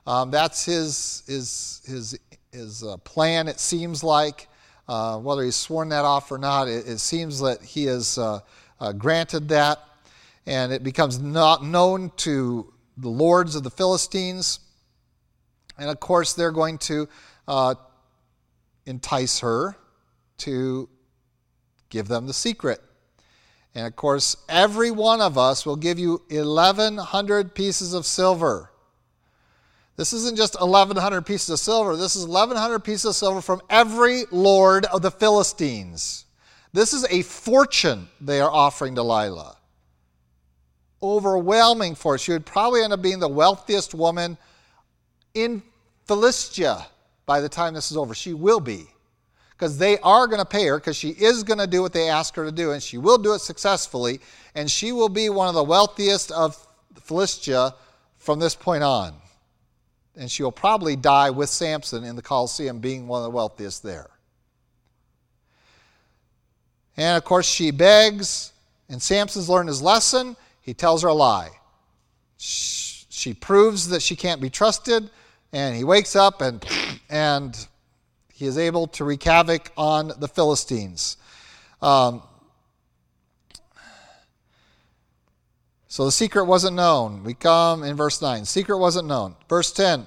Um, 0.06 0.30
that's 0.30 0.64
his, 0.64 1.22
his, 1.26 1.82
his, 1.86 2.18
his 2.52 2.82
uh, 2.82 2.96
plan, 2.98 3.48
it 3.48 3.60
seems 3.60 4.02
like. 4.02 4.48
Uh, 4.88 5.18
whether 5.18 5.42
he's 5.42 5.56
sworn 5.56 5.90
that 5.90 6.04
off 6.04 6.32
or 6.32 6.38
not, 6.38 6.66
it, 6.66 6.88
it 6.88 6.98
seems 6.98 7.40
that 7.40 7.62
he 7.62 7.84
has 7.84 8.16
uh, 8.16 8.40
uh 8.80 8.92
granted 8.92 9.48
that. 9.48 9.78
And 10.46 10.72
it 10.72 10.82
becomes 10.82 11.18
not 11.18 11.62
known 11.62 12.10
to 12.18 12.72
the 12.96 13.08
lords 13.08 13.54
of 13.54 13.62
the 13.62 13.70
Philistines. 13.70 14.60
And 15.78 15.90
of 15.90 16.00
course, 16.00 16.32
they're 16.32 16.52
going 16.52 16.78
to 16.78 17.08
uh, 17.46 17.74
entice 18.86 19.40
her 19.40 19.76
to 20.38 20.88
give 21.90 22.08
them 22.08 22.26
the 22.26 22.32
secret. 22.32 22.80
And 23.78 23.86
of 23.86 23.94
course, 23.94 24.36
every 24.48 24.90
one 24.90 25.20
of 25.20 25.38
us 25.38 25.64
will 25.64 25.76
give 25.76 26.00
you 26.00 26.20
1,100 26.30 27.54
pieces 27.54 27.94
of 27.94 28.06
silver. 28.06 28.72
This 29.94 30.12
isn't 30.12 30.36
just 30.36 30.60
1,100 30.60 31.24
pieces 31.24 31.50
of 31.50 31.60
silver, 31.60 31.94
this 31.94 32.16
is 32.16 32.26
1,100 32.26 32.80
pieces 32.80 33.04
of 33.04 33.14
silver 33.14 33.40
from 33.40 33.62
every 33.70 34.24
lord 34.32 34.84
of 34.86 35.02
the 35.02 35.12
Philistines. 35.12 36.24
This 36.72 36.92
is 36.92 37.06
a 37.08 37.22
fortune 37.22 38.08
they 38.20 38.40
are 38.40 38.50
offering 38.50 38.94
Delilah. 38.94 39.56
Overwhelming 41.00 41.94
fortune. 41.94 42.24
She 42.24 42.32
would 42.32 42.46
probably 42.46 42.82
end 42.82 42.92
up 42.92 43.00
being 43.00 43.20
the 43.20 43.28
wealthiest 43.28 43.94
woman 43.94 44.38
in 45.34 45.62
Philistia 46.04 46.84
by 47.26 47.40
the 47.40 47.48
time 47.48 47.74
this 47.74 47.92
is 47.92 47.96
over. 47.96 48.12
She 48.12 48.34
will 48.34 48.58
be 48.58 48.88
because 49.58 49.76
they 49.76 49.98
are 49.98 50.28
going 50.28 50.38
to 50.38 50.44
pay 50.44 50.66
her 50.66 50.78
because 50.78 50.96
she 50.96 51.08
is 51.08 51.42
going 51.42 51.58
to 51.58 51.66
do 51.66 51.82
what 51.82 51.92
they 51.92 52.08
ask 52.08 52.36
her 52.36 52.44
to 52.44 52.52
do, 52.52 52.70
and 52.70 52.80
she 52.80 52.96
will 52.96 53.18
do 53.18 53.34
it 53.34 53.40
successfully, 53.40 54.20
and 54.54 54.70
she 54.70 54.92
will 54.92 55.08
be 55.08 55.28
one 55.28 55.48
of 55.48 55.54
the 55.54 55.64
wealthiest 55.64 56.30
of 56.30 56.56
Philistia 56.94 57.74
from 58.18 58.38
this 58.38 58.54
point 58.54 58.84
on. 58.84 59.14
And 60.16 60.30
she 60.30 60.44
will 60.44 60.52
probably 60.52 60.94
die 60.94 61.30
with 61.30 61.48
Samson 61.48 62.04
in 62.04 62.14
the 62.14 62.22
Colosseum, 62.22 62.78
being 62.78 63.08
one 63.08 63.20
of 63.20 63.24
the 63.24 63.30
wealthiest 63.30 63.82
there. 63.82 64.10
And 66.96 67.16
of 67.16 67.24
course, 67.24 67.48
she 67.48 67.72
begs, 67.72 68.52
and 68.88 69.02
Samson's 69.02 69.48
learned 69.48 69.68
his 69.68 69.82
lesson. 69.82 70.36
He 70.60 70.72
tells 70.72 71.02
her 71.02 71.08
a 71.08 71.14
lie. 71.14 71.50
She 72.36 73.34
proves 73.34 73.88
that 73.88 74.02
she 74.02 74.14
can't 74.14 74.40
be 74.40 74.50
trusted, 74.50 75.10
and 75.52 75.74
he 75.74 75.82
wakes 75.82 76.14
up 76.14 76.42
and, 76.42 76.64
and 77.10 77.66
he 78.38 78.46
is 78.46 78.56
able 78.56 78.86
to 78.86 79.04
wreak 79.04 79.24
havoc 79.24 79.72
on 79.76 80.12
the 80.16 80.28
Philistines. 80.28 81.16
Um, 81.82 82.22
so 85.88 86.04
the 86.04 86.12
secret 86.12 86.44
wasn't 86.44 86.76
known. 86.76 87.24
We 87.24 87.34
come 87.34 87.82
in 87.82 87.96
verse 87.96 88.22
9. 88.22 88.44
Secret 88.44 88.78
wasn't 88.78 89.08
known. 89.08 89.34
Verse 89.48 89.72
10. 89.72 90.06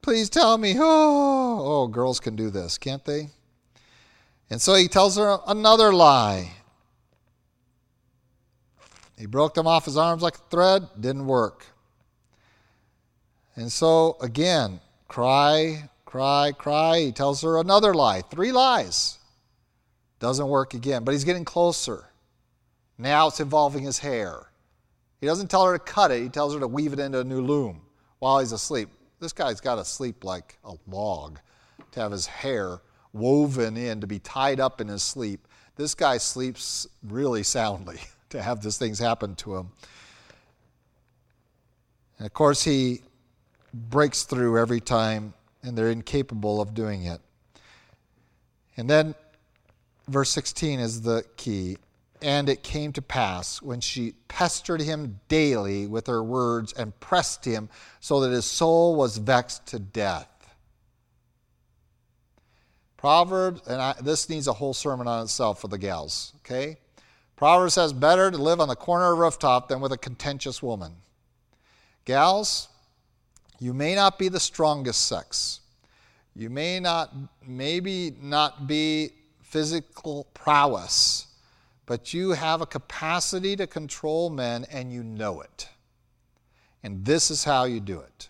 Please 0.00 0.30
tell 0.30 0.56
me. 0.56 0.74
Oh, 0.78 1.82
oh, 1.82 1.86
girls 1.86 2.18
can 2.18 2.34
do 2.34 2.48
this, 2.48 2.78
can't 2.78 3.04
they? 3.04 3.28
And 4.48 4.58
so 4.58 4.74
he 4.74 4.88
tells 4.88 5.18
her 5.18 5.36
another 5.46 5.92
lie. 5.92 6.50
He 9.18 9.26
broke 9.26 9.52
them 9.52 9.66
off 9.66 9.84
his 9.84 9.98
arms 9.98 10.22
like 10.22 10.36
a 10.36 10.50
thread, 10.50 10.88
didn't 10.98 11.26
work. 11.26 11.66
And 13.54 13.70
so 13.70 14.16
again, 14.22 14.80
cry, 15.08 15.90
cry, 16.16 16.50
cry. 16.52 16.98
He 17.00 17.12
tells 17.12 17.42
her 17.42 17.58
another 17.58 17.92
lie, 17.92 18.22
three 18.22 18.50
lies. 18.50 19.18
Doesn't 20.18 20.48
work 20.48 20.72
again, 20.72 21.04
but 21.04 21.12
he's 21.12 21.24
getting 21.24 21.44
closer. 21.44 22.06
Now 22.96 23.28
it's 23.28 23.38
involving 23.38 23.82
his 23.82 23.98
hair. 23.98 24.46
He 25.20 25.26
doesn't 25.26 25.50
tell 25.50 25.66
her 25.66 25.76
to 25.76 25.78
cut 25.78 26.10
it, 26.10 26.22
he 26.22 26.30
tells 26.30 26.54
her 26.54 26.60
to 26.60 26.68
weave 26.68 26.94
it 26.94 26.98
into 27.00 27.20
a 27.20 27.24
new 27.24 27.42
loom 27.42 27.82
while 28.18 28.38
he's 28.38 28.52
asleep. 28.52 28.88
This 29.20 29.34
guy's 29.34 29.60
got 29.60 29.74
to 29.74 29.84
sleep 29.84 30.24
like 30.24 30.58
a 30.64 30.72
log 30.86 31.38
to 31.92 32.00
have 32.00 32.12
his 32.12 32.26
hair 32.26 32.80
woven 33.12 33.76
in, 33.76 34.00
to 34.00 34.06
be 34.06 34.18
tied 34.18 34.58
up 34.58 34.80
in 34.80 34.88
his 34.88 35.02
sleep. 35.02 35.46
This 35.76 35.94
guy 35.94 36.16
sleeps 36.16 36.86
really 37.02 37.42
soundly 37.42 38.00
to 38.30 38.40
have 38.40 38.62
these 38.62 38.78
things 38.78 38.98
happen 38.98 39.34
to 39.36 39.56
him. 39.56 39.68
And 42.18 42.24
of 42.24 42.32
course, 42.32 42.62
he 42.62 43.02
breaks 43.74 44.22
through 44.22 44.58
every 44.58 44.80
time 44.80 45.34
and 45.66 45.76
they're 45.76 45.90
incapable 45.90 46.60
of 46.60 46.74
doing 46.74 47.04
it. 47.04 47.20
And 48.76 48.88
then 48.88 49.14
verse 50.08 50.30
16 50.30 50.80
is 50.80 51.02
the 51.02 51.24
key. 51.36 51.78
And 52.22 52.48
it 52.48 52.62
came 52.62 52.92
to 52.92 53.02
pass 53.02 53.60
when 53.60 53.80
she 53.80 54.14
pestered 54.28 54.80
him 54.80 55.20
daily 55.28 55.86
with 55.86 56.06
her 56.06 56.22
words 56.22 56.72
and 56.72 56.98
pressed 56.98 57.44
him 57.44 57.68
so 58.00 58.20
that 58.20 58.30
his 58.30 58.46
soul 58.46 58.96
was 58.96 59.18
vexed 59.18 59.66
to 59.66 59.78
death. 59.78 60.28
Proverbs, 62.96 63.60
and 63.68 63.80
I, 63.80 63.94
this 64.00 64.28
needs 64.30 64.48
a 64.48 64.54
whole 64.54 64.72
sermon 64.72 65.06
on 65.06 65.24
itself 65.24 65.60
for 65.60 65.68
the 65.68 65.76
gals, 65.76 66.32
okay? 66.38 66.78
Proverbs 67.36 67.74
says, 67.74 67.92
better 67.92 68.30
to 68.30 68.38
live 68.38 68.60
on 68.60 68.68
the 68.68 68.76
corner 68.76 69.12
of 69.12 69.18
a 69.18 69.20
rooftop 69.20 69.68
than 69.68 69.80
with 69.80 69.92
a 69.92 69.98
contentious 69.98 70.62
woman. 70.62 70.94
Gals, 72.06 72.68
you 73.58 73.72
may 73.72 73.94
not 73.94 74.18
be 74.18 74.28
the 74.28 74.40
strongest 74.40 75.06
sex. 75.06 75.60
You 76.34 76.50
may 76.50 76.80
not, 76.80 77.14
maybe 77.46 78.14
not 78.20 78.66
be 78.66 79.10
physical 79.42 80.26
prowess, 80.34 81.26
but 81.86 82.12
you 82.12 82.32
have 82.32 82.60
a 82.60 82.66
capacity 82.66 83.56
to 83.56 83.66
control 83.66 84.28
men 84.28 84.66
and 84.70 84.92
you 84.92 85.02
know 85.02 85.40
it. 85.40 85.68
And 86.82 87.04
this 87.04 87.30
is 87.30 87.44
how 87.44 87.64
you 87.64 87.80
do 87.80 88.00
it. 88.00 88.28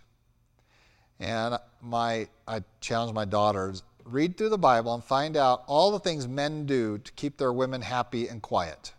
And 1.19 1.59
my, 1.83 2.29
I 2.47 2.63
challenge 2.81 3.13
my 3.13 3.25
daughters 3.25 3.83
read 4.07 4.37
through 4.37 4.51
the 4.51 4.59
Bible 4.59 4.95
and 4.95 5.03
find 5.03 5.37
out 5.37 5.65
all 5.67 5.91
the 5.91 5.99
things 5.99 6.29
men 6.29 6.65
do 6.65 6.99
to 6.99 7.13
keep 7.13 7.37
their 7.37 7.53
women 7.53 7.83
happy 7.83 8.29
and 8.29 8.41
quiet. 8.41 8.93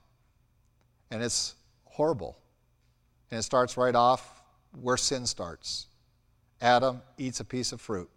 And 1.09 1.23
it's 1.23 1.55
horrible. 1.85 2.37
And 3.31 3.39
it 3.39 3.43
starts 3.43 3.77
right 3.77 3.95
off 3.95 4.41
where 4.79 4.97
sin 4.97 5.25
starts. 5.25 5.87
Adam 6.61 7.01
eats 7.17 7.39
a 7.39 7.45
piece 7.45 7.71
of 7.71 7.81
fruit 7.81 8.09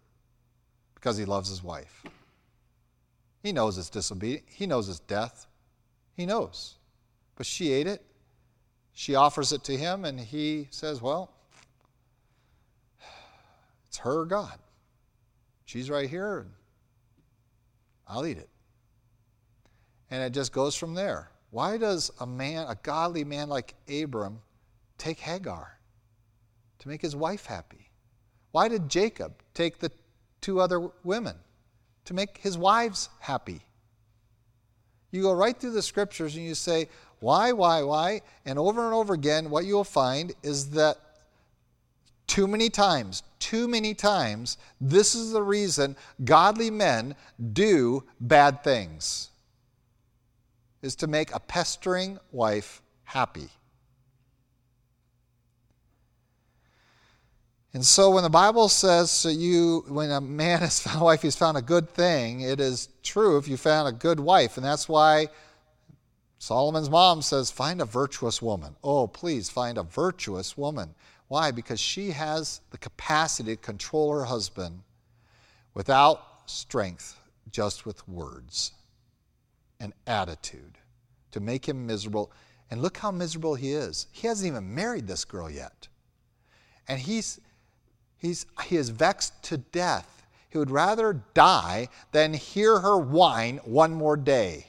because 0.95 1.17
he 1.17 1.25
loves 1.25 1.49
his 1.49 1.63
wife. 1.63 2.03
He 3.43 3.51
knows 3.51 3.77
it's 3.77 3.89
disobedient. 3.89 4.43
He 4.47 4.67
knows 4.67 4.89
it's 4.89 4.99
death. 4.99 5.47
He 6.15 6.25
knows. 6.25 6.77
But 7.35 7.45
she 7.45 7.71
ate 7.71 7.87
it. 7.87 8.03
She 8.93 9.15
offers 9.15 9.51
it 9.51 9.63
to 9.65 9.77
him, 9.77 10.05
and 10.05 10.19
he 10.19 10.67
says, 10.69 11.01
Well, 11.01 11.31
it's 13.87 13.97
her 13.99 14.25
God. 14.25 14.59
She's 15.65 15.89
right 15.89 16.09
here, 16.09 16.39
and 16.39 16.51
I'll 18.07 18.25
eat 18.25 18.37
it. 18.37 18.49
And 20.09 20.21
it 20.21 20.33
just 20.33 20.51
goes 20.51 20.75
from 20.75 20.93
there. 20.93 21.31
Why 21.51 21.77
does 21.77 22.11
a 22.19 22.27
man, 22.27 22.67
a 22.67 22.75
godly 22.83 23.23
man 23.23 23.49
like 23.49 23.75
Abram, 23.89 24.41
take 24.97 25.19
Hagar? 25.19 25.77
To 26.79 26.87
make 26.87 27.01
his 27.01 27.15
wife 27.15 27.45
happy. 27.45 27.90
Why 28.51 28.67
did 28.67 28.89
Jacob 28.89 29.33
take 29.53 29.79
the 29.79 29.91
two 30.41 30.59
other 30.59 30.89
women? 31.03 31.35
To 32.05 32.13
make 32.13 32.39
his 32.39 32.57
wives 32.57 33.09
happy. 33.19 33.61
You 35.11 35.21
go 35.21 35.33
right 35.33 35.57
through 35.57 35.71
the 35.71 35.81
scriptures 35.81 36.35
and 36.35 36.45
you 36.45 36.55
say, 36.55 36.89
why, 37.19 37.51
why, 37.51 37.83
why? 37.83 38.21
And 38.45 38.57
over 38.57 38.83
and 38.85 38.93
over 38.93 39.13
again, 39.13 39.49
what 39.49 39.65
you'll 39.65 39.83
find 39.83 40.33
is 40.41 40.71
that 40.71 40.97
too 42.27 42.47
many 42.47 42.69
times, 42.69 43.23
too 43.39 43.67
many 43.67 43.93
times, 43.93 44.57
this 44.79 45.15
is 45.15 45.31
the 45.31 45.43
reason 45.43 45.95
godly 46.23 46.71
men 46.71 47.15
do 47.53 48.03
bad 48.19 48.63
things, 48.63 49.29
is 50.81 50.95
to 50.95 51.07
make 51.07 51.35
a 51.35 51.39
pestering 51.39 52.17
wife 52.31 52.81
happy. 53.03 53.49
And 57.73 57.85
so 57.85 58.09
when 58.09 58.23
the 58.23 58.29
Bible 58.29 58.67
says 58.67 59.11
so 59.11 59.29
you 59.29 59.85
when 59.87 60.11
a 60.11 60.19
man 60.19 60.59
has 60.59 60.79
found 60.83 61.01
a 61.01 61.03
wife, 61.03 61.21
he's 61.21 61.35
found 61.35 61.57
a 61.57 61.61
good 61.61 61.89
thing, 61.89 62.41
it 62.41 62.59
is 62.59 62.89
true 63.03 63.37
if 63.37 63.47
you 63.47 63.57
found 63.57 63.87
a 63.87 63.97
good 63.97 64.19
wife. 64.19 64.57
And 64.57 64.65
that's 64.65 64.89
why 64.89 65.29
Solomon's 66.37 66.89
mom 66.89 67.21
says, 67.21 67.51
find 67.51 67.81
a 67.81 67.85
virtuous 67.85 68.41
woman. 68.41 68.75
Oh, 68.83 69.07
please 69.07 69.49
find 69.49 69.77
a 69.77 69.83
virtuous 69.83 70.57
woman. 70.57 70.95
Why? 71.27 71.51
Because 71.51 71.79
she 71.79 72.11
has 72.11 72.61
the 72.71 72.77
capacity 72.77 73.55
to 73.55 73.61
control 73.61 74.11
her 74.11 74.25
husband 74.25 74.81
without 75.73 76.49
strength, 76.49 77.15
just 77.51 77.85
with 77.85 78.07
words 78.07 78.73
and 79.79 79.93
attitude 80.07 80.77
to 81.31 81.39
make 81.39 81.69
him 81.69 81.85
miserable. 81.85 82.31
And 82.69 82.81
look 82.81 82.97
how 82.97 83.11
miserable 83.11 83.55
he 83.55 83.73
is. 83.73 84.07
He 84.11 84.27
hasn't 84.27 84.47
even 84.47 84.73
married 84.73 85.07
this 85.07 85.23
girl 85.23 85.49
yet. 85.49 85.87
And 86.87 86.99
he's 86.99 87.39
He's, 88.21 88.45
he 88.65 88.77
is 88.77 88.89
vexed 88.89 89.41
to 89.45 89.57
death. 89.57 90.27
He 90.49 90.59
would 90.59 90.69
rather 90.69 91.21
die 91.33 91.89
than 92.11 92.33
hear 92.33 92.79
her 92.79 92.97
whine 92.97 93.57
one 93.63 93.93
more 93.93 94.15
day. 94.15 94.67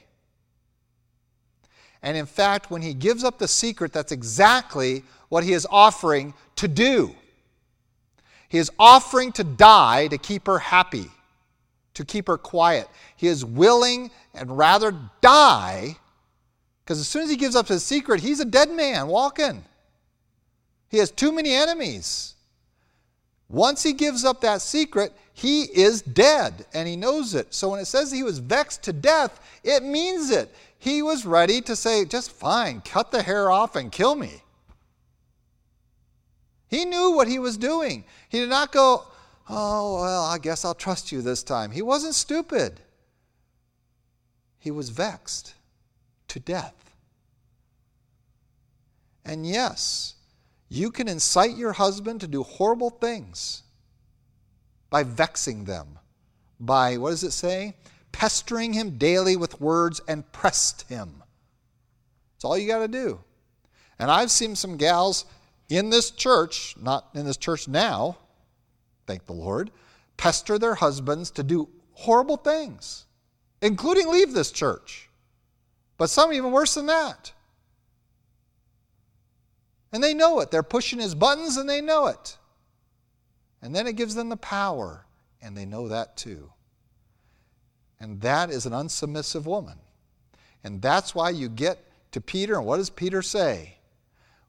And 2.01 2.17
in 2.17 2.25
fact, 2.25 2.71
when 2.71 2.81
he 2.81 2.95
gives 2.95 3.23
up 3.23 3.37
the 3.37 3.47
secret, 3.47 3.93
that's 3.93 4.11
exactly 4.11 5.03
what 5.29 5.43
he 5.43 5.53
is 5.53 5.67
offering 5.69 6.33
to 6.55 6.67
do. 6.67 7.15
He 8.49 8.57
is 8.57 8.71
offering 8.79 9.31
to 9.33 9.43
die 9.43 10.07
to 10.07 10.17
keep 10.17 10.47
her 10.47 10.59
happy, 10.59 11.11
to 11.93 12.03
keep 12.03 12.27
her 12.27 12.37
quiet. 12.37 12.87
He 13.15 13.27
is 13.27 13.45
willing 13.45 14.09
and 14.33 14.57
rather 14.57 14.95
die 15.21 15.97
because 16.83 16.99
as 16.99 17.07
soon 17.07 17.23
as 17.23 17.29
he 17.29 17.37
gives 17.37 17.55
up 17.55 17.67
his 17.67 17.83
secret, 17.83 18.19
he's 18.19 18.39
a 18.39 18.45
dead 18.45 18.69
man 18.69 19.07
walking. 19.07 19.63
He 20.89 20.97
has 20.97 21.11
too 21.11 21.31
many 21.31 21.53
enemies. 21.53 22.35
Once 23.53 23.83
he 23.83 23.93
gives 23.93 24.25
up 24.25 24.41
that 24.41 24.63
secret, 24.63 25.13
he 25.31 25.61
is 25.61 26.01
dead 26.01 26.65
and 26.73 26.87
he 26.87 26.95
knows 26.95 27.35
it. 27.35 27.53
So 27.53 27.69
when 27.69 27.79
it 27.79 27.85
says 27.85 28.11
he 28.11 28.23
was 28.23 28.39
vexed 28.39 28.81
to 28.83 28.91
death, 28.91 29.39
it 29.63 29.83
means 29.83 30.31
it. 30.31 30.51
He 30.79 31.03
was 31.03 31.23
ready 31.23 31.61
to 31.61 31.75
say, 31.75 32.03
just 32.03 32.31
fine, 32.31 32.81
cut 32.81 33.11
the 33.11 33.21
hair 33.21 33.51
off 33.51 33.75
and 33.75 33.91
kill 33.91 34.15
me. 34.15 34.41
He 36.67 36.83
knew 36.83 37.11
what 37.11 37.27
he 37.27 37.37
was 37.37 37.55
doing. 37.55 38.05
He 38.27 38.39
did 38.39 38.49
not 38.49 38.71
go, 38.71 39.03
oh, 39.47 40.01
well, 40.01 40.23
I 40.25 40.39
guess 40.39 40.65
I'll 40.65 40.73
trust 40.73 41.11
you 41.11 41.21
this 41.21 41.43
time. 41.43 41.69
He 41.69 41.83
wasn't 41.83 42.15
stupid. 42.15 42.79
He 44.57 44.71
was 44.71 44.89
vexed 44.89 45.53
to 46.29 46.39
death. 46.39 46.95
And 49.23 49.45
yes, 49.45 50.12
you 50.73 50.91
can 50.91 51.07
incite 51.07 51.55
your 51.55 51.73
husband 51.73 52.21
to 52.21 52.27
do 52.27 52.43
horrible 52.43 52.89
things 52.89 53.63
by 54.89 55.03
vexing 55.03 55.65
them, 55.65 55.99
by, 56.59 56.97
what 56.97 57.11
does 57.11 57.23
it 57.23 57.31
say? 57.31 57.75
Pestering 58.11 58.73
him 58.73 58.97
daily 58.97 59.35
with 59.35 59.61
words 59.61 60.01
and 60.07 60.31
pressed 60.31 60.87
him. 60.89 61.21
That's 62.35 62.45
all 62.45 62.57
you 62.57 62.67
got 62.67 62.79
to 62.79 62.87
do. 62.87 63.19
And 63.99 64.09
I've 64.09 64.31
seen 64.31 64.55
some 64.55 64.77
gals 64.77 65.25
in 65.69 65.89
this 65.89 66.11
church, 66.11 66.75
not 66.81 67.07
in 67.13 67.25
this 67.25 67.37
church 67.37 67.67
now, 67.67 68.17
thank 69.07 69.25
the 69.25 69.33
Lord, 69.33 69.71
pester 70.17 70.57
their 70.57 70.75
husbands 70.75 71.31
to 71.31 71.43
do 71.43 71.69
horrible 71.93 72.37
things, 72.37 73.05
including 73.61 74.07
leave 74.07 74.33
this 74.33 74.51
church. 74.51 75.09
But 75.97 76.09
some 76.09 76.33
even 76.33 76.51
worse 76.51 76.73
than 76.73 76.87
that. 76.87 77.31
And 79.93 80.03
they 80.03 80.13
know 80.13 80.39
it. 80.39 80.51
They're 80.51 80.63
pushing 80.63 80.99
his 80.99 81.15
buttons 81.15 81.55
and 81.55 81.69
they 81.69 81.79
know 81.79 82.07
it. 82.07 82.37
And 83.61 83.73
then 83.73 83.87
it 83.87 83.95
gives 83.95 84.13
them 84.13 84.27
the 84.27 84.35
power, 84.35 85.05
and 85.41 85.55
they 85.55 85.65
know 85.65 85.87
that 85.87 86.17
too. 86.17 86.51
And 87.97 88.19
that 88.19 88.49
is 88.49 88.65
an 88.65 88.73
unsubmissive 88.73 89.45
woman. 89.45 89.77
And 90.65 90.81
that's 90.81 91.15
why 91.15 91.29
you 91.29 91.47
get 91.47 91.79
to 92.11 92.19
Peter, 92.19 92.55
and 92.55 92.65
what 92.65 92.77
does 92.77 92.89
Peter 92.89 93.21
say? 93.21 93.77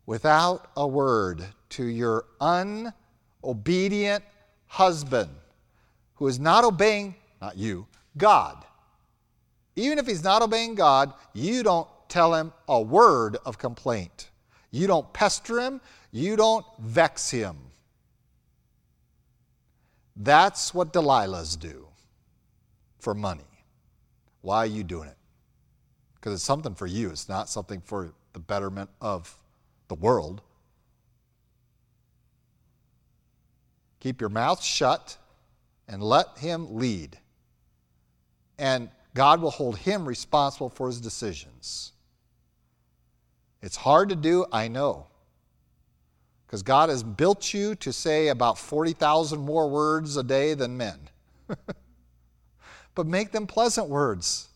Without 0.07 0.71
a 0.77 0.87
word 0.87 1.45
to 1.71 1.85
your 1.85 2.25
unobedient 2.41 4.25
husband 4.67 5.31
who 6.17 6.27
is 6.27 6.41
not 6.41 6.65
obeying, 6.65 7.15
not 7.41 7.57
you, 7.57 7.87
God. 8.17 8.65
Even 9.77 9.99
if 9.99 10.07
he's 10.07 10.25
not 10.25 10.43
obeying 10.43 10.75
God, 10.75 11.13
you 11.33 11.63
don't 11.63 11.89
tell 12.09 12.35
him 12.35 12.53
a 12.69 12.81
word 12.83 13.37
of 13.47 13.59
complaint. 13.59 14.31
You 14.75 14.89
don't 14.89 15.13
pester 15.13 15.61
him, 15.61 15.81
you 16.11 16.35
don't 16.35 16.67
vex 16.81 17.31
him. 17.31 17.57
That's 20.17 20.75
what 20.75 20.93
Delilahs 20.93 21.57
do 21.57 21.87
for 22.99 23.15
money. 23.15 23.45
Why 24.41 24.59
are 24.59 24.67
you 24.67 24.83
doing 24.83 25.09
it? 25.09 25.17
Because 26.17 26.33
it's 26.33 26.43
something 26.43 26.75
for 26.75 26.89
you, 26.89 27.11
it's 27.11 27.29
not 27.29 27.49
something 27.49 27.81
for 27.83 28.15
the 28.33 28.41
betterment 28.41 28.91
of 29.01 29.39
the 29.87 29.95
world. 29.95 30.43
Keep 34.01 34.21
your 34.21 34.31
mouth 34.31 34.61
shut 34.61 35.17
and 35.87 36.03
let 36.03 36.37
him 36.39 36.75
lead. 36.75 37.17
And 38.59 38.91
God 39.15 39.41
will 39.41 39.53
hold 39.53 39.79
him 39.79 40.05
responsible 40.05 40.69
for 40.69 40.89
his 40.89 41.01
decisions. 41.01 41.93
It's 43.65 43.77
hard 43.77 44.11
to 44.11 44.15
do, 44.15 44.45
I 44.53 44.69
know. 44.69 45.07
Because 46.47 46.63
God 46.63 46.91
has 46.91 47.03
built 47.03 47.55
you 47.55 47.75
to 47.77 47.95
say 47.95 48.29
about 48.29 48.59
40,000 48.59 49.41
more 49.41 49.71
words 49.71 50.19
a 50.19 50.23
day 50.23 50.53
than 50.53 50.77
men. 50.77 50.99
but 52.95 53.07
make 53.07 53.33
them 53.33 53.47
pleasant 53.47 53.89
words, 53.89 54.49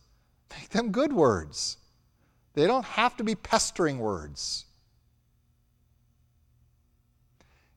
make 0.50 0.68
them 0.68 0.92
good 0.92 1.14
words. 1.14 1.78
They 2.52 2.66
don't 2.66 2.84
have 2.84 3.16
to 3.16 3.24
be 3.24 3.34
pestering 3.34 3.98
words. 3.98 4.66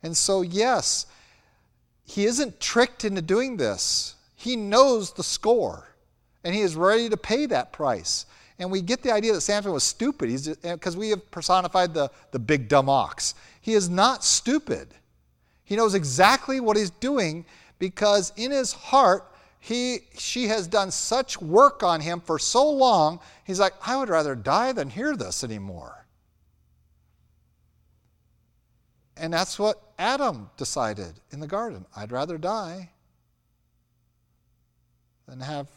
And 0.04 0.18
so, 0.18 0.42
yes, 0.42 1.06
he 2.04 2.26
isn't 2.26 2.60
tricked 2.60 3.06
into 3.06 3.22
doing 3.22 3.56
this. 3.56 4.16
He 4.36 4.58
knows 4.58 5.14
the 5.14 5.24
score, 5.24 5.96
and 6.44 6.54
he 6.54 6.60
is 6.60 6.76
ready 6.76 7.08
to 7.08 7.16
pay 7.16 7.46
that 7.46 7.72
price. 7.72 8.26
And 8.62 8.70
we 8.70 8.84
get 8.84 9.02
the 9.02 9.12
idea 9.12 9.34
that 9.34 9.42
Samson 9.42 9.72
was 9.72 9.84
stupid 9.84 10.30
because 10.62 10.96
eh, 10.96 11.00
we 11.00 11.10
have 11.10 11.32
personified 11.32 11.96
the, 11.96 12.12
the 12.30 12.38
big 12.38 12.68
dumb 12.68 12.90
ox. 12.90 13.34
He 13.60 13.74
is 13.74 13.90
not 13.90 14.24
stupid. 14.24 14.94
He 15.64 15.76
knows 15.76 15.96
exactly 15.96 16.60
what 16.60 16.78
he's 16.78 16.92
doing 16.92 17.44
because 17.80 18.32
in 18.38 18.52
his 18.52 18.72
heart, 18.72 19.26
he, 19.60 20.02
she 20.16 20.48
has 20.50 20.68
done 20.68 20.92
such 20.92 21.42
work 21.42 21.82
on 21.82 22.02
him 22.02 22.22
for 22.22 22.38
so 22.38 22.70
long, 22.70 23.20
he's 23.46 23.60
like, 23.60 23.74
I 23.84 23.98
would 23.98 24.10
rather 24.10 24.36
die 24.36 24.74
than 24.74 24.92
hear 24.92 25.16
this 25.18 25.44
anymore. 25.44 26.06
And 29.18 29.34
that's 29.34 29.58
what 29.58 29.82
Adam 29.98 30.52
decided 30.58 31.20
in 31.32 31.40
the 31.40 31.48
garden. 31.48 31.88
I'd 31.96 32.12
rather 32.12 32.38
die 32.38 32.92
than 35.28 35.40
have 35.40 35.68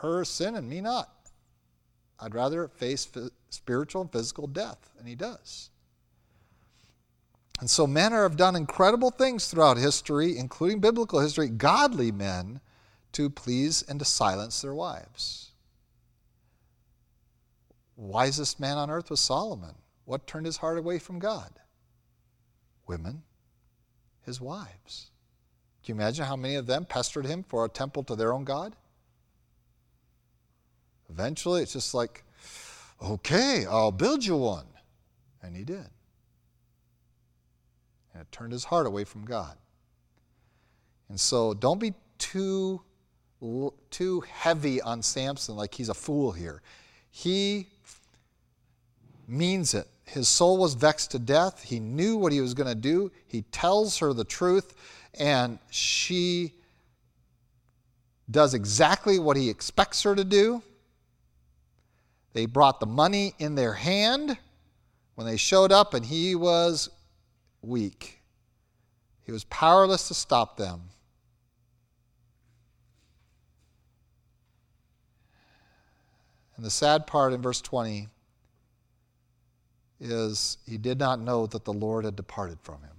her 0.00 0.24
sin 0.24 0.56
and 0.56 0.68
me 0.68 0.80
not. 0.80 1.13
I'd 2.20 2.34
rather 2.34 2.68
face 2.68 3.08
spiritual 3.50 4.02
and 4.02 4.12
physical 4.12 4.46
death, 4.46 4.90
and 4.98 5.08
he 5.08 5.14
does. 5.14 5.70
And 7.60 7.70
so 7.70 7.86
men 7.86 8.12
have 8.12 8.36
done 8.36 8.56
incredible 8.56 9.10
things 9.10 9.48
throughout 9.48 9.76
history, 9.76 10.36
including 10.36 10.80
biblical 10.80 11.20
history, 11.20 11.48
godly 11.48 12.10
men, 12.10 12.60
to 13.12 13.30
please 13.30 13.82
and 13.82 13.98
to 14.00 14.04
silence 14.04 14.60
their 14.60 14.74
wives. 14.74 15.52
Wisest 17.96 18.58
man 18.58 18.76
on 18.76 18.90
earth 18.90 19.08
was 19.08 19.20
Solomon. 19.20 19.76
What 20.04 20.26
turned 20.26 20.46
his 20.46 20.56
heart 20.58 20.78
away 20.78 20.98
from 20.98 21.20
God? 21.20 21.60
Women, 22.86 23.22
his 24.22 24.40
wives. 24.40 25.10
Can 25.84 25.94
you 25.94 26.00
imagine 26.00 26.24
how 26.24 26.36
many 26.36 26.56
of 26.56 26.66
them 26.66 26.84
pestered 26.84 27.26
him 27.26 27.44
for 27.44 27.64
a 27.64 27.68
temple 27.68 28.02
to 28.04 28.16
their 28.16 28.32
own 28.32 28.44
God? 28.44 28.74
Eventually, 31.14 31.62
it's 31.62 31.72
just 31.72 31.94
like, 31.94 32.24
okay, 33.00 33.66
I'll 33.70 33.92
build 33.92 34.24
you 34.24 34.36
one. 34.36 34.66
And 35.44 35.54
he 35.54 35.62
did. 35.62 35.86
And 38.12 38.22
it 38.22 38.32
turned 38.32 38.52
his 38.52 38.64
heart 38.64 38.86
away 38.86 39.04
from 39.04 39.24
God. 39.24 39.56
And 41.08 41.20
so 41.20 41.54
don't 41.54 41.78
be 41.78 41.94
too 42.18 42.80
too 43.90 44.22
heavy 44.22 44.80
on 44.80 45.02
Samson, 45.02 45.54
like 45.54 45.74
he's 45.74 45.90
a 45.90 45.94
fool 45.94 46.32
here. 46.32 46.62
He 47.10 47.68
means 49.28 49.74
it. 49.74 49.86
His 50.04 50.28
soul 50.28 50.56
was 50.56 50.74
vexed 50.74 51.10
to 51.10 51.18
death. 51.18 51.62
He 51.62 51.78
knew 51.78 52.16
what 52.16 52.32
he 52.32 52.40
was 52.40 52.54
going 52.54 52.70
to 52.70 52.74
do. 52.74 53.12
He 53.26 53.42
tells 53.42 53.98
her 53.98 54.14
the 54.14 54.24
truth, 54.24 54.74
and 55.12 55.58
she 55.70 56.54
does 58.30 58.54
exactly 58.54 59.18
what 59.18 59.36
he 59.36 59.50
expects 59.50 60.02
her 60.02 60.14
to 60.14 60.24
do. 60.24 60.62
They 62.34 62.46
brought 62.46 62.80
the 62.80 62.86
money 62.86 63.32
in 63.38 63.54
their 63.54 63.72
hand 63.72 64.36
when 65.14 65.26
they 65.26 65.36
showed 65.36 65.72
up, 65.72 65.94
and 65.94 66.04
he 66.04 66.34
was 66.34 66.90
weak. 67.62 68.20
He 69.22 69.32
was 69.32 69.44
powerless 69.44 70.08
to 70.08 70.14
stop 70.14 70.56
them. 70.56 70.90
And 76.56 76.64
the 76.64 76.70
sad 76.70 77.06
part 77.06 77.32
in 77.32 77.40
verse 77.40 77.60
20 77.60 78.08
is 80.00 80.58
he 80.66 80.76
did 80.76 80.98
not 80.98 81.20
know 81.20 81.46
that 81.46 81.64
the 81.64 81.72
Lord 81.72 82.04
had 82.04 82.16
departed 82.16 82.58
from 82.62 82.82
him. 82.82 82.90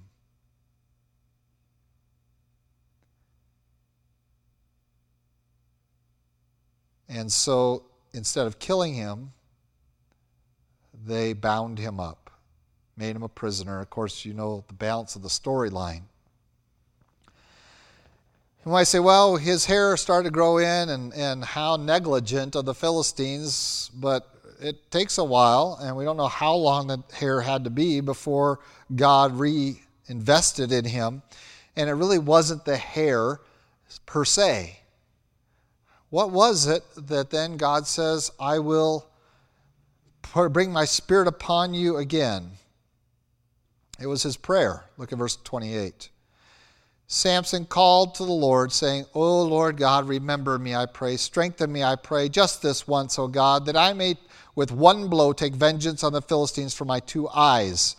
And 7.08 7.32
so 7.32 7.84
instead 8.16 8.48
of 8.48 8.58
killing 8.60 8.94
him, 8.94 9.32
they 11.06 11.34
bound 11.34 11.78
him 11.78 12.00
up, 12.00 12.32
made 12.98 13.16
him 13.16 13.24
a 13.24 13.30
prisoner. 13.30 13.82
Of 13.82 13.90
course, 13.90 14.26
you 14.26 14.34
know 14.34 14.64
the 14.68 14.74
balance 14.74 15.16
of 15.16 15.22
the 15.22 15.30
storyline. 15.30 16.02
You 18.66 18.72
might 18.72 18.86
say, 18.86 19.00
well, 19.00 19.36
his 19.36 19.66
hair 19.66 19.96
started 19.98 20.30
to 20.30 20.32
grow 20.32 20.58
in, 20.58 20.90
and, 20.90 21.14
and 21.14 21.44
how 21.44 21.76
negligent 21.76 22.56
of 22.56 22.66
the 22.66 22.74
Philistines, 22.74 23.92
but 23.94 24.32
it 24.60 24.90
takes 24.90 25.20
a 25.20 25.24
while, 25.24 25.78
and 25.82 25.96
we 25.96 26.06
don't 26.06 26.18
know 26.18 26.28
how 26.28 26.56
long 26.56 26.88
the 26.88 27.04
hair 27.14 27.42
had 27.42 27.66
to 27.66 27.70
be 27.70 28.00
before 28.00 28.60
God 28.96 29.34
reinvested 29.38 30.72
in 30.72 30.86
him. 30.86 31.22
And 31.76 31.90
it 31.90 31.94
really 31.94 32.18
wasn't 32.18 32.66
the 32.66 32.78
hair 32.78 33.42
per 34.06 34.26
se. 34.26 34.80
What 36.16 36.32
was 36.32 36.66
it 36.66 36.86
that 36.96 37.30
then 37.30 37.58
God 37.58 37.86
says, 37.86 38.32
I 38.40 38.60
will 38.60 39.06
bring 40.34 40.72
my 40.72 40.86
spirit 40.86 41.28
upon 41.28 41.74
you 41.74 41.98
again? 41.98 42.52
It 44.00 44.08
was 44.08 44.24
his 44.24 44.38
prayer. 44.38 44.86
Look 44.98 45.12
at 45.12 45.18
verse 45.18 45.36
28. 45.44 46.08
Samson 47.08 47.66
called 47.66 48.16
to 48.16 48.24
the 48.24 48.32
Lord, 48.32 48.72
saying, 48.72 49.08
O 49.14 49.42
Lord 49.44 49.76
God, 49.76 50.08
remember 50.08 50.58
me, 50.58 50.74
I 50.74 50.86
pray. 50.86 51.18
Strengthen 51.18 51.70
me, 51.70 51.84
I 51.84 51.98
pray, 51.98 52.30
just 52.30 52.62
this 52.62 52.88
once, 52.88 53.20
O 53.20 53.28
God, 53.28 53.66
that 53.66 53.76
I 53.76 53.92
may 53.92 54.16
with 54.56 54.72
one 54.72 55.10
blow 55.10 55.34
take 55.34 55.54
vengeance 55.54 56.02
on 56.02 56.14
the 56.14 56.22
Philistines 56.22 56.74
for 56.74 56.86
my 56.86 57.02
two 57.02 57.28
eyes. 57.28 57.98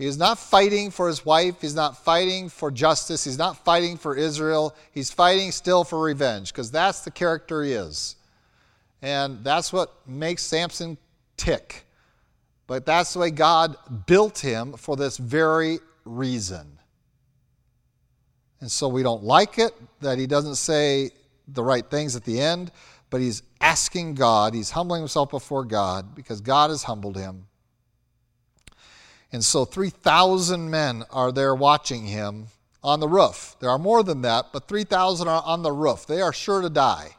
He 0.00 0.06
is 0.06 0.16
not 0.16 0.38
fighting 0.38 0.90
for 0.90 1.08
his 1.08 1.26
wife. 1.26 1.60
He's 1.60 1.74
not 1.74 1.94
fighting 1.94 2.48
for 2.48 2.70
justice. 2.70 3.22
He's 3.22 3.36
not 3.36 3.62
fighting 3.66 3.98
for 3.98 4.16
Israel. 4.16 4.74
He's 4.92 5.10
fighting 5.10 5.52
still 5.52 5.84
for 5.84 6.00
revenge 6.00 6.54
because 6.54 6.70
that's 6.70 7.02
the 7.02 7.10
character 7.10 7.62
he 7.62 7.72
is. 7.72 8.16
And 9.02 9.44
that's 9.44 9.74
what 9.74 9.92
makes 10.08 10.42
Samson 10.42 10.96
tick. 11.36 11.84
But 12.66 12.86
that's 12.86 13.12
the 13.12 13.18
way 13.18 13.30
God 13.30 13.76
built 14.06 14.38
him 14.38 14.72
for 14.72 14.96
this 14.96 15.18
very 15.18 15.80
reason. 16.06 16.78
And 18.60 18.72
so 18.72 18.88
we 18.88 19.02
don't 19.02 19.22
like 19.22 19.58
it 19.58 19.74
that 20.00 20.16
he 20.16 20.26
doesn't 20.26 20.54
say 20.54 21.10
the 21.46 21.62
right 21.62 21.84
things 21.90 22.16
at 22.16 22.24
the 22.24 22.40
end, 22.40 22.72
but 23.10 23.20
he's 23.20 23.42
asking 23.60 24.14
God, 24.14 24.54
he's 24.54 24.70
humbling 24.70 25.02
himself 25.02 25.28
before 25.28 25.66
God 25.66 26.14
because 26.14 26.40
God 26.40 26.70
has 26.70 26.84
humbled 26.84 27.18
him. 27.18 27.44
And 29.32 29.44
so 29.44 29.64
3,000 29.64 30.70
men 30.70 31.04
are 31.10 31.30
there 31.30 31.54
watching 31.54 32.06
him 32.06 32.48
on 32.82 33.00
the 33.00 33.08
roof. 33.08 33.56
There 33.60 33.70
are 33.70 33.78
more 33.78 34.02
than 34.02 34.22
that, 34.22 34.46
but 34.52 34.66
3,000 34.66 35.28
are 35.28 35.42
on 35.44 35.62
the 35.62 35.72
roof. 35.72 36.06
They 36.06 36.20
are 36.20 36.32
sure 36.32 36.60
to 36.62 36.70
die. 36.70 37.16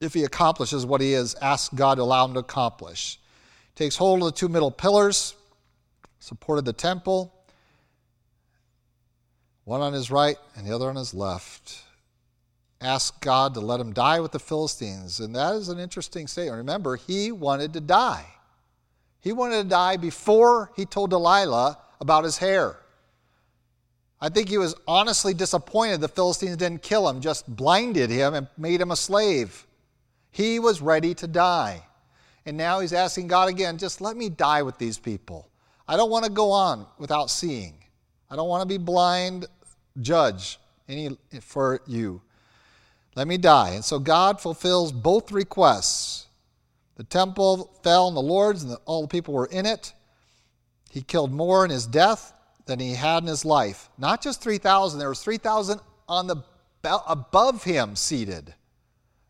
If 0.00 0.14
he 0.14 0.24
accomplishes 0.24 0.84
what 0.84 1.00
he 1.00 1.12
has 1.12 1.34
asked 1.36 1.74
God 1.74 1.96
to 1.96 2.02
allow 2.02 2.24
him 2.26 2.34
to 2.34 2.40
accomplish. 2.40 3.18
Takes 3.74 3.96
hold 3.96 4.20
of 4.20 4.26
the 4.26 4.32
two 4.32 4.48
middle 4.48 4.70
pillars, 4.70 5.34
supported 6.18 6.64
the 6.64 6.72
temple, 6.72 7.32
one 9.64 9.80
on 9.80 9.92
his 9.92 10.10
right 10.10 10.36
and 10.56 10.66
the 10.66 10.74
other 10.74 10.88
on 10.88 10.96
his 10.96 11.14
left. 11.14 11.82
Asked 12.80 13.20
God 13.20 13.54
to 13.54 13.60
let 13.60 13.78
him 13.78 13.92
die 13.92 14.18
with 14.18 14.32
the 14.32 14.40
Philistines. 14.40 15.20
And 15.20 15.36
that 15.36 15.54
is 15.54 15.68
an 15.68 15.78
interesting 15.78 16.26
statement. 16.26 16.58
Remember, 16.58 16.96
he 16.96 17.30
wanted 17.30 17.72
to 17.74 17.80
die. 17.80 18.26
He 19.22 19.32
wanted 19.32 19.62
to 19.62 19.68
die 19.68 19.96
before 19.96 20.72
he 20.76 20.84
told 20.84 21.10
Delilah 21.10 21.78
about 22.00 22.24
his 22.24 22.36
hair. 22.36 22.76
I 24.20 24.28
think 24.28 24.48
he 24.48 24.58
was 24.58 24.74
honestly 24.86 25.32
disappointed 25.32 26.00
the 26.00 26.08
Philistines 26.08 26.56
didn't 26.56 26.82
kill 26.82 27.08
him, 27.08 27.20
just 27.20 27.48
blinded 27.56 28.10
him 28.10 28.34
and 28.34 28.46
made 28.58 28.80
him 28.80 28.90
a 28.90 28.96
slave. 28.96 29.66
He 30.30 30.58
was 30.58 30.80
ready 30.80 31.14
to 31.14 31.26
die. 31.26 31.82
And 32.44 32.56
now 32.56 32.80
he's 32.80 32.92
asking 32.92 33.28
God 33.28 33.48
again, 33.48 33.78
just 33.78 34.00
let 34.00 34.16
me 34.16 34.28
die 34.28 34.62
with 34.62 34.76
these 34.78 34.98
people. 34.98 35.48
I 35.86 35.96
don't 35.96 36.10
want 36.10 36.24
to 36.24 36.30
go 36.30 36.50
on 36.50 36.86
without 36.98 37.30
seeing. 37.30 37.74
I 38.30 38.36
don't 38.36 38.48
want 38.48 38.62
to 38.62 38.68
be 38.68 38.78
blind 38.78 39.46
judge 40.00 40.58
any 40.88 41.16
for 41.40 41.80
you. 41.86 42.20
Let 43.14 43.28
me 43.28 43.38
die. 43.38 43.70
And 43.70 43.84
so 43.84 43.98
God 43.98 44.40
fulfills 44.40 44.90
both 44.90 45.30
requests. 45.30 46.26
The 47.02 47.08
temple 47.08 47.68
fell 47.82 48.06
on 48.06 48.14
the 48.14 48.22
lords, 48.22 48.62
and 48.62 48.76
all 48.84 49.02
the 49.02 49.08
people 49.08 49.34
were 49.34 49.46
in 49.46 49.66
it. 49.66 49.92
He 50.88 51.02
killed 51.02 51.32
more 51.32 51.64
in 51.64 51.70
his 51.72 51.84
death 51.84 52.32
than 52.66 52.78
he 52.78 52.94
had 52.94 53.24
in 53.24 53.26
his 53.26 53.44
life. 53.44 53.90
Not 53.98 54.22
just 54.22 54.40
3,000, 54.40 55.00
there 55.00 55.08
was 55.08 55.20
3,000 55.20 55.80
on 56.08 56.28
the 56.28 56.36
above 56.84 57.64
him 57.64 57.96
seated. 57.96 58.54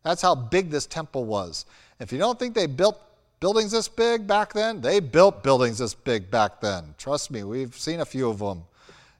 That's 0.03 0.21
how 0.21 0.35
big 0.35 0.69
this 0.69 0.85
temple 0.85 1.25
was. 1.25 1.65
If 1.99 2.11
you 2.11 2.19
don't 2.19 2.37
think 2.37 2.53
they 2.53 2.67
built 2.67 3.01
buildings 3.39 3.71
this 3.71 3.87
big 3.87 4.27
back 4.27 4.53
then, 4.53 4.79
they 4.79 4.99
built 4.99 5.41
buildings 5.41 5.79
this 5.79 5.95
big 5.95 6.29
back 6.29 6.61
then. 6.61 6.93
Trust 6.99 7.31
me, 7.31 7.43
we've 7.43 7.75
seen 7.75 8.01
a 8.01 8.05
few 8.05 8.29
of 8.29 8.37
them. 8.37 8.65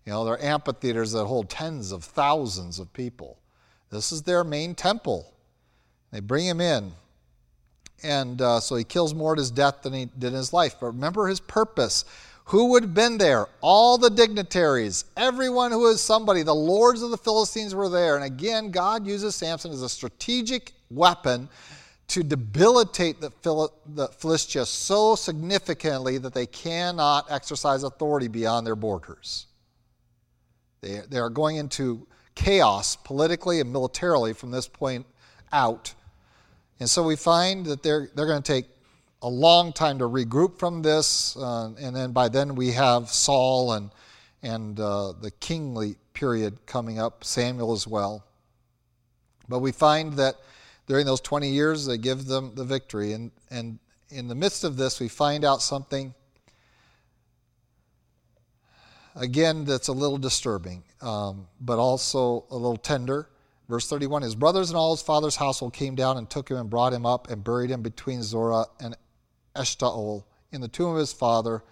You 0.05 0.11
know, 0.11 0.25
they're 0.25 0.45
amphitheaters 0.45 1.13
that 1.13 1.25
hold 1.25 1.49
tens 1.49 1.91
of 1.91 2.03
thousands 2.03 2.77
of 2.77 2.93
people. 2.93 3.39
This 3.89 4.11
is 4.11 4.21
their 4.21 4.43
main 4.43 4.75
temple. 4.75 5.33
They 6.11 6.19
bring 6.19 6.45
him 6.45 6.61
in. 6.61 6.91
And 8.03 8.41
uh, 8.41 8.59
so 8.59 8.75
he 8.75 8.83
kills 8.83 9.13
more 9.13 9.33
at 9.33 9.37
his 9.37 9.51
death 9.51 9.81
than 9.81 9.93
he 9.93 10.05
did 10.05 10.27
in 10.27 10.33
his 10.33 10.53
life. 10.53 10.75
But 10.79 10.87
remember 10.87 11.27
his 11.27 11.39
purpose. 11.39 12.05
Who 12.45 12.71
would 12.71 12.83
have 12.83 12.93
been 12.93 13.17
there? 13.17 13.47
All 13.61 13.97
the 13.97 14.09
dignitaries, 14.09 15.05
everyone 15.15 15.71
who 15.71 15.87
is 15.87 16.01
somebody, 16.01 16.43
the 16.43 16.53
lords 16.53 17.01
of 17.01 17.09
the 17.09 17.17
Philistines 17.17 17.73
were 17.73 17.87
there. 17.87 18.15
And 18.15 18.25
again, 18.25 18.69
God 18.71 19.07
uses 19.07 19.35
Samson 19.35 19.71
as 19.71 19.81
a 19.81 19.87
strategic 19.87 20.73
weapon 20.89 21.47
to 22.09 22.21
debilitate 22.21 23.21
the, 23.21 23.31
Phil- 23.31 23.73
the 23.85 24.07
Philistines 24.09 24.67
so 24.67 25.15
significantly 25.15 26.17
that 26.17 26.33
they 26.33 26.45
cannot 26.45 27.31
exercise 27.31 27.83
authority 27.83 28.27
beyond 28.27 28.67
their 28.67 28.75
borders. 28.75 29.47
They, 30.81 31.01
they 31.09 31.19
are 31.19 31.29
going 31.29 31.55
into 31.55 32.05
chaos 32.35 32.97
politically 32.97 33.61
and 33.61 33.71
militarily 33.71 34.33
from 34.33 34.51
this 34.51 34.67
point 34.67 35.05
out. 35.53 35.93
And 36.83 36.89
so 36.89 37.01
we 37.01 37.15
find 37.15 37.65
that 37.67 37.81
they're, 37.81 38.09
they're 38.13 38.25
going 38.25 38.43
to 38.43 38.51
take 38.51 38.65
a 39.21 39.29
long 39.29 39.71
time 39.71 39.99
to 39.99 40.03
regroup 40.03 40.59
from 40.59 40.81
this. 40.81 41.33
Uh, 41.37 41.71
and 41.79 41.95
then 41.95 42.11
by 42.11 42.27
then 42.27 42.55
we 42.55 42.73
have 42.73 43.07
Saul 43.07 43.71
and, 43.71 43.89
and 44.41 44.77
uh, 44.77 45.13
the 45.13 45.31
kingly 45.31 45.95
period 46.13 46.65
coming 46.65 46.99
up, 46.99 47.23
Samuel 47.23 47.71
as 47.71 47.87
well. 47.87 48.25
But 49.47 49.59
we 49.59 49.71
find 49.71 50.11
that 50.17 50.35
during 50.85 51.05
those 51.05 51.21
20 51.21 51.47
years, 51.47 51.85
they 51.85 51.97
give 51.97 52.25
them 52.25 52.51
the 52.53 52.65
victory. 52.65 53.13
And, 53.13 53.31
and 53.49 53.79
in 54.09 54.27
the 54.27 54.35
midst 54.35 54.65
of 54.65 54.75
this, 54.75 54.99
we 54.99 55.07
find 55.07 55.45
out 55.45 55.61
something, 55.61 56.13
again, 59.15 59.63
that's 59.63 59.87
a 59.87 59.93
little 59.93 60.17
disturbing, 60.17 60.83
um, 60.99 61.47
but 61.61 61.79
also 61.79 62.43
a 62.51 62.57
little 62.57 62.75
tender. 62.75 63.29
Verse 63.69 63.87
31 63.87 64.23
His 64.23 64.35
brothers 64.35 64.69
and 64.69 64.77
all 64.77 64.91
his 64.91 65.01
father's 65.01 65.37
household 65.37 65.73
came 65.73 65.95
down 65.95 66.17
and 66.17 66.29
took 66.29 66.49
him 66.49 66.57
and 66.57 66.69
brought 66.69 66.93
him 66.93 67.05
up 67.05 67.29
and 67.29 67.43
buried 67.43 67.71
him 67.71 67.81
between 67.81 68.23
Zorah 68.23 68.65
and 68.79 68.95
Eshtaol 69.55 70.25
in 70.51 70.61
the 70.61 70.67
tomb 70.67 70.91
of 70.91 70.97
his 70.97 71.13
father 71.13 71.63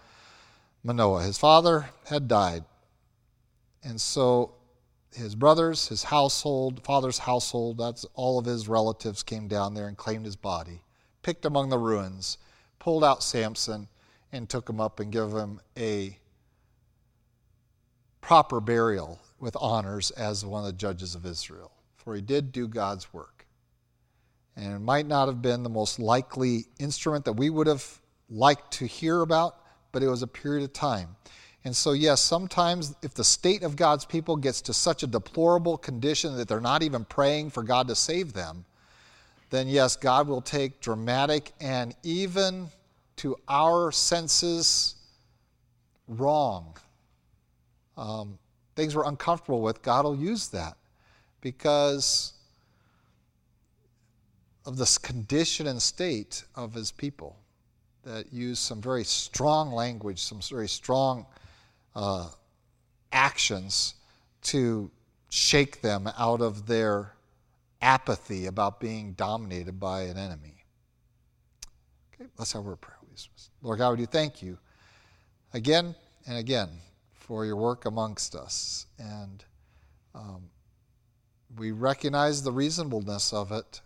Manoah. 0.82 1.22
His 1.22 1.38
father 1.38 1.90
had 2.06 2.28
died. 2.28 2.64
And 3.84 4.00
so 4.00 4.54
his 5.12 5.34
brothers, 5.34 5.88
his 5.88 6.04
household, 6.04 6.82
father's 6.84 7.18
household, 7.18 7.78
that's 7.78 8.06
all 8.14 8.38
of 8.38 8.46
his 8.46 8.68
relatives 8.68 9.22
came 9.22 9.46
down 9.46 9.74
there 9.74 9.88
and 9.88 9.96
claimed 9.96 10.24
his 10.24 10.36
body, 10.36 10.82
picked 11.22 11.44
among 11.44 11.68
the 11.68 11.78
ruins, 11.78 12.38
pulled 12.78 13.04
out 13.04 13.22
Samson, 13.22 13.88
and 14.32 14.48
took 14.48 14.68
him 14.68 14.80
up 14.80 14.98
and 14.98 15.12
gave 15.12 15.32
him 15.32 15.60
a 15.76 16.18
proper 18.20 18.60
burial 18.60 19.20
with 19.38 19.56
honors 19.60 20.10
as 20.12 20.44
one 20.44 20.60
of 20.60 20.66
the 20.66 20.72
judges 20.72 21.14
of 21.14 21.26
Israel 21.26 21.70
for 22.02 22.14
he 22.14 22.20
did 22.20 22.52
do 22.52 22.68
God's 22.68 23.12
work. 23.12 23.46
And 24.56 24.74
it 24.74 24.80
might 24.80 25.06
not 25.06 25.28
have 25.28 25.40
been 25.40 25.62
the 25.62 25.70
most 25.70 25.98
likely 25.98 26.66
instrument 26.78 27.24
that 27.24 27.34
we 27.34 27.48
would 27.48 27.66
have 27.66 28.00
liked 28.28 28.72
to 28.74 28.86
hear 28.86 29.20
about, 29.22 29.56
but 29.92 30.02
it 30.02 30.08
was 30.08 30.22
a 30.22 30.26
period 30.26 30.64
of 30.64 30.72
time. 30.72 31.16
And 31.64 31.74
so, 31.74 31.92
yes, 31.92 32.20
sometimes 32.20 32.94
if 33.02 33.14
the 33.14 33.24
state 33.24 33.62
of 33.62 33.76
God's 33.76 34.04
people 34.04 34.36
gets 34.36 34.60
to 34.62 34.74
such 34.74 35.02
a 35.02 35.06
deplorable 35.06 35.78
condition 35.78 36.36
that 36.36 36.48
they're 36.48 36.60
not 36.60 36.82
even 36.82 37.04
praying 37.04 37.50
for 37.50 37.62
God 37.62 37.88
to 37.88 37.94
save 37.94 38.32
them, 38.32 38.64
then 39.50 39.68
yes, 39.68 39.96
God 39.96 40.26
will 40.26 40.40
take 40.40 40.80
dramatic 40.80 41.52
and 41.60 41.94
even 42.02 42.68
to 43.16 43.36
our 43.48 43.92
senses 43.92 44.96
wrong 46.08 46.76
um, 47.96 48.38
things 48.74 48.96
we're 48.96 49.06
uncomfortable 49.06 49.60
with. 49.60 49.82
God 49.82 50.04
will 50.04 50.16
use 50.16 50.48
that 50.48 50.76
because 51.42 52.32
of 54.64 54.78
this 54.78 54.96
condition 54.96 55.66
and 55.66 55.82
state 55.82 56.44
of 56.54 56.72
his 56.72 56.90
people 56.90 57.36
that 58.04 58.32
use 58.32 58.58
some 58.58 58.80
very 58.80 59.04
strong 59.04 59.72
language, 59.72 60.22
some 60.22 60.40
very 60.40 60.68
strong 60.68 61.26
uh, 61.94 62.28
actions 63.12 63.94
to 64.40 64.90
shake 65.28 65.82
them 65.82 66.08
out 66.18 66.40
of 66.40 66.66
their 66.66 67.12
apathy 67.82 68.46
about 68.46 68.80
being 68.80 69.12
dominated 69.12 69.78
by 69.78 70.02
an 70.02 70.16
enemy. 70.16 70.64
Okay, 72.14 72.30
let's 72.38 72.52
have 72.52 72.64
of 72.64 72.80
prayer. 72.80 72.96
Lord 73.62 73.78
God, 73.78 73.90
we 73.92 73.96
do 73.98 74.06
thank 74.06 74.42
you 74.42 74.58
again 75.52 75.94
and 76.26 76.38
again 76.38 76.68
for 77.14 77.44
your 77.46 77.56
work 77.56 77.84
amongst 77.84 78.34
us. 78.34 78.86
And 78.98 79.44
um, 80.14 80.42
we 81.56 81.70
recognize 81.70 82.42
the 82.42 82.52
reasonableness 82.52 83.32
of 83.32 83.52
it, 83.52 83.80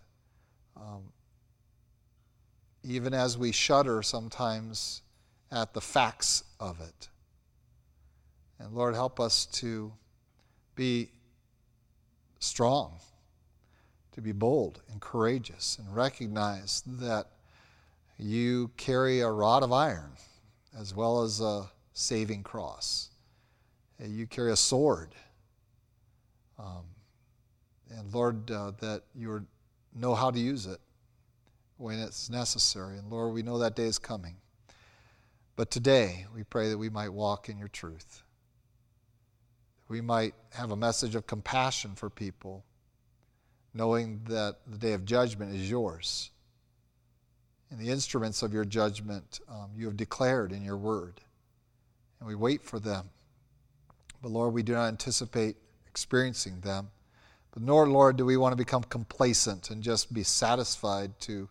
um, 0.75 1.11
even 2.83 3.13
as 3.13 3.37
we 3.37 3.51
shudder 3.51 4.01
sometimes 4.01 5.01
at 5.51 5.73
the 5.73 5.81
facts 5.81 6.43
of 6.59 6.79
it. 6.79 7.09
And 8.59 8.73
Lord, 8.73 8.95
help 8.95 9.19
us 9.19 9.45
to 9.45 9.91
be 10.75 11.09
strong, 12.39 12.99
to 14.13 14.21
be 14.21 14.31
bold 14.31 14.81
and 14.91 15.01
courageous, 15.01 15.77
and 15.79 15.95
recognize 15.95 16.83
that 16.85 17.27
you 18.17 18.71
carry 18.77 19.19
a 19.19 19.29
rod 19.29 19.63
of 19.63 19.71
iron 19.71 20.11
as 20.79 20.95
well 20.95 21.23
as 21.23 21.41
a 21.41 21.69
saving 21.93 22.43
cross. 22.43 23.09
You 23.99 24.27
carry 24.27 24.51
a 24.51 24.55
sword. 24.55 25.09
Um, 26.59 26.83
and 27.95 28.13
Lord, 28.13 28.49
uh, 28.51 28.71
that 28.79 29.03
you 29.15 29.45
know 29.95 30.15
how 30.15 30.31
to 30.31 30.39
use 30.39 30.65
it 30.65 30.79
when 31.77 31.99
it's 31.99 32.29
necessary. 32.29 32.97
And 32.97 33.09
Lord, 33.09 33.33
we 33.33 33.43
know 33.43 33.59
that 33.59 33.75
day 33.75 33.85
is 33.85 33.99
coming. 33.99 34.35
But 35.55 35.71
today, 35.71 36.25
we 36.35 36.43
pray 36.43 36.69
that 36.69 36.77
we 36.77 36.89
might 36.89 37.09
walk 37.09 37.49
in 37.49 37.57
your 37.57 37.67
truth. 37.67 38.23
We 39.87 40.01
might 40.01 40.35
have 40.53 40.71
a 40.71 40.75
message 40.75 41.15
of 41.15 41.25
compassion 41.25 41.95
for 41.95 42.09
people, 42.09 42.63
knowing 43.73 44.21
that 44.25 44.57
the 44.67 44.77
day 44.77 44.93
of 44.93 45.05
judgment 45.05 45.55
is 45.55 45.69
yours. 45.69 46.31
And 47.69 47.79
the 47.79 47.89
instruments 47.89 48.43
of 48.43 48.53
your 48.53 48.65
judgment 48.65 49.39
um, 49.49 49.71
you 49.75 49.85
have 49.85 49.97
declared 49.97 50.51
in 50.51 50.63
your 50.63 50.77
word. 50.77 51.21
And 52.19 52.27
we 52.27 52.35
wait 52.35 52.63
for 52.63 52.79
them. 52.79 53.09
But 54.21 54.31
Lord, 54.31 54.53
we 54.53 54.63
do 54.63 54.73
not 54.73 54.87
anticipate 54.87 55.55
experiencing 55.87 56.61
them. 56.61 56.89
Nor, 57.59 57.87
Lord, 57.87 58.17
do 58.17 58.25
we 58.25 58.37
want 58.37 58.51
to 58.53 58.57
become 58.57 58.83
complacent 58.83 59.71
and 59.71 59.81
just 59.81 60.13
be 60.13 60.23
satisfied 60.23 61.19
to 61.21 61.49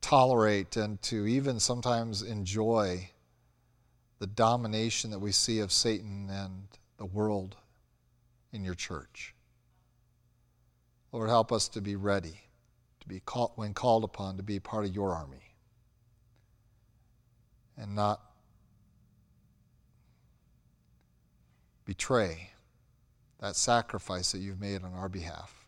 tolerate 0.00 0.76
and 0.76 1.00
to 1.02 1.26
even 1.26 1.60
sometimes 1.60 2.20
enjoy 2.22 3.10
the 4.18 4.26
domination 4.26 5.10
that 5.10 5.18
we 5.18 5.32
see 5.32 5.60
of 5.60 5.72
Satan 5.72 6.28
and 6.30 6.66
the 6.98 7.04
world 7.04 7.56
in 8.52 8.64
your 8.64 8.74
church. 8.74 9.34
Lord, 11.12 11.28
help 11.28 11.52
us 11.52 11.68
to 11.68 11.80
be 11.80 11.96
ready, 11.96 12.40
to 13.00 13.08
be 13.08 13.20
called, 13.20 13.52
when 13.54 13.72
called 13.72 14.04
upon, 14.04 14.36
to 14.36 14.42
be 14.42 14.58
part 14.58 14.84
of 14.84 14.94
your 14.94 15.14
army 15.14 15.54
and 17.76 17.94
not 17.94 18.20
betray 21.84 22.50
that 23.44 23.56
sacrifice 23.56 24.32
that 24.32 24.38
you've 24.38 24.58
made 24.58 24.82
on 24.82 24.94
our 24.94 25.08
behalf 25.10 25.66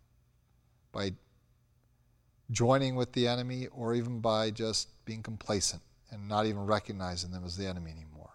by 0.92 1.12
joining 2.50 2.96
with 2.96 3.12
the 3.12 3.28
enemy 3.28 3.66
or 3.66 3.94
even 3.94 4.18
by 4.20 4.50
just 4.50 4.88
being 5.04 5.22
complacent 5.22 5.82
and 6.10 6.26
not 6.26 6.46
even 6.46 6.64
recognizing 6.64 7.30
them 7.32 7.44
as 7.44 7.54
the 7.58 7.66
enemy 7.66 7.90
anymore. 7.90 8.30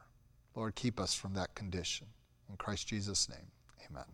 Lord, 0.54 0.76
keep 0.76 1.00
us 1.00 1.16
from 1.16 1.34
that 1.34 1.56
condition. 1.56 2.06
In 2.52 2.56
Christ 2.56 2.88
Jesus' 2.88 3.28
name, 3.30 3.48
amen. 3.89 4.06